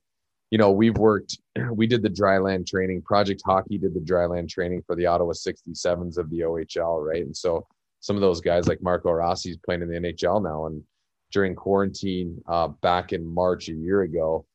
you 0.52 0.58
know, 0.58 0.72
we've 0.72 0.98
worked, 0.98 1.38
we 1.72 1.88
did 1.88 2.02
the 2.02 2.10
dryland 2.10 2.68
training. 2.68 3.02
Project 3.02 3.42
Hockey 3.46 3.78
did 3.78 3.94
the 3.94 4.00
dryland 4.00 4.50
training 4.50 4.84
for 4.86 4.96
the 4.96 5.06
Ottawa 5.06 5.34
67s 5.34 6.18
of 6.18 6.30
the 6.30 6.40
OHL, 6.42 7.06
right? 7.06 7.24
And 7.24 7.36
so 7.36 7.68
some 8.00 8.16
of 8.16 8.22
those 8.22 8.42
guys 8.42 8.68
like 8.68 8.82
Marco 8.82 9.12
Rossi 9.12 9.52
is 9.52 9.58
playing 9.58 9.82
in 9.82 9.90
the 9.90 10.00
NHL 10.00 10.42
now. 10.44 10.68
And 10.68 10.84
during 11.32 11.56
quarantine 11.56 12.42
uh, 12.48 12.70
back 12.70 13.12
in 13.12 13.26
March 13.26 13.68
a 13.68 13.74
year 13.74 14.04
ago, 14.04 14.46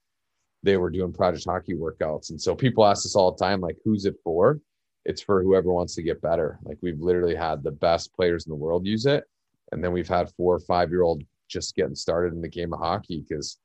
they 0.63 0.77
were 0.77 0.91
doing 0.91 1.13
Project 1.13 1.45
Hockey 1.45 1.75
workouts. 1.75 2.31
And 2.31 2.41
so 2.41 2.55
people 2.55 2.87
ask 2.87 3.05
us 3.05 3.17
all 3.17 3.33
the 3.33 3.45
time, 3.45 3.61
like, 3.61 3.77
who's 3.85 4.07
it 4.07 4.15
for? 4.23 4.61
It's 5.05 5.23
for 5.23 5.43
whoever 5.43 5.73
wants 5.73 5.95
to 5.97 6.03
get 6.03 6.23
better. 6.23 6.59
Like 6.63 6.79
we've 6.81 7.01
literally 7.01 7.35
had 7.35 7.63
the 7.63 7.73
best 7.73 8.15
players 8.15 8.47
in 8.47 8.51
the 8.51 8.57
world 8.57 8.87
use 8.87 9.07
it. 9.07 9.25
And 9.73 9.83
then 9.83 9.93
we've 9.93 10.09
had 10.09 10.31
four 10.37 10.55
or 10.55 10.61
five 10.61 10.91
year 10.91 11.03
old 11.03 11.25
just 11.49 11.75
getting 11.75 11.95
started 11.95 12.35
in 12.35 12.43
the 12.43 12.49
game 12.49 12.73
of 12.73 12.81
hockey 12.81 13.25
because 13.27 13.59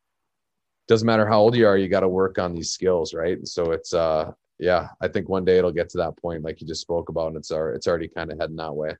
doesn't 0.88 1.06
matter 1.06 1.28
how 1.28 1.39
old 1.39 1.56
you 1.56 1.67
are, 1.67 1.78
you 1.78 1.89
got 1.89 2.00
to 2.02 2.10
work 2.10 2.39
on 2.39 2.54
these 2.54 2.71
skills, 2.71 3.13
right? 3.13 3.38
And 3.38 3.47
So 3.47 3.71
it's 3.71 3.93
uh 3.93 4.32
yeah, 4.60 4.89
I 5.00 5.08
think 5.08 5.30
one 5.30 5.45
day 5.45 5.58
it'll 5.58 5.71
get 5.71 5.89
to 5.89 6.00
that 6.00 6.17
point 6.17 6.43
like 6.43 6.62
you 6.62 6.67
just 6.67 6.82
spoke 6.82 7.10
about, 7.10 7.28
and 7.28 7.38
it's 7.38 7.52
our 7.52 7.71
it's 7.71 7.88
already 7.88 8.08
kind 8.08 8.32
of 8.32 8.39
heading 8.39 8.56
that 8.56 8.76
way. 8.76 8.95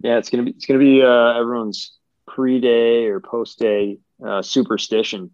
Yeah, 0.00 0.18
it's 0.18 0.30
gonna 0.30 0.44
be 0.44 0.52
it's 0.52 0.66
gonna 0.66 0.78
be 0.78 1.02
uh, 1.02 1.38
everyone's 1.38 1.96
pre-day 2.26 3.06
or 3.06 3.20
post-day 3.20 3.98
uh, 4.24 4.42
superstition, 4.42 5.32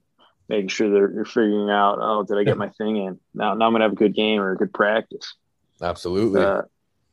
making 0.48 0.68
sure 0.68 0.90
they're, 0.90 1.12
they're 1.14 1.24
figuring 1.26 1.68
out, 1.68 1.98
oh, 2.00 2.24
did 2.24 2.38
I 2.38 2.44
get 2.44 2.56
my 2.56 2.70
thing 2.70 2.96
in? 2.96 3.20
Now, 3.34 3.54
now 3.54 3.66
I'm 3.66 3.72
gonna 3.72 3.84
have 3.84 3.92
a 3.92 3.96
good 3.96 4.14
game 4.14 4.40
or 4.40 4.52
a 4.52 4.56
good 4.56 4.72
practice. 4.72 5.34
Absolutely. 5.80 6.42
Uh, 6.42 6.62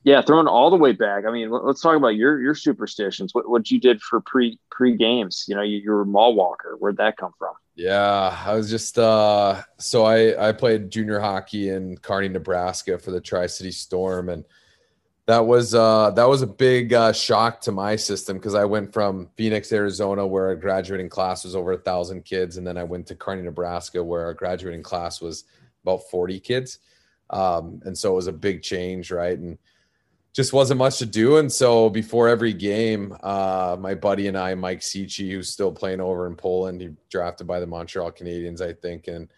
yeah, 0.03 0.21
throwing 0.21 0.47
all 0.47 0.69
the 0.69 0.77
way 0.77 0.91
back. 0.91 1.25
I 1.25 1.31
mean, 1.31 1.49
let's 1.49 1.81
talk 1.81 1.95
about 1.95 2.15
your 2.15 2.41
your 2.41 2.55
superstitions. 2.55 3.33
What 3.33 3.49
what 3.49 3.71
you 3.71 3.79
did 3.79 4.01
for 4.01 4.19
pre 4.19 4.59
pre 4.69 4.97
games? 4.97 5.45
You 5.47 5.55
know, 5.55 5.61
you, 5.61 5.77
you 5.77 5.91
were 5.91 6.01
a 6.01 6.05
mall 6.05 6.35
walker. 6.35 6.75
Where'd 6.77 6.97
that 6.97 7.15
come 7.15 7.31
from? 7.39 7.53
Yeah, 7.75 8.37
I 8.45 8.53
was 8.53 8.69
just 8.69 8.99
uh 8.99 9.61
so 9.79 10.03
I 10.03 10.49
I 10.49 10.51
played 10.51 10.91
junior 10.91 11.19
hockey 11.19 11.69
in 11.69 11.97
Kearney, 11.97 12.27
Nebraska 12.27 12.99
for 12.99 13.11
the 13.11 13.21
Tri-City 13.21 13.71
Storm 13.71 14.29
and 14.29 14.45
that 15.25 15.39
was 15.39 15.73
uh 15.73 16.11
that 16.11 16.27
was 16.27 16.41
a 16.41 16.47
big 16.47 16.93
uh, 16.93 17.13
shock 17.13 17.61
to 17.61 17.71
my 17.71 17.95
system 17.95 18.37
because 18.37 18.55
I 18.55 18.65
went 18.65 18.93
from 18.93 19.29
Phoenix, 19.37 19.71
Arizona 19.71 20.27
where 20.27 20.47
our 20.47 20.55
graduating 20.55 21.09
class 21.09 21.45
was 21.45 21.55
over 21.55 21.71
a 21.71 21.77
thousand 21.77 22.25
kids 22.25 22.57
and 22.57 22.67
then 22.67 22.77
I 22.77 22.83
went 22.83 23.07
to 23.07 23.15
Kearney, 23.15 23.41
Nebraska 23.41 24.03
where 24.03 24.25
our 24.25 24.33
graduating 24.33 24.83
class 24.83 25.21
was 25.21 25.45
about 25.83 26.03
40 26.11 26.39
kids. 26.41 26.79
Um 27.29 27.81
and 27.85 27.97
so 27.97 28.11
it 28.11 28.15
was 28.15 28.27
a 28.27 28.33
big 28.33 28.61
change, 28.61 29.11
right? 29.11 29.37
And 29.37 29.57
just 30.33 30.51
wasn't 30.51 30.79
much 30.79 30.97
to 30.97 31.05
do. 31.05 31.37
And 31.37 31.51
so 31.51 31.89
before 31.89 32.27
every 32.27 32.53
game, 32.53 33.15
uh, 33.21 33.77
my 33.79 33.93
buddy 33.93 34.27
and 34.27 34.37
I, 34.37 34.55
Mike 34.55 34.81
Sici, 34.81 35.31
who's 35.31 35.49
still 35.49 35.71
playing 35.71 36.01
over 36.01 36.25
in 36.25 36.35
Poland, 36.35 36.81
he 36.81 36.89
drafted 37.09 37.45
by 37.45 37.59
the 37.59 37.67
Montreal 37.67 38.11
Canadiens, 38.11 38.59
I 38.59 38.73
think. 38.73 39.07
And 39.07 39.29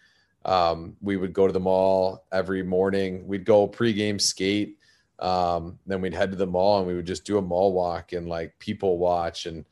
um, 0.46 0.96
we 1.02 1.18
would 1.18 1.34
go 1.34 1.46
to 1.46 1.52
the 1.52 1.60
mall 1.60 2.24
every 2.32 2.62
morning. 2.62 3.26
We'd 3.26 3.44
go 3.44 3.68
pregame 3.68 4.18
skate. 4.18 4.78
Um, 5.18 5.78
then 5.86 6.00
we'd 6.00 6.14
head 6.14 6.30
to 6.30 6.36
the 6.36 6.46
mall 6.46 6.78
and 6.78 6.86
we 6.86 6.94
would 6.94 7.06
just 7.06 7.24
do 7.24 7.38
a 7.38 7.42
mall 7.42 7.72
walk 7.72 8.12
and 8.12 8.28
like 8.28 8.58
people 8.58 8.98
watch 8.98 9.46
and 9.46 9.64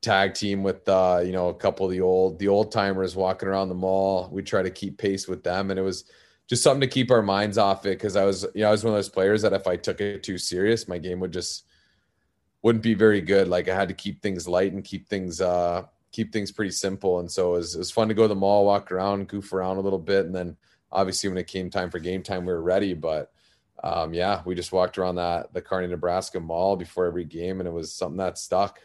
tag 0.00 0.34
team 0.34 0.62
with 0.62 0.88
uh, 0.88 1.20
you 1.24 1.32
know 1.32 1.48
a 1.48 1.54
couple 1.54 1.84
of 1.84 1.90
the 1.90 2.00
old 2.00 2.38
the 2.38 2.46
old 2.46 2.70
timers 2.70 3.16
walking 3.16 3.48
around 3.48 3.68
the 3.68 3.74
mall. 3.74 4.28
We 4.30 4.42
try 4.42 4.62
to 4.62 4.70
keep 4.70 4.98
pace 4.98 5.26
with 5.26 5.42
them, 5.42 5.70
and 5.70 5.80
it 5.80 5.82
was 5.82 6.04
just 6.48 6.62
something 6.62 6.80
to 6.80 6.86
keep 6.86 7.10
our 7.10 7.22
minds 7.22 7.58
off 7.58 7.86
it 7.86 7.98
because 7.98 8.16
I 8.16 8.24
was, 8.24 8.46
you 8.54 8.62
know, 8.62 8.68
I 8.68 8.70
was 8.70 8.84
one 8.84 8.92
of 8.92 8.98
those 8.98 9.08
players 9.08 9.42
that 9.42 9.52
if 9.52 9.66
I 9.66 9.76
took 9.76 10.00
it 10.00 10.22
too 10.22 10.38
serious, 10.38 10.88
my 10.88 10.98
game 10.98 11.20
would 11.20 11.32
just 11.32 11.64
wouldn't 12.62 12.84
be 12.84 12.94
very 12.94 13.20
good. 13.20 13.48
Like 13.48 13.68
I 13.68 13.74
had 13.74 13.88
to 13.88 13.94
keep 13.94 14.22
things 14.22 14.46
light 14.46 14.72
and 14.72 14.84
keep 14.84 15.08
things 15.08 15.40
uh 15.40 15.84
keep 16.12 16.32
things 16.32 16.50
pretty 16.50 16.70
simple. 16.70 17.18
And 17.20 17.30
so 17.30 17.54
it 17.54 17.58
was, 17.58 17.74
it 17.74 17.78
was 17.78 17.90
fun 17.90 18.08
to 18.08 18.14
go 18.14 18.22
to 18.22 18.28
the 18.28 18.34
mall, 18.34 18.64
walk 18.64 18.90
around, 18.90 19.28
goof 19.28 19.52
around 19.52 19.76
a 19.76 19.80
little 19.80 19.98
bit, 19.98 20.24
and 20.24 20.34
then 20.34 20.56
obviously 20.90 21.28
when 21.28 21.36
it 21.36 21.46
came 21.46 21.68
time 21.68 21.90
for 21.90 21.98
game 21.98 22.22
time, 22.22 22.46
we 22.46 22.52
were 22.52 22.62
ready. 22.62 22.94
But 22.94 23.30
um, 23.84 24.14
yeah, 24.14 24.40
we 24.46 24.54
just 24.54 24.72
walked 24.72 24.96
around 24.96 25.16
that 25.16 25.52
the 25.52 25.60
Kearney, 25.60 25.88
Nebraska 25.88 26.40
mall 26.40 26.76
before 26.76 27.04
every 27.06 27.24
game, 27.24 27.60
and 27.60 27.68
it 27.68 27.72
was 27.72 27.92
something 27.92 28.16
that 28.16 28.38
stuck. 28.38 28.80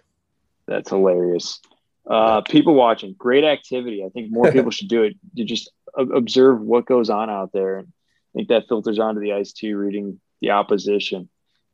That's 0.68 0.90
hilarious. 0.90 1.62
Uh, 2.10 2.42
people 2.42 2.74
watching, 2.74 3.16
great 3.18 3.44
activity. 3.44 4.04
I 4.04 4.10
think 4.10 4.32
more 4.32 4.52
people 4.52 4.72
should 4.72 4.90
do 4.90 5.04
it. 5.04 5.16
You 5.34 5.46
just 5.46 5.72
observe 5.98 6.62
what 6.62 6.86
goes 6.86 7.10
on 7.10 7.30
out 7.30 7.52
there. 7.52 7.80
And 7.80 7.88
I 7.88 8.32
think 8.38 8.50
that 8.50 8.68
filters 8.68 9.00
onto 9.00 9.22
the 9.22 9.34
ice 9.34 9.54
too, 9.54 9.78
reading 9.78 10.20
the 10.42 10.52
opposition. 10.52 11.30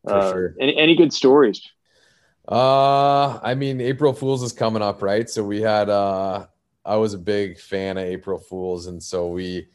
Uh, 0.06 0.32
sure. 0.32 0.54
any, 0.60 0.76
any 0.76 0.96
good 0.96 1.12
stories? 1.12 1.62
Uh, 2.50 3.38
I 3.42 3.54
mean, 3.54 3.80
April 3.80 4.12
Fools 4.12 4.42
is 4.42 4.52
coming 4.52 4.82
up, 4.82 5.02
right? 5.02 5.28
So 5.28 5.44
we 5.44 5.60
had, 5.60 5.90
uh, 5.90 6.46
I 6.84 6.96
was 6.96 7.14
a 7.14 7.18
big 7.18 7.58
fan 7.58 7.98
of 7.98 8.04
April 8.04 8.38
Fools. 8.38 8.86
And 8.86 9.02
so 9.02 9.28
we, 9.28 9.68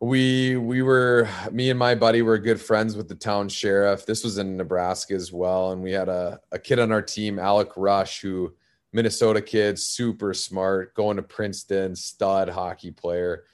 we 0.00 0.56
we 0.56 0.80
were 0.80 1.28
me 1.52 1.68
and 1.68 1.78
my 1.78 1.94
buddy 1.94 2.22
were 2.22 2.38
good 2.38 2.60
friends 2.60 2.96
with 2.96 3.06
the 3.06 3.14
town 3.14 3.50
sheriff 3.50 4.06
this 4.06 4.24
was 4.24 4.38
in 4.38 4.56
nebraska 4.56 5.12
as 5.12 5.30
well 5.30 5.72
and 5.72 5.82
we 5.82 5.92
had 5.92 6.08
a, 6.08 6.40
a 6.52 6.58
kid 6.58 6.78
on 6.78 6.90
our 6.90 7.02
team 7.02 7.38
alec 7.38 7.70
rush 7.76 8.22
who 8.22 8.50
minnesota 8.92 9.40
kid 9.40 9.78
super 9.78 10.34
smart 10.34 10.94
going 10.94 11.16
to 11.16 11.22
princeton 11.22 11.94
stud 11.94 12.48
hockey 12.48 12.90
player. 12.90 13.44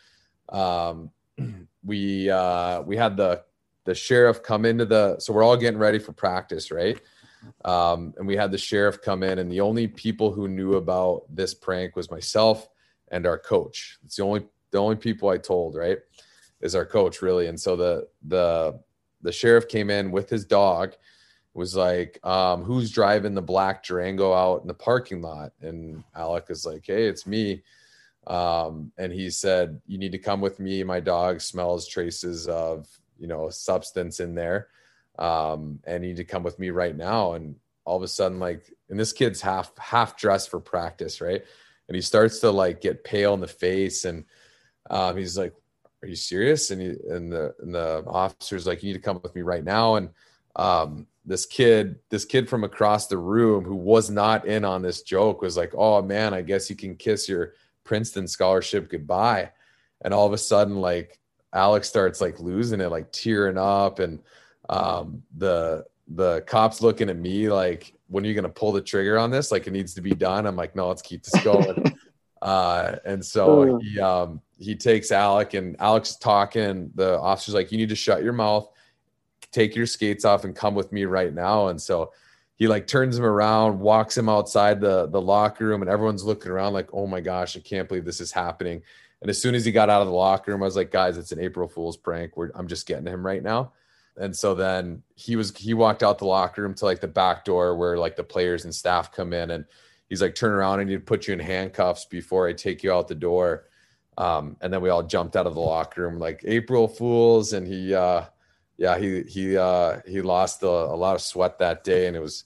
Um, 0.49 1.11
we 1.85 2.31
uh, 2.31 2.83
we 2.83 2.97
had 2.97 3.17
the 3.17 3.43
the 3.85 3.95
sheriff 3.95 4.43
come 4.43 4.65
into 4.65 4.85
the 4.85 5.19
so 5.19 5.33
we're 5.33 5.45
all 5.45 5.57
getting 5.57 5.79
ready 5.79 5.99
for 5.99 6.13
practice 6.13 6.71
right? 6.71 7.01
Um, 7.65 8.13
and 8.19 8.27
we 8.27 8.37
had 8.37 8.51
the 8.51 8.59
sheriff 8.59 9.01
come 9.01 9.23
in 9.23 9.39
and 9.39 9.51
the 9.51 9.61
only 9.61 9.87
people 9.87 10.33
who 10.33 10.49
knew 10.49 10.75
about 10.75 11.23
this 11.29 11.55
prank 11.55 11.95
was 11.95 12.11
myself 12.11 12.69
and 13.09 13.27
our 13.27 13.39
coach. 13.39 13.99
It's 14.05 14.17
the 14.17 14.25
only 14.25 14.47
the 14.73 14.79
only 14.79 14.97
people 14.97 15.29
i 15.29 15.39
told 15.39 15.77
right 15.77 15.99
is 16.61 16.75
our 16.75 16.87
coach 16.87 17.23
really. 17.23 17.47
And 17.47 17.59
so 17.59 17.77
the 17.77 18.09
the 18.27 18.81
the 19.23 19.33
sheriff 19.33 19.69
came 19.69 19.91
in 19.91 20.11
with 20.11 20.29
his 20.29 20.45
dog, 20.45 20.95
was 21.57 21.75
like, 21.75 22.25
um, 22.25 22.63
"Who's 22.65 22.91
driving 22.91 23.35
the 23.35 23.43
black 23.43 23.83
Durango 23.85 24.33
out 24.33 24.63
in 24.63 24.69
the 24.69 24.75
parking 24.75 25.23
lot?" 25.23 25.53
And 25.61 26.05
Alec 26.15 26.47
is 26.51 26.67
like, 26.67 26.85
"Hey, 26.87 27.07
it's 27.07 27.27
me." 27.27 27.63
Um, 28.27 28.93
and 28.99 29.13
he 29.13 29.31
said, 29.31 29.81
"You 29.87 29.99
need 29.99 30.13
to 30.13 30.19
come 30.19 30.41
with 30.41 30.61
me. 30.61 30.85
My 30.85 31.01
dog 31.01 31.41
smells 31.41 31.89
traces 31.89 32.49
of 32.49 32.87
you 33.19 33.27
know 33.27 33.49
substance 33.51 34.21
in 34.21 34.35
there, 34.35 34.69
um, 35.19 35.81
and 35.85 36.05
you 36.05 36.11
need 36.11 36.17
to 36.19 36.25
come 36.25 36.43
with 36.43 36.59
me 36.59 36.71
right 36.71 36.97
now." 36.97 37.33
And 37.33 37.57
all 37.85 37.97
of 37.97 38.03
a 38.03 38.09
sudden, 38.09 38.39
like, 38.39 38.73
and 38.91 38.99
this 38.99 39.13
kid's 39.13 39.41
half 39.41 39.77
half 39.79 40.17
dressed 40.17 40.51
for 40.51 40.61
practice, 40.61 41.21
right? 41.21 41.45
And 41.89 41.95
he 41.95 42.03
starts 42.03 42.41
to 42.41 42.51
like 42.51 42.81
get 42.81 43.05
pale 43.05 43.35
in 43.35 43.41
the 43.41 43.49
face, 43.49 44.05
and 44.05 44.25
um, 44.91 45.17
he's 45.17 45.39
like, 45.39 45.55
are 46.03 46.09
you 46.09 46.17
serious? 46.17 46.71
And, 46.71 46.81
he, 46.81 46.89
and 47.09 47.33
the 47.33 47.55
and 47.61 47.75
the 47.75 48.05
officer's 48.07 48.67
like, 48.67 48.83
you 48.83 48.89
need 48.89 48.99
to 48.99 49.05
come 49.05 49.21
with 49.23 49.35
me 49.35 49.43
right 49.43 49.65
now. 49.65 49.97
And 49.97 50.11
um, 50.57 51.07
this 51.27 51.45
kid, 51.45 51.97
this 52.09 52.25
kid 52.25 52.49
from 52.49 52.65
across 52.65 53.09
the 53.09 53.19
room 53.19 53.65
who 53.65 53.75
was 53.75 54.09
not 54.09 54.47
in 54.47 54.65
on 54.65 54.81
this 54.81 55.03
joke 55.03 55.43
was 55.43 55.57
like, 55.57 55.73
oh 55.77 56.01
man, 56.01 56.33
I 56.33 56.43
guess 56.43 56.71
you 56.71 56.77
can 56.77 56.95
kiss 56.97 57.29
your 57.29 57.55
Princeton 57.85 58.29
scholarship 58.29 58.89
goodbye. 58.89 59.51
And 60.03 60.15
all 60.15 60.27
of 60.27 60.33
a 60.33 60.39
sudden, 60.39 60.77
like 60.77 61.19
Alex 61.53 61.89
starts 61.89 62.21
like 62.21 62.39
losing 62.39 62.81
it, 62.81 62.91
like 62.91 63.11
tearing 63.13 63.59
up, 63.59 63.99
and 63.99 64.21
um, 64.69 65.23
the 65.37 65.85
the 66.09 66.43
cops 66.43 66.83
looking 66.83 67.11
at 67.11 67.17
me 67.17 67.49
like, 67.49 67.93
when 68.09 68.25
are 68.25 68.29
you 68.29 68.35
gonna 68.35 68.49
pull 68.49 68.73
the 68.73 68.81
trigger 68.81 69.19
on 69.19 69.31
this? 69.31 69.51
Like 69.51 69.67
it 69.67 69.73
needs 69.73 69.95
to 69.95 70.01
be 70.01 70.13
done. 70.13 70.47
I'm 70.47 70.57
like, 70.57 70.77
no, 70.77 70.89
let's 70.89 71.03
keep 71.03 71.25
this 71.25 71.43
going. 71.43 71.97
uh, 72.43 72.97
and 73.05 73.25
so 73.25 73.79
he 73.79 73.99
um, 73.99 74.41
he 74.59 74.77
takes 74.77 75.11
Alec 75.11 75.55
and 75.55 75.77
Alec's 75.81 76.17
talking. 76.17 76.91
The 76.95 77.19
officer's 77.19 77.55
like, 77.55 77.73
you 77.73 77.79
need 77.79 77.89
to 77.89 77.97
shut 77.97 78.23
your 78.23 78.33
mouth, 78.33 78.69
take 79.53 79.75
your 79.75 79.87
skates 79.87 80.25
off 80.25 80.45
and 80.45 80.55
come 80.55 80.75
with 80.75 80.93
me 80.93 81.05
right 81.05 81.33
now. 81.33 81.69
And 81.69 81.81
so 81.81 82.13
he 82.57 82.67
like 82.69 82.87
turns 82.87 83.19
him 83.19 83.25
around, 83.25 83.79
walks 83.79 84.17
him 84.17 84.29
outside 84.29 84.81
the, 84.81 85.07
the 85.07 85.21
locker 85.21 85.67
room 85.67 85.83
and 85.83 85.91
everyone's 85.91 86.25
looking 86.25 86.51
around 86.51 86.73
like, 86.73 86.89
oh 86.93 87.07
my 87.07 87.21
gosh, 87.21 87.57
I 87.57 87.61
can't 87.61 87.89
believe 87.89 88.05
this 88.05 88.21
is 88.21 88.33
happening. 88.33 88.83
And 89.21 89.31
as 89.31 89.41
soon 89.41 89.55
as 89.55 89.65
he 89.65 89.73
got 89.73 89.91
out 89.91 90.03
of 90.03 90.09
the 90.09 90.15
locker 90.15 90.53
room, 90.53 90.63
I 90.63 90.67
was 90.67 90.77
like, 90.77 90.91
guys, 90.91 91.19
it's 91.19 91.33
an 91.33 91.41
April 91.41 91.69
Fool's 91.69 91.97
prank. 91.97 92.37
We're, 92.37 92.51
I'm 92.55 92.69
just 92.69 92.87
getting 92.87 93.07
him 93.07 93.25
right 93.25 93.43
now. 93.43 93.73
And 94.19 94.35
so 94.35 94.55
then 94.55 95.03
he 95.15 95.37
was, 95.37 95.55
he 95.55 95.75
walked 95.75 96.03
out 96.03 96.19
the 96.19 96.27
locker 96.27 96.63
room 96.63 96.75
to 96.75 96.85
like 96.87 97.01
the 97.01 97.09
back 97.09 97.45
door 97.45 97.77
where 97.77 97.99
like 97.99 98.17
the 98.17 98.25
players 98.25 98.65
and 98.65 98.75
staff 98.75 99.13
come 99.13 99.33
in 99.33 99.51
and 99.51 99.67
he's 100.09 100.23
like, 100.23 100.35
turn 100.35 100.53
around, 100.53 100.81
I 100.81 100.85
need 100.85 100.95
to 100.95 101.01
put 101.01 101.27
you 101.27 101.35
in 101.35 101.41
handcuffs 101.41 102.07
before 102.07 102.49
I 102.49 102.53
take 102.55 102.83
you 102.83 102.93
out 102.93 103.09
the 103.09 103.15
door. 103.15 103.65
Um, 104.17 104.57
and 104.63 104.73
then 104.73 104.81
we 104.81 104.89
all 104.89 105.03
jumped 105.03 105.37
out 105.37 105.47
of 105.47 105.55
the 105.55 105.61
locker 105.61 106.03
room 106.03 106.19
like 106.19 106.41
April 106.47 106.89
Fools, 106.89 107.53
and 107.53 107.67
he, 107.67 107.95
uh, 107.95 108.23
yeah, 108.79 108.99
he 108.99 109.23
he 109.23 109.57
uh, 109.57 110.01
he 110.07 110.21
lost 110.21 110.63
a, 110.63 110.69
a 110.69 110.97
lot 110.97 111.15
of 111.15 111.23
sweat 111.23 111.59
that 111.59 111.85
day, 111.85 112.07
and 112.07 112.17
it 112.17 112.21
was 112.21 112.45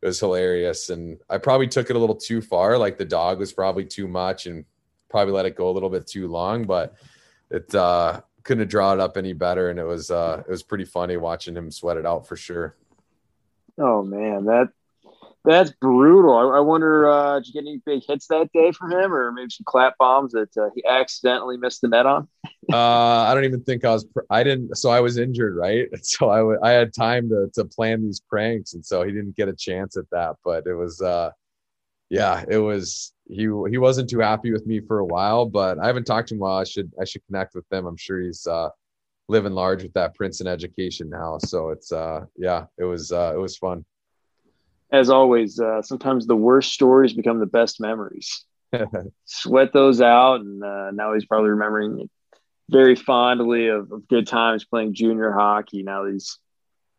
it 0.00 0.06
was 0.06 0.20
hilarious. 0.20 0.90
And 0.90 1.18
I 1.28 1.38
probably 1.38 1.68
took 1.68 1.90
it 1.90 1.96
a 1.96 1.98
little 1.98 2.16
too 2.16 2.40
far. 2.40 2.78
Like 2.78 2.98
the 2.98 3.04
dog 3.04 3.38
was 3.38 3.52
probably 3.52 3.84
too 3.84 4.06
much, 4.06 4.46
and 4.46 4.64
probably 5.08 5.34
let 5.34 5.46
it 5.46 5.56
go 5.56 5.70
a 5.70 5.72
little 5.72 5.90
bit 5.90 6.06
too 6.06 6.28
long. 6.28 6.64
But 6.64 6.94
it 7.50 7.74
uh, 7.74 8.20
couldn't 8.44 8.60
have 8.60 8.68
drawn 8.68 8.98
it 8.98 9.02
up 9.02 9.16
any 9.16 9.32
better, 9.32 9.70
and 9.70 9.78
it 9.78 9.84
was 9.84 10.10
uh, 10.10 10.42
it 10.46 10.50
was 10.50 10.62
pretty 10.62 10.84
funny 10.84 11.16
watching 11.16 11.56
him 11.56 11.70
sweat 11.70 11.96
it 11.96 12.06
out 12.06 12.26
for 12.26 12.36
sure. 12.36 12.76
Oh 13.78 14.02
man, 14.02 14.44
that 14.44 14.68
that's 15.44 15.72
brutal. 15.72 16.36
I, 16.36 16.58
I 16.58 16.60
wonder, 16.60 17.08
uh, 17.08 17.40
did 17.40 17.48
you 17.48 17.52
get 17.54 17.68
any 17.68 17.80
big 17.84 18.02
hits 18.06 18.26
that 18.28 18.50
day 18.52 18.70
from 18.72 18.92
him, 18.92 19.12
or 19.12 19.32
maybe 19.32 19.50
some 19.50 19.64
clap 19.64 19.98
bombs 19.98 20.32
that 20.32 20.56
uh, 20.56 20.68
he 20.74 20.84
accidentally 20.84 21.56
missed 21.56 21.80
the 21.80 21.88
net 21.88 22.06
on? 22.06 22.28
uh, 22.72 22.76
I 22.76 23.34
don't 23.34 23.44
even 23.44 23.62
think 23.64 23.84
I 23.84 23.90
was. 23.90 24.06
I 24.30 24.44
didn't. 24.44 24.76
So 24.76 24.90
I 24.90 25.00
was 25.00 25.18
injured, 25.18 25.56
right? 25.56 25.88
So 26.02 26.30
I, 26.30 26.38
w- 26.38 26.58
I 26.62 26.70
had 26.70 26.94
time 26.94 27.28
to 27.30 27.50
to 27.54 27.64
plan 27.64 28.02
these 28.02 28.20
pranks, 28.20 28.74
and 28.74 28.84
so 28.84 29.02
he 29.02 29.12
didn't 29.12 29.36
get 29.36 29.48
a 29.48 29.54
chance 29.54 29.96
at 29.96 30.08
that. 30.12 30.36
But 30.44 30.66
it 30.66 30.74
was, 30.74 31.00
uh, 31.00 31.30
yeah, 32.08 32.44
it 32.48 32.58
was. 32.58 33.12
He 33.28 33.42
he 33.42 33.78
wasn't 33.78 34.10
too 34.10 34.20
happy 34.20 34.52
with 34.52 34.66
me 34.66 34.80
for 34.80 35.00
a 35.00 35.06
while, 35.06 35.46
but 35.46 35.78
I 35.78 35.86
haven't 35.86 36.04
talked 36.04 36.28
to 36.28 36.34
him. 36.34 36.40
While 36.40 36.58
I 36.58 36.64
should 36.64 36.92
I 37.00 37.04
should 37.04 37.24
connect 37.26 37.54
with 37.54 37.64
him. 37.72 37.86
I'm 37.86 37.96
sure 37.96 38.20
he's 38.20 38.46
uh, 38.46 38.68
living 39.28 39.54
large 39.54 39.82
with 39.82 39.92
that 39.94 40.14
Princeton 40.14 40.46
education 40.46 41.08
now. 41.08 41.38
So 41.38 41.70
it's 41.70 41.90
uh, 41.90 42.26
yeah, 42.36 42.66
it 42.78 42.84
was 42.84 43.10
uh, 43.10 43.32
it 43.34 43.38
was 43.38 43.56
fun 43.56 43.84
as 44.92 45.08
always, 45.08 45.58
uh, 45.58 45.82
sometimes 45.82 46.26
the 46.26 46.36
worst 46.36 46.72
stories 46.72 47.14
become 47.14 47.40
the 47.40 47.46
best 47.46 47.80
memories. 47.80 48.44
Sweat 49.24 49.72
those 49.72 50.00
out, 50.00 50.40
and 50.40 50.62
uh, 50.62 50.90
now 50.92 51.14
he's 51.14 51.24
probably 51.24 51.50
remembering 51.50 52.08
very 52.68 52.94
fondly 52.94 53.68
of, 53.68 53.90
of, 53.90 54.06
good 54.08 54.26
times 54.26 54.64
playing 54.64 54.94
junior 54.94 55.32
hockey. 55.32 55.82
Now 55.82 56.06
he's 56.06 56.38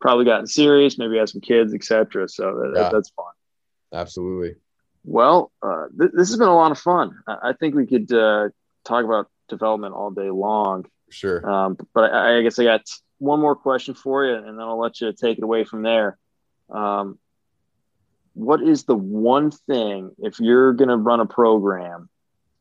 probably 0.02 0.26
gotten 0.26 0.48
serious, 0.48 0.98
maybe 0.98 1.18
has 1.18 1.32
some 1.32 1.42
kids, 1.42 1.74
etc. 1.74 2.28
So 2.28 2.44
that, 2.44 2.72
yeah. 2.76 2.90
that's 2.92 3.10
fun. 3.12 3.32
Absolutely. 3.94 4.56
Well, 5.04 5.52
uh, 5.62 5.86
th- 5.98 6.12
this 6.14 6.30
has 6.30 6.38
been 6.38 6.48
a 6.48 6.56
lot 6.56 6.72
of 6.72 6.80
fun. 6.80 7.20
I, 7.28 7.50
I 7.50 7.54
think 7.54 7.76
we 7.76 7.88
could 7.88 8.12
uh, 8.12 8.50
talk 8.84 9.06
about 9.06 9.30
development 9.50 9.94
all 9.94 10.12
day 10.12 10.30
long. 10.30 10.86
Sure. 11.10 11.48
Um, 11.48 11.78
but 11.94 12.12
I, 12.12 12.40
I, 12.40 12.42
guess 12.42 12.58
I 12.58 12.64
got 12.64 12.82
one 13.20 13.40
more 13.40 13.56
question 13.56 13.94
for 13.94 14.26
you, 14.26 14.36
and 14.36 14.46
then 14.46 14.60
I'll 14.60 14.80
let 14.80 15.00
you 15.00 15.14
take 15.14 15.38
it 15.38 15.44
away 15.44 15.64
from 15.64 15.84
there. 15.84 16.18
Um, 16.70 17.20
what 18.34 18.62
is 18.62 18.84
the 18.84 18.96
one 18.96 19.52
thing 19.52 20.12
if 20.20 20.40
you're 20.40 20.74
going 20.74 20.90
to 20.90 20.98
run 20.98 21.20
a 21.20 21.26
program 21.26 22.10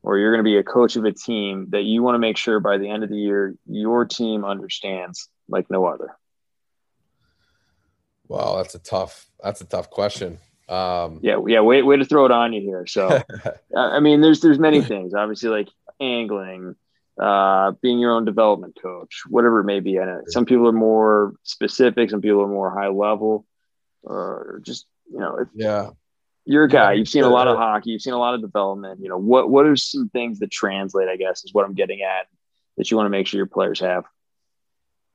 or 0.03 0.17
you're 0.17 0.31
going 0.31 0.43
to 0.43 0.49
be 0.49 0.57
a 0.57 0.63
coach 0.63 0.95
of 0.95 1.05
a 1.05 1.11
team 1.11 1.67
that 1.69 1.83
you 1.83 2.03
want 2.03 2.15
to 2.15 2.19
make 2.19 2.37
sure 2.37 2.59
by 2.59 2.77
the 2.77 2.89
end 2.89 3.03
of 3.03 3.09
the 3.09 3.17
year 3.17 3.55
your 3.67 4.05
team 4.05 4.45
understands 4.45 5.29
like 5.47 5.69
no 5.69 5.85
other? 5.85 6.15
Wow 8.27 8.57
that's 8.57 8.75
a 8.75 8.79
tough 8.79 9.27
that's 9.41 9.61
a 9.61 9.65
tough 9.65 9.89
question. 9.89 10.39
Um 10.69 11.19
yeah 11.21 11.39
yeah 11.45 11.61
way, 11.61 11.81
way 11.81 11.97
to 11.97 12.05
throw 12.05 12.25
it 12.25 12.31
on 12.31 12.53
you 12.53 12.61
here. 12.61 12.85
So 12.85 13.21
i 13.75 13.99
mean 13.99 14.21
there's 14.21 14.41
there's 14.41 14.59
many 14.59 14.81
things 14.81 15.13
obviously 15.13 15.49
like 15.49 15.69
angling 15.99 16.75
uh 17.19 17.71
being 17.81 17.99
your 17.99 18.11
own 18.11 18.25
development 18.25 18.77
coach 18.81 19.23
whatever 19.27 19.59
it 19.61 19.65
may 19.65 19.79
be. 19.79 19.99
I 19.99 20.05
know 20.05 20.21
some 20.27 20.45
people 20.45 20.67
are 20.67 20.73
more 20.73 21.33
specific 21.43 22.09
some 22.09 22.21
people 22.21 22.41
are 22.41 22.47
more 22.47 22.71
high 22.71 22.89
level 22.89 23.45
or 24.03 24.61
just 24.63 24.85
you 25.11 25.19
know, 25.19 25.37
if 25.37 25.47
yeah, 25.53 25.89
you're 26.45 26.65
a 26.65 26.69
guy, 26.69 26.93
you've 26.93 27.07
seen 27.07 27.23
a 27.23 27.29
lot 27.29 27.47
of 27.47 27.57
hockey, 27.57 27.91
you've 27.91 28.01
seen 28.01 28.13
a 28.13 28.19
lot 28.19 28.33
of 28.33 28.41
development. 28.41 28.99
You 29.01 29.09
know, 29.09 29.17
what 29.17 29.49
what 29.49 29.65
are 29.65 29.75
some 29.75 30.09
things 30.09 30.39
that 30.39 30.51
translate? 30.51 31.07
I 31.07 31.15
guess 31.15 31.43
is 31.43 31.53
what 31.53 31.65
I'm 31.65 31.73
getting 31.73 32.01
at 32.01 32.27
that 32.77 32.89
you 32.89 32.97
want 32.97 33.05
to 33.05 33.11
make 33.11 33.27
sure 33.27 33.37
your 33.37 33.45
players 33.45 33.79
have. 33.79 34.05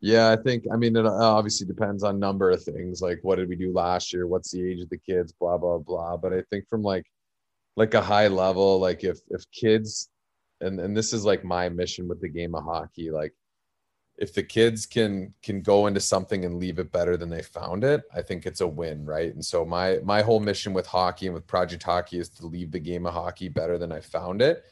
Yeah, 0.01 0.31
I 0.31 0.37
think 0.37 0.65
I 0.73 0.77
mean 0.77 0.97
it 0.97 1.07
uh, 1.07 1.11
obviously 1.11 1.67
depends 1.67 2.05
on 2.05 2.19
number 2.19 2.51
of 2.51 2.63
things 2.63 3.03
like 3.03 3.19
what 3.23 3.37
did 3.37 3.49
we 3.49 3.57
do 3.57 3.73
last 3.73 4.13
year, 4.13 4.27
what's 4.27 4.53
the 4.53 4.63
age 4.63 4.81
of 4.81 4.89
the 4.91 4.99
kids, 4.99 5.33
blah 5.33 5.59
blah 5.59 5.79
blah. 5.79 6.17
But 6.17 6.33
I 6.33 6.43
think 6.51 6.69
from 6.69 6.83
like 6.83 7.05
like 7.77 7.95
a 7.95 8.03
high 8.03 8.29
level, 8.29 8.79
like 8.79 9.05
if 9.05 9.19
if 9.31 9.43
kids 9.51 10.09
and 10.61 10.81
and 10.81 10.97
this 10.97 11.13
is 11.13 11.25
like 11.25 11.45
my 11.45 11.69
mission 11.69 12.09
with 12.09 12.21
the 12.21 12.29
game 12.29 12.55
of 12.55 12.65
hockey, 12.65 13.11
like 13.11 13.35
if 14.19 14.35
the 14.35 14.43
kids 14.43 14.85
can 14.85 15.33
can 15.43 15.63
go 15.63 15.87
into 15.87 16.01
something 16.01 16.45
and 16.45 16.59
leave 16.59 16.79
it 16.79 16.93
better 16.93 17.17
than 17.17 17.31
they 17.31 17.41
found 17.41 17.85
it 17.85 18.03
i 18.13 18.21
think 18.21 18.45
it's 18.45 18.61
a 18.61 18.67
win 18.67 19.05
right? 19.07 19.33
And 19.33 19.45
so 19.45 19.65
my 19.65 19.99
my 20.05 20.23
whole 20.23 20.41
mission 20.41 20.73
with 20.73 20.87
hockey 20.87 21.27
and 21.27 21.35
with 21.35 21.47
project 21.47 21.83
hockey 21.83 22.19
is 22.19 22.29
to 22.31 22.47
leave 22.47 22.73
the 22.73 22.81
game 22.81 23.07
of 23.07 23.15
hockey 23.15 23.49
better 23.49 23.79
than 23.79 23.93
i 23.93 24.01
found 24.01 24.43
it. 24.43 24.65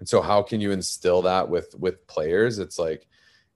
And 0.00 0.08
so 0.08 0.20
how 0.20 0.42
can 0.42 0.60
you 0.60 0.72
instill 0.72 1.22
that 1.22 1.48
with 1.48 1.74
with 1.78 2.06
players? 2.06 2.58
It's 2.58 2.78
like 2.78 3.06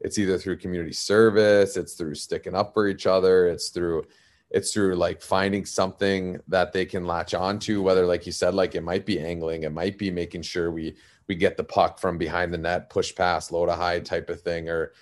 it's 0.01 0.19
either 0.19 0.39
through 0.39 0.57
community 0.57 0.93
service 0.93 1.77
it's 1.77 1.95
through 1.95 2.15
sticking 2.15 2.55
up 2.55 2.73
for 2.73 2.87
each 2.87 3.07
other 3.07 3.49
it's 3.49 3.71
through 3.71 4.05
it's 4.51 4.73
through 4.73 4.95
like 4.95 5.21
finding 5.21 5.65
something 5.65 6.39
that 6.49 6.73
they 6.73 6.87
can 6.87 7.05
latch 7.05 7.35
onto 7.35 7.83
whether 7.83 8.07
like 8.07 8.25
you 8.27 8.33
said 8.33 8.55
like 8.55 8.75
it 8.75 8.83
might 8.83 9.05
be 9.05 9.21
angling 9.21 9.65
it 9.65 9.73
might 9.73 9.99
be 9.99 10.11
making 10.11 10.43
sure 10.43 10.71
we 10.71 10.95
we 11.27 11.35
get 11.35 11.57
the 11.57 11.65
puck 11.65 11.99
from 11.99 12.17
behind 12.17 12.53
the 12.53 12.59
net 12.59 12.89
push 12.91 13.15
pass 13.15 13.51
low 13.51 13.67
to 13.67 13.75
high 13.75 14.01
type 14.01 14.31
of 14.31 14.41
thing 14.41 14.69
or 14.69 14.93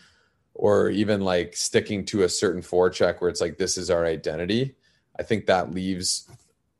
or 0.59 0.89
even 0.89 1.21
like 1.21 1.55
sticking 1.55 2.05
to 2.05 2.23
a 2.23 2.29
certain 2.29 2.63
forecheck 2.63 3.21
where 3.21 3.31
it's 3.31 3.41
like 3.41 3.59
this 3.59 3.77
is 3.77 3.91
our 3.91 4.05
identity 4.05 4.75
i 5.19 5.23
think 5.23 5.47
that 5.47 5.73
leaves 5.73 6.29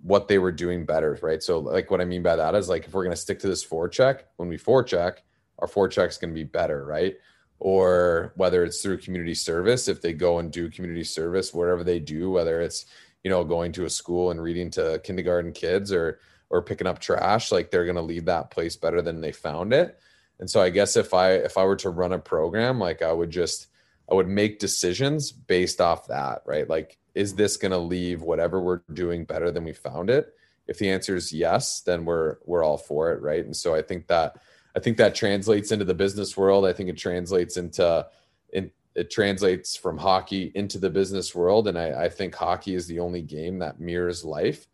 what 0.03 0.29
they 0.29 0.39
were 0.39 0.53
doing 0.53 0.85
better 0.85 1.19
right? 1.23 1.43
So 1.43 1.59
like 1.59 1.91
what 1.91 2.01
i 2.01 2.05
mean 2.05 2.23
by 2.23 2.37
that 2.37 2.55
is 2.55 2.69
like 2.69 2.87
if 2.87 2.95
we're 2.95 3.03
going 3.03 3.15
to 3.15 3.21
stick 3.21 3.41
to 3.41 3.49
this 3.49 3.67
forecheck 3.67 4.21
when 4.37 4.49
we 4.49 4.57
forecheck 4.57 5.19
our 5.59 5.69
forecheck's 5.69 6.19
going 6.19 6.31
to 6.31 6.35
be 6.35 6.45
better 6.45 6.85
right? 6.85 7.17
Or 7.59 8.35
whether 8.37 8.65
it's 8.65 8.83
through 8.83 8.99
community 8.99 9.35
service 9.35 9.89
if 9.89 10.03
they 10.03 10.13
go 10.13 10.39
and 10.39 10.53
do 10.53 10.71
community 10.71 11.05
service 11.05 11.55
wherever 11.55 11.83
they 11.83 11.99
do 11.99 12.31
whether 12.31 12.61
it's 12.61 12.87
you 13.25 13.31
know 13.31 13.43
going 13.43 13.73
to 13.73 13.87
a 13.87 13.91
school 13.91 14.31
and 14.31 14.41
reading 14.41 14.71
to 14.73 15.01
kindergarten 15.03 15.53
kids 15.53 15.91
or 15.93 16.21
or 16.51 16.63
picking 16.63 16.87
up 16.87 17.01
trash 17.01 17.51
like 17.51 17.71
they're 17.71 17.85
going 17.85 17.97
to 17.97 18.03
leave 18.03 18.27
that 18.27 18.51
place 18.51 18.77
better 18.77 19.03
than 19.03 19.21
they 19.21 19.33
found 19.33 19.73
it 19.73 19.99
and 20.41 20.51
so 20.51 20.61
i 20.61 20.71
guess 20.71 20.97
if 20.97 21.15
i 21.15 21.33
if 21.33 21.57
i 21.57 21.65
were 21.65 21.77
to 21.77 21.91
run 21.91 22.13
a 22.13 22.19
program 22.19 22.79
like 22.79 23.03
i 23.03 23.13
would 23.13 23.31
just 23.31 23.69
i 24.11 24.15
would 24.15 24.29
make 24.29 24.59
decisions 24.59 25.33
based 25.33 25.81
off 25.81 26.07
that 26.09 26.43
right 26.47 26.69
like 26.69 26.99
is 27.15 27.35
this 27.35 27.57
going 27.57 27.73
to 27.73 27.79
leave 27.79 28.23
whatever 28.23 28.61
we're 28.61 28.83
doing 28.93 29.25
better 29.25 29.51
than 29.51 29.65
we 29.65 29.73
found 29.73 30.11
it 30.11 30.35
if 30.67 30.79
the 30.79 30.91
answer 30.91 31.17
is 31.17 31.33
yes 31.33 31.81
then 31.81 32.05
we're 32.05 32.37
we're 32.45 32.65
all 32.65 32.79
for 32.79 33.13
it 33.13 33.21
right 33.21 33.45
and 33.45 33.57
so 33.57 33.75
i 33.75 33.83
think 33.83 34.07
that 34.07 34.37
I 34.77 34.79
think 34.79 34.99
that 34.99 35.15
translates 35.15 35.73
into 35.73 35.87
the 35.87 35.95
business 35.95 36.37
world. 36.37 36.67
I 36.67 36.75
think 36.75 36.91
it 36.91 36.99
translates 36.99 37.57
into 37.57 38.07
in, 38.53 38.71
it 38.95 39.11
translates 39.11 39.75
from 39.75 39.97
hockey 39.97 40.53
into 40.55 40.79
the 40.79 40.91
business 40.91 41.35
world, 41.35 41.67
and 41.67 41.79
I, 41.79 42.05
I 42.05 42.09
think 42.11 42.35
hockey 42.35 42.75
is 42.75 42.87
the 42.87 43.01
only 43.01 43.23
game 43.23 43.59
that 43.61 43.81
mirrors 43.81 44.23
life. 44.23 44.67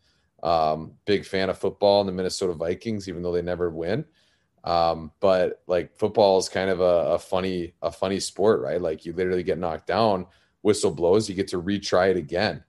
Um, 0.43 0.95
big 1.05 1.25
fan 1.25 1.51
of 1.51 1.59
football 1.59 2.01
and 2.01 2.09
the 2.09 2.13
Minnesota 2.13 2.53
Vikings, 2.53 3.09
even 3.09 3.23
though 3.23 3.33
they 3.33 3.43
never 3.43 3.71
win. 3.71 4.05
Um, 4.65 5.11
but 5.21 5.63
like 5.67 5.97
football 5.97 6.39
is 6.39 6.49
kind 6.49 6.71
of 6.71 6.81
a, 6.81 7.15
a 7.15 7.19
funny 7.19 7.75
a 7.83 7.91
funny 7.91 8.21
sport, 8.21 8.61
right? 8.61 8.81
Like 8.81 9.05
you 9.05 9.13
literally 9.13 9.43
get 9.43 9.59
knocked 9.59 9.87
down, 9.87 10.27
whistle 10.63 10.93
blows, 10.93 11.29
you 11.29 11.35
get 11.35 11.49
to 11.49 11.61
retry 11.61 12.11
it 12.11 12.17
again. 12.17 12.63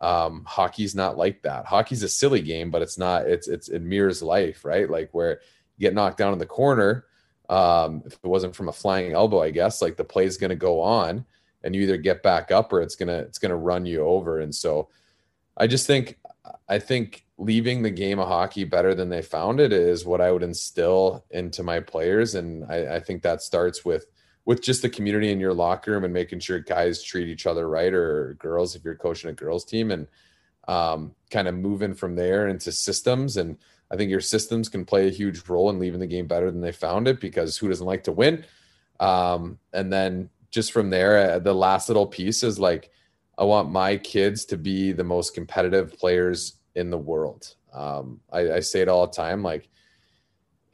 Um, 0.00 0.44
hockey's 0.46 0.94
not 0.94 1.18
like 1.18 1.42
that. 1.42 1.66
Hockey's 1.66 2.02
a 2.02 2.08
silly 2.08 2.40
game, 2.40 2.70
but 2.70 2.82
it's 2.82 2.96
not. 2.96 3.26
It's 3.26 3.48
it's 3.48 3.68
it 3.68 3.82
mirrors 3.82 4.22
life, 4.22 4.64
right? 4.64 4.88
Like 4.88 5.10
where 5.12 5.40
you 5.76 5.86
get 5.86 5.94
knocked 5.94 6.18
down 6.18 6.32
in 6.32 6.38
the 6.38 6.46
corner, 6.46 7.04
um, 7.48 8.02
if 8.06 8.14
it 8.14 8.24
wasn't 8.24 8.54
from 8.54 8.68
a 8.68 8.72
flying 8.72 9.12
elbow, 9.12 9.42
I 9.42 9.50
guess 9.50 9.82
like 9.82 9.96
the 9.96 10.04
play 10.04 10.24
is 10.24 10.36
going 10.38 10.50
to 10.50 10.56
go 10.56 10.80
on, 10.80 11.26
and 11.64 11.74
you 11.74 11.82
either 11.82 11.96
get 11.96 12.22
back 12.22 12.50
up 12.52 12.72
or 12.72 12.80
it's 12.80 12.94
gonna 12.94 13.18
it's 13.18 13.38
gonna 13.38 13.56
run 13.56 13.84
you 13.84 14.02
over. 14.02 14.38
And 14.38 14.54
so, 14.54 14.88
I 15.56 15.66
just 15.66 15.86
think 15.86 16.18
I 16.68 16.78
think 16.78 17.26
leaving 17.38 17.82
the 17.82 17.90
game 17.90 18.18
of 18.18 18.28
hockey 18.28 18.64
better 18.64 18.94
than 18.94 19.08
they 19.08 19.22
found 19.22 19.60
it 19.60 19.72
is 19.72 20.04
what 20.04 20.20
I 20.20 20.30
would 20.32 20.42
instill 20.42 21.24
into 21.30 21.62
my 21.62 21.80
players, 21.80 22.34
and 22.34 22.64
I, 22.70 22.96
I 22.96 23.00
think 23.00 23.22
that 23.22 23.42
starts 23.42 23.84
with 23.84 24.06
with 24.46 24.62
just 24.62 24.82
the 24.82 24.88
community 24.88 25.30
in 25.30 25.38
your 25.38 25.52
locker 25.52 25.92
room 25.92 26.04
and 26.04 26.14
making 26.14 26.40
sure 26.40 26.58
guys 26.58 27.02
treat 27.02 27.28
each 27.28 27.46
other 27.46 27.68
right 27.68 27.92
or 27.92 28.34
girls 28.38 28.74
if 28.74 28.82
you're 28.82 28.94
coaching 28.94 29.30
a 29.30 29.34
girls 29.34 29.64
team 29.64 29.90
and 29.90 30.06
um, 30.66 31.14
kind 31.30 31.46
of 31.46 31.54
moving 31.54 31.94
from 31.94 32.16
there 32.16 32.48
into 32.48 32.72
systems 32.72 33.36
and 33.36 33.58
I 33.90 33.96
think 33.96 34.10
your 34.10 34.20
systems 34.20 34.68
can 34.68 34.84
play 34.84 35.08
a 35.08 35.10
huge 35.10 35.48
role 35.48 35.68
in 35.70 35.78
leaving 35.78 36.00
the 36.00 36.06
game 36.06 36.26
better 36.26 36.50
than 36.50 36.60
they 36.60 36.72
found 36.72 37.08
it 37.08 37.20
because 37.20 37.56
who 37.56 37.68
doesn't 37.68 37.86
like 37.86 38.04
to 38.04 38.12
win? 38.12 38.44
Um, 39.00 39.58
and 39.72 39.92
then 39.92 40.30
just 40.50 40.72
from 40.72 40.90
there, 40.90 41.32
uh, 41.32 41.38
the 41.40 41.54
last 41.54 41.88
little 41.88 42.06
piece 42.06 42.42
is 42.42 42.58
like, 42.58 42.90
I 43.40 43.44
want 43.44 43.70
my 43.70 43.96
kids 43.96 44.44
to 44.46 44.58
be 44.58 44.92
the 44.92 45.02
most 45.02 45.34
competitive 45.34 45.98
players 45.98 46.58
in 46.74 46.90
the 46.90 46.98
world. 46.98 47.54
Um, 47.72 48.20
I, 48.30 48.52
I 48.52 48.60
say 48.60 48.82
it 48.82 48.88
all 48.88 49.06
the 49.06 49.12
time. 49.12 49.42
Like, 49.42 49.70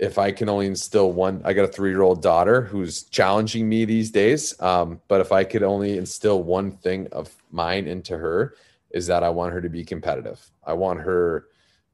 if 0.01 0.19
I 0.19 0.33
can 0.33 0.49
only 0.49 0.67
instill 0.67 1.13
one, 1.13 1.41
I 1.45 1.53
got 1.53 1.65
a 1.65 1.73
three 1.73 1.91
year 1.91 2.03
old 2.03 2.23
daughter 2.23 2.63
who's 2.63 3.05
challenging 3.05 3.69
me 3.69 3.85
these 3.85 4.11
days. 4.11 4.61
Um, 4.61 5.01
but 5.07 5.21
if 5.21 5.31
I 5.31 5.45
could 5.45 5.63
only 5.63 5.97
instill 5.97 6.43
one 6.43 6.73
thing 6.73 7.07
of 7.13 7.33
mine 7.53 7.87
into 7.87 8.19
her, 8.19 8.57
is 8.91 9.07
that 9.07 9.23
I 9.23 9.31
want 9.31 9.53
her 9.53 9.61
to 9.61 9.69
be 9.69 9.85
competitive. 9.85 10.45
I 10.67 10.73
want 10.73 11.01
her 11.01 11.47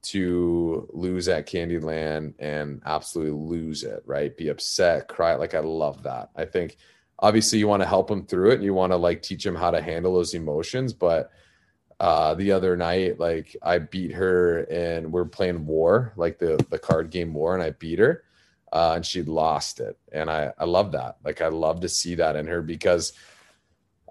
to 0.05 0.89
lose 0.93 1.29
at 1.29 1.47
Candyland 1.47 2.35
and 2.39 2.83
absolutely 2.87 3.33
lose 3.33 3.85
it, 3.85 4.03
right? 4.07 4.37
Be 4.37 4.49
upset, 4.49 5.07
cry. 5.07 5.35
Like 5.35 5.55
I 5.55 5.61
love 5.61 6.03
that. 6.05 6.31
I 6.35 6.45
think 6.45 6.79
obviously 7.23 7.59
you 7.59 7.69
want 7.69 7.83
to 7.83 7.89
help 7.89 8.09
them 8.09 8.27
through 8.27 8.51
it 8.51 8.55
and 8.57 8.65
you 8.65 8.75
want 8.75 8.93
to 8.93 8.97
like 8.97 9.23
teach 9.23 9.45
them 9.45 9.55
how 9.55 9.71
to 9.71 9.81
handle 9.81 10.15
those 10.15 10.35
emotions. 10.35 10.93
But 10.93 11.31
uh 12.01 12.35
the 12.35 12.53
other 12.53 12.77
night, 12.77 13.19
like 13.19 13.57
I 13.63 13.79
beat 13.79 14.13
her 14.13 14.65
and 14.65 15.11
we're 15.11 15.25
playing 15.25 15.65
war, 15.65 16.13
like 16.17 16.39
the 16.39 16.63
the 16.69 16.79
card 16.79 17.11
game 17.11 17.33
war, 17.33 17.55
and 17.55 17.63
I 17.63 17.71
beat 17.71 17.99
her. 18.01 18.25
Uh, 18.73 18.95
and 18.97 19.05
she 19.05 19.23
lost 19.23 19.81
it. 19.81 19.99
And 20.13 20.31
I, 20.31 20.51
I 20.57 20.65
love 20.65 20.93
that. 20.93 21.19
Like 21.23 21.43
I 21.43 21.49
love 21.49 21.81
to 21.81 21.91
see 21.91 22.15
that 22.15 22.37
in 22.37 22.47
her 22.47 22.63
because 22.63 23.13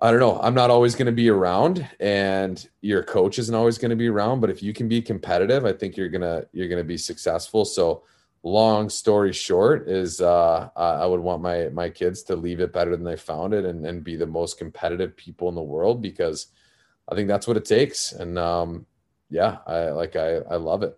I 0.01 0.09
don't 0.09 0.20
know. 0.20 0.39
I'm 0.41 0.55
not 0.55 0.72
always 0.72 0.95
going 0.95 1.05
to 1.05 1.12
be 1.12 1.30
around, 1.30 1.88
and 1.99 2.68
your 2.82 3.03
coach 3.03 3.38
isn't 3.38 3.53
always 3.53 3.78
going 3.78 3.91
to 3.91 3.95
be 3.95 4.07
around. 4.07 4.39
But 4.39 4.49
if 4.49 4.64
you 4.64 4.74
can 4.74 4.88
be 4.88 4.99
competitive, 4.99 5.64
I 5.64 5.74
think 5.74 5.95
you're 5.95 6.09
gonna 6.09 6.45
you're 6.53 6.68
gonna 6.68 6.84
be 6.84 6.97
successful. 6.97 7.66
So, 7.66 8.03
long 8.43 8.89
story 8.89 9.33
short, 9.33 9.87
is 9.87 10.21
uh, 10.21 10.69
I 10.75 11.05
would 11.05 11.19
want 11.19 11.41
my 11.41 11.69
my 11.69 11.89
kids 11.89 12.23
to 12.23 12.35
leave 12.35 12.59
it 12.59 12.73
better 12.73 12.91
than 12.91 13.05
they 13.05 13.15
found 13.15 13.53
it, 13.53 13.65
and 13.65 13.85
and 13.85 14.03
be 14.03 14.15
the 14.15 14.25
most 14.25 14.57
competitive 14.57 15.15
people 15.15 15.49
in 15.49 15.55
the 15.55 15.61
world 15.61 16.01
because 16.01 16.47
I 17.09 17.15
think 17.15 17.27
that's 17.27 17.47
what 17.47 17.57
it 17.57 17.65
takes. 17.65 18.11
And 18.13 18.37
um, 18.39 18.85
yeah, 19.29 19.57
I 19.67 19.89
like 19.89 20.15
I 20.15 20.37
I 20.37 20.55
love 20.55 20.83
it. 20.83 20.97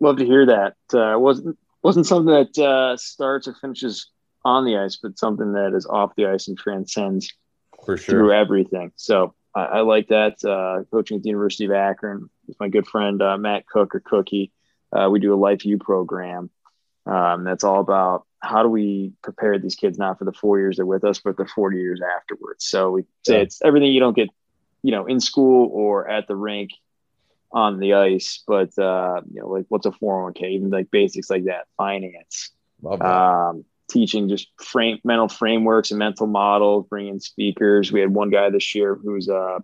Love 0.00 0.16
to 0.18 0.26
hear 0.26 0.46
that. 0.46 0.76
Uh, 0.92 1.18
wasn't 1.18 1.58
wasn't 1.82 2.06
something 2.06 2.32
that 2.32 2.58
uh, 2.58 2.96
starts 2.96 3.48
or 3.48 3.54
finishes 3.54 4.10
on 4.44 4.64
the 4.64 4.76
ice, 4.76 4.96
but 4.96 5.18
something 5.18 5.52
that 5.52 5.74
is 5.74 5.86
off 5.86 6.14
the 6.16 6.26
ice 6.26 6.48
and 6.48 6.58
transcends 6.58 7.32
for 7.84 7.96
sure 7.96 8.12
through 8.12 8.32
everything. 8.32 8.92
So 8.96 9.34
I, 9.54 9.64
I 9.64 9.80
like 9.80 10.08
that. 10.08 10.42
Uh, 10.44 10.84
coaching 10.90 11.16
at 11.16 11.22
the 11.22 11.28
University 11.28 11.64
of 11.64 11.72
Akron 11.72 12.28
with 12.46 12.58
my 12.60 12.68
good 12.68 12.86
friend 12.86 13.20
uh, 13.22 13.36
Matt 13.36 13.66
Cook 13.66 13.94
or 13.94 14.00
Cookie, 14.00 14.52
uh, 14.92 15.08
we 15.10 15.20
do 15.20 15.34
a 15.34 15.36
Life 15.36 15.64
U 15.64 15.78
program. 15.78 16.50
Um, 17.06 17.44
that's 17.44 17.64
all 17.64 17.80
about 17.80 18.26
how 18.40 18.62
do 18.62 18.68
we 18.68 19.12
prepare 19.22 19.58
these 19.58 19.74
kids 19.74 19.98
not 19.98 20.18
for 20.18 20.24
the 20.24 20.32
four 20.32 20.58
years 20.58 20.76
they're 20.76 20.86
with 20.86 21.04
us, 21.04 21.20
but 21.20 21.36
the 21.36 21.46
40 21.46 21.78
years 21.78 22.00
afterwards. 22.16 22.64
So 22.64 22.90
we 22.90 23.02
say 23.26 23.36
yeah. 23.36 23.42
it's 23.42 23.62
everything 23.64 23.92
you 23.92 24.00
don't 24.00 24.14
get, 24.14 24.28
you 24.82 24.92
know, 24.92 25.06
in 25.06 25.20
school 25.20 25.70
or 25.72 26.08
at 26.08 26.28
the 26.28 26.36
rink 26.36 26.70
on 27.50 27.78
the 27.78 27.94
ice, 27.94 28.42
but 28.46 28.78
uh, 28.78 29.22
you 29.32 29.40
know, 29.40 29.48
like 29.48 29.64
what's 29.68 29.86
a 29.86 29.90
401k, 29.90 30.50
even 30.50 30.70
like 30.70 30.90
basics 30.90 31.30
like 31.30 31.44
that, 31.44 31.66
finance. 31.76 32.50
Um, 33.00 33.64
teaching 33.90 34.28
just 34.28 34.48
frame 34.62 34.98
mental 35.02 35.28
frameworks 35.28 35.90
and 35.90 35.98
mental 35.98 36.26
models, 36.26 36.86
bringing 36.88 37.20
speakers. 37.20 37.90
We 37.90 38.00
had 38.00 38.10
one 38.14 38.30
guy 38.30 38.50
this 38.50 38.74
year 38.74 38.94
who's 38.94 39.28
uh 39.28 39.60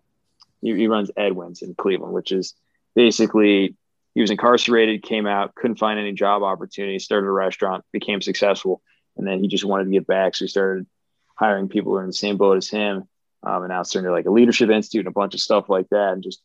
he, 0.62 0.75
he 0.75 0.89
runs 0.89 1.11
Edwin's 1.16 1.62
in 1.62 1.75
Cleveland, 1.75 2.14
which 2.14 2.33
is 2.33 2.55
basically 2.95 3.77
he 4.15 4.21
was 4.21 4.31
incarcerated, 4.31 5.03
came 5.03 5.27
out, 5.27 5.55
couldn't 5.55 5.79
find 5.79 5.99
any 5.99 6.12
job 6.12 6.43
opportunities, 6.43 7.05
started 7.05 7.27
a 7.27 7.31
restaurant, 7.31 7.85
became 7.93 8.21
successful, 8.21 8.81
and 9.17 9.27
then 9.27 9.41
he 9.41 9.49
just 9.49 9.65
wanted 9.65 9.85
to 9.85 9.91
get 9.91 10.07
back, 10.07 10.35
so 10.35 10.45
he 10.45 10.49
started 10.49 10.87
hiring 11.37 11.69
people 11.69 11.93
who 11.93 11.99
are 11.99 12.03
in 12.03 12.09
the 12.09 12.12
same 12.12 12.37
boat 12.37 12.57
as 12.57 12.69
him, 12.69 13.05
um, 13.43 13.62
and 13.62 13.69
now 13.71 13.83
starting 13.83 14.11
like 14.11 14.27
a 14.27 14.31
leadership 14.31 14.71
institute 14.71 15.01
and 15.01 15.09
a 15.09 15.12
bunch 15.12 15.35
of 15.35 15.41
stuff 15.41 15.69
like 15.69 15.89
that, 15.91 16.12
and 16.12 16.23
just 16.23 16.41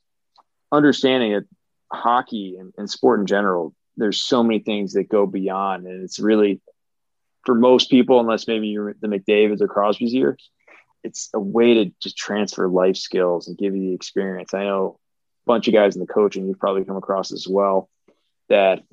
understanding 0.72 1.34
that 1.34 1.46
hockey 1.92 2.58
and, 2.60 2.74
and 2.78 2.90
sport 2.90 3.20
in 3.20 3.26
general, 3.26 3.74
there's 3.98 4.22
so 4.22 4.44
many 4.44 4.60
things 4.60 4.94
that 4.94 5.10
go 5.10 5.26
beyond, 5.26 5.86
and 5.86 6.04
it's 6.04 6.20
really 6.20 6.62
for 7.46 7.56
most 7.56 7.90
people, 7.90 8.20
unless 8.20 8.48
maybe 8.48 8.68
you're 8.68 8.96
the 9.00 9.08
McDavid's 9.08 9.62
or 9.62 9.68
Crosby's 9.68 10.14
years, 10.14 10.50
it's 11.04 11.30
a 11.34 11.40
way 11.40 11.74
to 11.76 11.92
just 12.02 12.18
transfer 12.18 12.68
life 12.68 12.98
skills 12.98 13.48
and 13.48 13.58
give 13.58 13.76
you 13.76 13.82
the 13.90 13.94
experience. 13.94 14.54
I 14.54 14.66
know 14.66 15.00
bunch 15.50 15.68
of 15.68 15.74
guys 15.74 15.96
in 15.96 16.00
the 16.00 16.06
coaching 16.06 16.46
you've 16.46 16.60
probably 16.60 16.86
come 16.86 16.96
across 16.96 17.32
as 17.32 17.48
well 17.50 17.90
that 18.50 18.84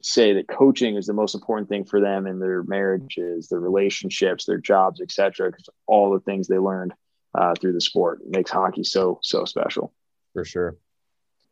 say 0.00 0.34
that 0.34 0.46
coaching 0.46 0.94
is 0.94 1.06
the 1.06 1.12
most 1.12 1.34
important 1.34 1.68
thing 1.68 1.84
for 1.84 2.00
them 2.00 2.28
in 2.28 2.38
their 2.38 2.62
marriages, 2.62 3.48
their 3.48 3.58
relationships, 3.58 4.44
their 4.44 4.58
jobs, 4.58 5.00
etc. 5.00 5.50
Because 5.50 5.68
all 5.88 6.12
the 6.12 6.20
things 6.20 6.46
they 6.46 6.58
learned 6.58 6.94
uh, 7.34 7.54
through 7.60 7.72
the 7.72 7.80
sport 7.80 8.20
it 8.20 8.30
makes 8.30 8.48
hockey 8.48 8.84
so 8.84 9.18
so 9.22 9.44
special. 9.44 9.92
For 10.34 10.44
sure. 10.44 10.76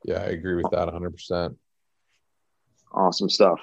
Yeah, 0.05 0.21
I 0.21 0.27
agree 0.27 0.55
with 0.55 0.71
that 0.71 0.89
100%. 0.89 1.57
Awesome 2.93 3.31
stuff. 3.31 3.59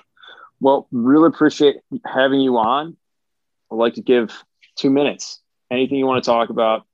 Well, 0.59 0.85
really 0.91 1.27
appreciate 1.27 1.77
having 2.05 2.41
you 2.41 2.57
on. 2.57 2.97
I'd 3.71 3.75
like 3.75 3.93
to 3.93 4.01
give 4.01 4.43
two 4.75 4.89
minutes. 4.89 5.39
Anything 5.71 5.97
you 5.97 6.05
want 6.05 6.21
to 6.21 6.29
talk 6.29 6.49
about, 6.49 6.85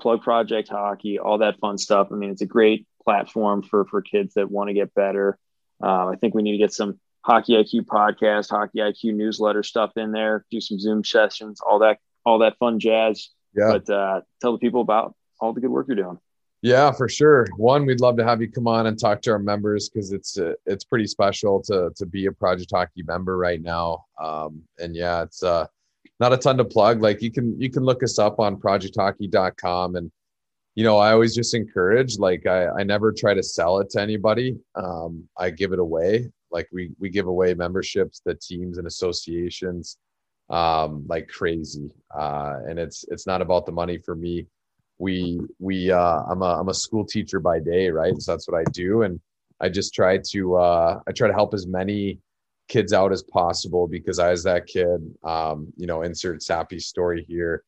plug 0.00 0.22
Project 0.22 0.68
Hockey, 0.68 1.18
all 1.18 1.38
that 1.38 1.58
fun 1.58 1.76
stuff. 1.76 2.08
I 2.12 2.14
mean, 2.14 2.30
it's 2.30 2.42
a 2.42 2.46
great 2.46 2.86
platform 3.08 3.62
for 3.62 3.86
for 3.86 4.02
kids 4.02 4.34
that 4.34 4.50
want 4.50 4.68
to 4.68 4.74
get 4.74 4.92
better. 4.92 5.38
Uh, 5.82 6.08
I 6.08 6.16
think 6.20 6.34
we 6.34 6.42
need 6.42 6.52
to 6.52 6.58
get 6.58 6.74
some 6.74 7.00
Hockey 7.24 7.54
IQ 7.54 7.86
podcast, 7.86 8.50
Hockey 8.50 8.80
IQ 8.80 9.14
newsletter 9.14 9.62
stuff 9.62 9.92
in 9.96 10.12
there. 10.12 10.44
Do 10.50 10.60
some 10.60 10.78
Zoom 10.78 11.02
sessions, 11.02 11.62
all 11.66 11.78
that, 11.78 12.00
all 12.26 12.40
that 12.40 12.58
fun 12.58 12.78
jazz. 12.78 13.30
Yeah. 13.56 13.72
But 13.72 13.90
uh, 13.90 14.20
tell 14.42 14.52
the 14.52 14.58
people 14.58 14.82
about 14.82 15.14
all 15.40 15.54
the 15.54 15.60
good 15.62 15.70
work 15.70 15.86
you're 15.88 15.96
doing. 15.96 16.18
Yeah, 16.60 16.90
for 16.92 17.08
sure. 17.08 17.46
One, 17.56 17.86
we'd 17.86 18.02
love 18.02 18.18
to 18.18 18.24
have 18.24 18.42
you 18.42 18.50
come 18.50 18.66
on 18.66 18.86
and 18.88 19.00
talk 19.00 19.22
to 19.22 19.30
our 19.30 19.38
members 19.38 19.88
because 19.88 20.12
it's 20.12 20.38
uh, 20.38 20.52
it's 20.66 20.84
pretty 20.84 21.06
special 21.06 21.62
to 21.62 21.90
to 21.96 22.04
be 22.04 22.26
a 22.26 22.32
Project 22.32 22.72
Hockey 22.74 23.04
member 23.04 23.38
right 23.38 23.62
now. 23.62 24.04
Um, 24.20 24.64
and 24.78 24.94
yeah, 24.94 25.22
it's 25.22 25.42
uh, 25.42 25.66
not 26.20 26.34
a 26.34 26.36
ton 26.36 26.58
to 26.58 26.64
plug. 26.66 27.00
Like 27.00 27.22
you 27.22 27.30
can 27.30 27.58
you 27.58 27.70
can 27.70 27.84
look 27.84 28.02
us 28.02 28.18
up 28.18 28.38
on 28.38 28.56
projecthockey.com 28.56 29.96
and 29.96 30.12
you 30.78 30.84
know 30.84 30.96
I 30.98 31.10
always 31.10 31.34
just 31.34 31.54
encourage 31.54 32.20
like 32.20 32.46
I 32.46 32.68
I 32.68 32.84
never 32.84 33.12
try 33.12 33.34
to 33.34 33.42
sell 33.42 33.80
it 33.80 33.90
to 33.90 34.00
anybody. 34.00 34.56
Um, 34.76 35.28
I 35.36 35.50
give 35.50 35.72
it 35.72 35.80
away. 35.80 36.30
Like 36.52 36.68
we 36.72 36.92
we 37.00 37.10
give 37.10 37.26
away 37.26 37.52
memberships 37.54 38.20
to 38.20 38.34
teams 38.34 38.78
and 38.78 38.86
associations 38.86 39.98
um, 40.50 41.04
like 41.08 41.26
crazy. 41.26 41.90
Uh, 42.16 42.58
and 42.68 42.78
it's 42.78 43.04
it's 43.08 43.26
not 43.26 43.42
about 43.42 43.66
the 43.66 43.72
money 43.72 43.98
for 43.98 44.14
me 44.14 44.46
we 44.98 45.40
we 45.58 45.90
uh 45.92 46.22
i'm 46.28 46.42
a 46.42 46.60
i'm 46.60 46.68
a 46.68 46.74
school 46.74 47.04
teacher 47.04 47.38
by 47.38 47.58
day 47.60 47.88
right 47.88 48.20
so 48.20 48.32
that's 48.32 48.48
what 48.48 48.58
i 48.58 48.64
do 48.72 49.02
and 49.02 49.20
i 49.60 49.68
just 49.68 49.94
try 49.94 50.18
to 50.18 50.56
uh 50.56 50.98
i 51.06 51.12
try 51.12 51.28
to 51.28 51.34
help 51.34 51.54
as 51.54 51.68
many 51.68 52.18
kids 52.68 52.92
out 52.92 53.12
as 53.12 53.22
possible 53.22 53.86
because 53.86 54.18
i 54.18 54.28
was 54.30 54.42
that 54.42 54.66
kid 54.66 55.00
um 55.22 55.72
you 55.76 55.86
know 55.86 56.02
insert 56.02 56.42
sappy 56.42 56.80
story 56.80 57.24
here 57.28 57.62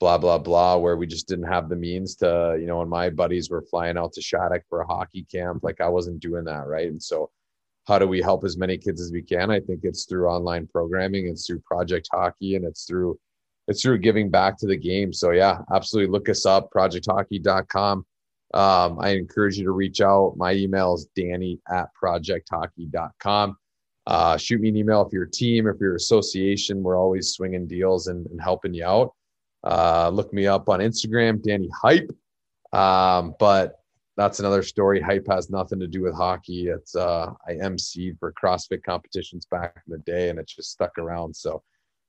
blah 0.00 0.18
blah 0.18 0.38
blah 0.38 0.76
where 0.76 0.96
we 0.96 1.06
just 1.06 1.28
didn't 1.28 1.46
have 1.46 1.68
the 1.68 1.76
means 1.76 2.16
to 2.16 2.56
you 2.60 2.66
know 2.66 2.80
and 2.80 2.90
my 2.90 3.08
buddies 3.08 3.48
were 3.48 3.62
flying 3.62 3.96
out 3.96 4.12
to 4.12 4.20
shattuck 4.20 4.62
for 4.68 4.80
a 4.80 4.86
hockey 4.86 5.26
camp 5.30 5.62
like 5.62 5.80
i 5.80 5.88
wasn't 5.88 6.18
doing 6.20 6.44
that 6.44 6.66
right 6.66 6.88
and 6.88 7.02
so 7.02 7.30
how 7.86 7.98
do 7.98 8.06
we 8.06 8.20
help 8.20 8.44
as 8.44 8.56
many 8.56 8.76
kids 8.76 9.00
as 9.00 9.12
we 9.12 9.22
can 9.22 9.50
i 9.50 9.60
think 9.60 9.80
it's 9.82 10.04
through 10.04 10.28
online 10.28 10.66
programming 10.66 11.28
it's 11.28 11.46
through 11.46 11.60
project 11.60 12.08
hockey 12.12 12.56
and 12.56 12.64
it's 12.64 12.84
through 12.86 13.18
it's 13.68 13.82
through 13.82 13.98
giving 13.98 14.30
back 14.30 14.58
to 14.58 14.66
the 14.66 14.76
game. 14.76 15.12
So 15.12 15.30
yeah, 15.30 15.58
absolutely 15.72 16.12
look 16.12 16.28
us 16.28 16.46
up, 16.46 16.70
projecthockey.com. 16.70 18.04
Um, 18.52 18.98
I 19.00 19.10
encourage 19.10 19.56
you 19.56 19.64
to 19.64 19.72
reach 19.72 20.00
out. 20.00 20.34
My 20.36 20.52
email 20.52 20.94
is 20.94 21.08
danny 21.16 21.60
at 21.68 21.88
projecthockey.com. 22.00 23.56
Uh, 24.06 24.36
shoot 24.36 24.60
me 24.60 24.68
an 24.68 24.76
email 24.76 25.02
if 25.02 25.12
you're 25.12 25.24
a 25.24 25.30
team, 25.30 25.66
if 25.66 25.76
you're 25.80 25.96
association. 25.96 26.82
We're 26.82 26.98
always 26.98 27.32
swinging 27.32 27.66
deals 27.66 28.06
and, 28.08 28.26
and 28.26 28.40
helping 28.40 28.74
you 28.74 28.84
out. 28.84 29.14
Uh, 29.64 30.10
look 30.12 30.32
me 30.32 30.46
up 30.46 30.68
on 30.68 30.80
Instagram, 30.80 31.42
Danny 31.42 31.70
Hype. 31.80 32.10
Um, 32.72 33.34
but 33.38 33.80
that's 34.16 34.40
another 34.40 34.62
story. 34.62 35.00
Hype 35.00 35.26
has 35.28 35.50
nothing 35.50 35.80
to 35.80 35.86
do 35.86 36.02
with 36.02 36.14
hockey. 36.14 36.68
It's 36.68 36.94
uh, 36.94 37.32
I 37.48 37.52
emceed 37.52 38.18
for 38.18 38.32
CrossFit 38.32 38.82
competitions 38.84 39.46
back 39.46 39.82
in 39.86 39.92
the 39.92 39.98
day, 39.98 40.28
and 40.28 40.38
it 40.38 40.46
just 40.46 40.70
stuck 40.70 40.98
around. 40.98 41.34
So 41.34 41.62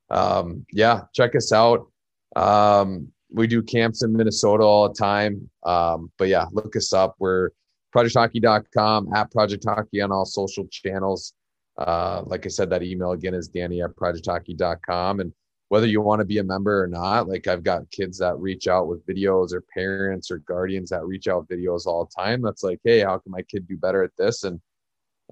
um, 0.10 0.66
yeah, 0.72 1.01
check 1.14 1.36
us 1.36 1.51
out. 1.51 1.88
Um, 2.36 3.08
we 3.32 3.47
do 3.47 3.62
camps 3.64 4.03
in 4.03 4.14
Minnesota 4.14 4.64
all 4.64 4.88
the 4.88 4.95
time. 4.95 5.49
Um, 5.66 6.12
but 6.18 6.28
yeah, 6.28 6.45
look 6.51 6.76
us 6.76 6.93
up. 6.93 7.16
We're 7.20 7.49
projecthockey.com 7.95 9.14
at 9.14 9.32
project 9.32 9.66
hockey 9.68 10.01
on 10.01 10.12
all 10.12 10.26
social 10.26 10.68
channels. 10.68 11.34
Uh, 11.78 12.24
like 12.26 12.45
I 12.45 12.49
said, 12.49 12.70
that 12.70 12.84
email 12.84 13.12
again 13.12 13.34
is 13.34 13.47
danny 13.47 13.82
at 13.82 13.95
projecthockey.com. 13.95 15.22
And 15.22 15.34
whether 15.76 15.88
you 15.88 16.02
want 16.02 16.20
to 16.20 16.26
be 16.26 16.38
a 16.38 16.44
member 16.44 16.82
or 16.82 16.88
not, 16.88 17.28
like 17.28 17.48
I've 17.48 17.64
got 17.64 17.92
kids 17.92 18.18
that 18.20 18.40
reach 18.40 18.68
out 18.68 18.88
with 18.88 19.06
videos 19.06 19.52
or 19.52 19.62
parents 19.74 20.32
or 20.32 20.38
guardians 20.38 20.90
that 20.92 21.06
reach 21.06 21.28
out 21.28 21.50
videos 21.50 21.86
all 21.86 22.06
the 22.06 22.24
time. 22.24 22.42
That's 22.42 22.64
like, 22.64 22.80
hey, 22.86 23.02
how 23.02 23.18
can 23.18 23.32
my 23.32 23.42
kid 23.42 23.68
do 23.68 23.76
better 23.76 24.02
at 24.02 24.16
this? 24.18 24.46
And 24.46 24.62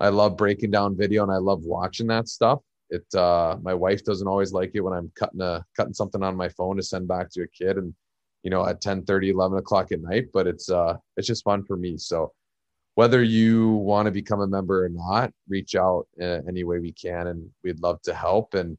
I 0.02 0.10
love 0.10 0.36
breaking 0.36 0.72
down 0.72 0.98
video 0.98 1.24
and 1.24 1.32
I 1.32 1.38
love 1.38 1.64
watching 1.64 2.08
that 2.08 2.28
stuff 2.28 2.60
it 2.90 3.16
uh 3.16 3.58
my 3.62 3.74
wife 3.74 4.04
doesn't 4.04 4.28
always 4.28 4.52
like 4.52 4.72
it 4.74 4.82
when 4.82 4.94
i'm 4.94 5.12
cutting 5.16 5.42
a 5.42 5.64
cutting 5.76 5.94
something 5.94 6.22
on 6.22 6.36
my 6.36 6.50
phone 6.50 6.76
to 6.76 6.84
send 6.84 7.08
back 7.08 7.30
to 7.30 7.42
a 7.42 7.48
kid 7.48 7.78
and 7.78 7.94
you 8.44 8.50
know 8.50 8.66
at 8.66 8.82
10 8.82 9.04
30 9.06 9.30
11 9.30 9.58
o'clock 9.58 9.92
at 9.92 10.02
night 10.02 10.26
but 10.34 10.48
it's 10.48 10.70
uh 10.70 10.96
it's 11.18 11.28
just 11.28 11.44
fun 11.44 11.64
for 11.64 11.78
me 11.78 11.98
so 11.98 12.32
whether 12.96 13.24
you 13.24 13.72
want 13.72 14.06
to 14.06 14.12
become 14.12 14.42
a 14.42 14.48
member 14.48 14.86
or 14.86 14.90
not 14.90 15.32
reach 15.48 15.76
out 15.76 16.06
uh, 16.22 16.40
any 16.48 16.64
way 16.64 16.78
we 16.78 16.92
can 16.92 17.28
and 17.28 17.50
we'd 17.64 17.82
love 17.82 18.02
to 18.04 18.14
help 18.14 18.54
and 18.54 18.78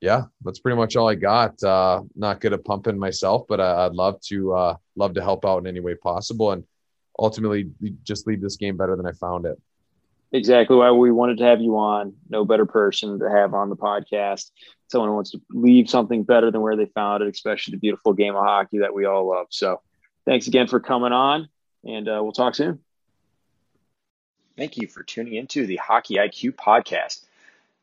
yeah 0.00 0.24
that's 0.44 0.58
pretty 0.58 0.76
much 0.76 0.96
all 0.96 1.08
i 1.08 1.14
got 1.14 1.62
uh 1.62 2.02
not 2.16 2.40
good 2.40 2.52
at 2.52 2.64
pumping 2.64 2.98
myself 2.98 3.44
but 3.48 3.60
I, 3.60 3.86
would 3.86 3.96
love 3.96 4.20
to 4.22 4.54
uh 4.54 4.76
love 4.96 5.14
to 5.14 5.22
help 5.22 5.44
out 5.44 5.58
in 5.58 5.66
any 5.66 5.80
way 5.80 5.94
possible 5.94 6.52
and 6.52 6.64
ultimately 7.18 7.70
just 8.02 8.26
leave 8.26 8.40
this 8.40 8.56
game 8.56 8.76
better 8.76 8.96
than 8.96 9.06
i 9.06 9.12
found 9.12 9.46
it 9.46 9.60
exactly 10.32 10.76
why 10.76 10.90
we 10.90 11.10
wanted 11.10 11.38
to 11.38 11.44
have 11.44 11.60
you 11.60 11.78
on. 11.78 12.14
No 12.28 12.44
better 12.44 12.66
person 12.66 13.18
to 13.18 13.30
have 13.30 13.54
on 13.54 13.68
the 13.68 13.76
podcast. 13.76 14.50
Someone 14.88 15.08
who 15.08 15.14
wants 15.14 15.30
to 15.32 15.40
leave 15.50 15.88
something 15.88 16.22
better 16.24 16.50
than 16.50 16.60
where 16.60 16.76
they 16.76 16.86
found 16.86 17.22
it, 17.22 17.28
especially 17.28 17.72
the 17.72 17.78
beautiful 17.78 18.12
game 18.12 18.34
of 18.34 18.44
hockey 18.44 18.78
that 18.78 18.94
we 18.94 19.04
all 19.04 19.28
love. 19.28 19.46
So, 19.50 19.80
thanks 20.24 20.46
again 20.46 20.66
for 20.66 20.80
coming 20.80 21.12
on, 21.12 21.48
and 21.84 22.08
uh, 22.08 22.20
we'll 22.22 22.32
talk 22.32 22.54
soon. 22.54 22.80
Thank 24.56 24.76
you 24.76 24.88
for 24.88 25.02
tuning 25.02 25.34
into 25.34 25.66
the 25.66 25.76
Hockey 25.76 26.16
IQ 26.16 26.52
podcast. 26.52 27.24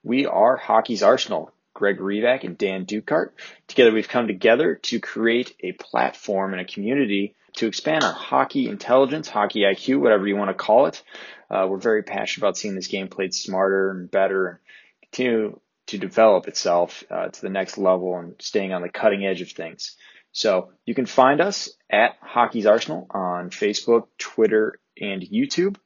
We 0.04 0.26
are 0.26 0.58
Hockey's 0.58 1.02
Arsenal. 1.02 1.52
Greg 1.78 2.00
Revac 2.00 2.44
and 2.44 2.58
Dan 2.58 2.86
Dukart. 2.86 3.30
Together, 3.68 3.92
we've 3.92 4.10
come 4.10 4.26
together 4.26 4.76
to 4.76 5.00
create 5.00 5.56
a 5.62 5.74
platform 5.74 6.54
and 6.54 6.62
a 6.62 6.66
community 6.66 7.36
to 7.54 7.68
expand 7.68 8.04
on 8.04 8.14
hockey 8.14 8.68
intelligence, 8.68 9.30
hockey 9.30 9.62
IQ, 9.62 10.00
whatever 10.00 10.28
you 10.28 10.36
want 10.36 10.50
to 10.50 10.56
call 10.56 10.88
it. 10.88 11.04
Uh, 11.52 11.68
we're 11.70 11.78
very 11.78 12.02
passionate 12.02 12.44
about 12.44 12.58
seeing 12.58 12.74
this 12.74 12.88
game 12.88 13.08
played 13.08 13.34
smarter 13.34 13.92
and 13.92 14.10
better 14.10 14.48
and 14.48 14.58
continue 15.04 15.60
to 15.86 15.98
develop 16.00 16.48
itself 16.48 17.04
uh, 17.12 17.28
to 17.28 17.42
the 17.42 17.50
next 17.50 17.78
level 17.78 18.18
and 18.18 18.34
staying 18.40 18.74
on 18.74 18.82
the 18.82 18.90
cutting 18.90 19.24
edge 19.24 19.42
of 19.42 19.52
things. 19.52 19.96
So 20.32 20.72
you 20.84 20.96
can 20.96 21.06
find 21.06 21.42
us 21.42 21.70
at 21.92 22.16
Hockey's 22.22 22.66
Arsenal 22.66 23.06
on 23.12 23.52
Facebook, 23.52 24.08
Twitter, 24.18 24.80
and 25.00 25.22
YouTube. 25.22 25.78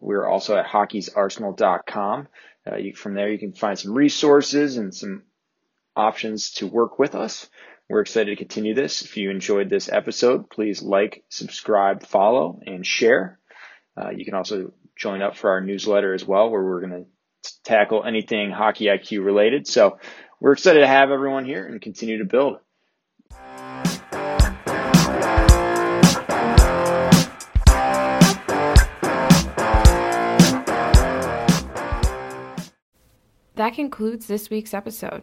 We're 0.00 0.26
also 0.26 0.56
at 0.56 0.66
hockeysarsenal.com. 0.66 2.28
Uh, 2.70 2.76
you, 2.76 2.94
from 2.94 3.14
there, 3.14 3.30
you 3.30 3.38
can 3.38 3.52
find 3.52 3.78
some 3.78 3.94
resources 3.94 4.76
and 4.76 4.94
some 4.94 5.22
options 6.00 6.52
to 6.52 6.66
work 6.66 6.98
with 6.98 7.14
us. 7.14 7.48
We're 7.88 8.00
excited 8.00 8.30
to 8.30 8.36
continue 8.36 8.74
this. 8.74 9.02
If 9.02 9.16
you 9.16 9.30
enjoyed 9.30 9.68
this 9.68 9.90
episode, 9.90 10.48
please 10.48 10.82
like, 10.82 11.24
subscribe, 11.28 12.06
follow, 12.06 12.60
and 12.64 12.86
share. 12.86 13.38
Uh, 14.00 14.10
you 14.10 14.24
can 14.24 14.34
also 14.34 14.72
join 14.96 15.20
up 15.20 15.36
for 15.36 15.50
our 15.50 15.60
newsletter 15.60 16.14
as 16.14 16.24
well, 16.24 16.50
where 16.50 16.62
we're 16.62 16.80
going 16.80 17.04
to 17.04 17.52
tackle 17.64 18.04
anything 18.04 18.50
hockey 18.50 18.86
IQ 18.86 19.24
related. 19.24 19.66
So 19.66 19.98
we're 20.40 20.52
excited 20.52 20.80
to 20.80 20.86
have 20.86 21.10
everyone 21.10 21.44
here 21.44 21.66
and 21.66 21.82
continue 21.82 22.18
to 22.18 22.24
build. 22.24 22.60
That 33.56 33.74
concludes 33.74 34.26
this 34.26 34.48
week's 34.48 34.72
episode. 34.72 35.22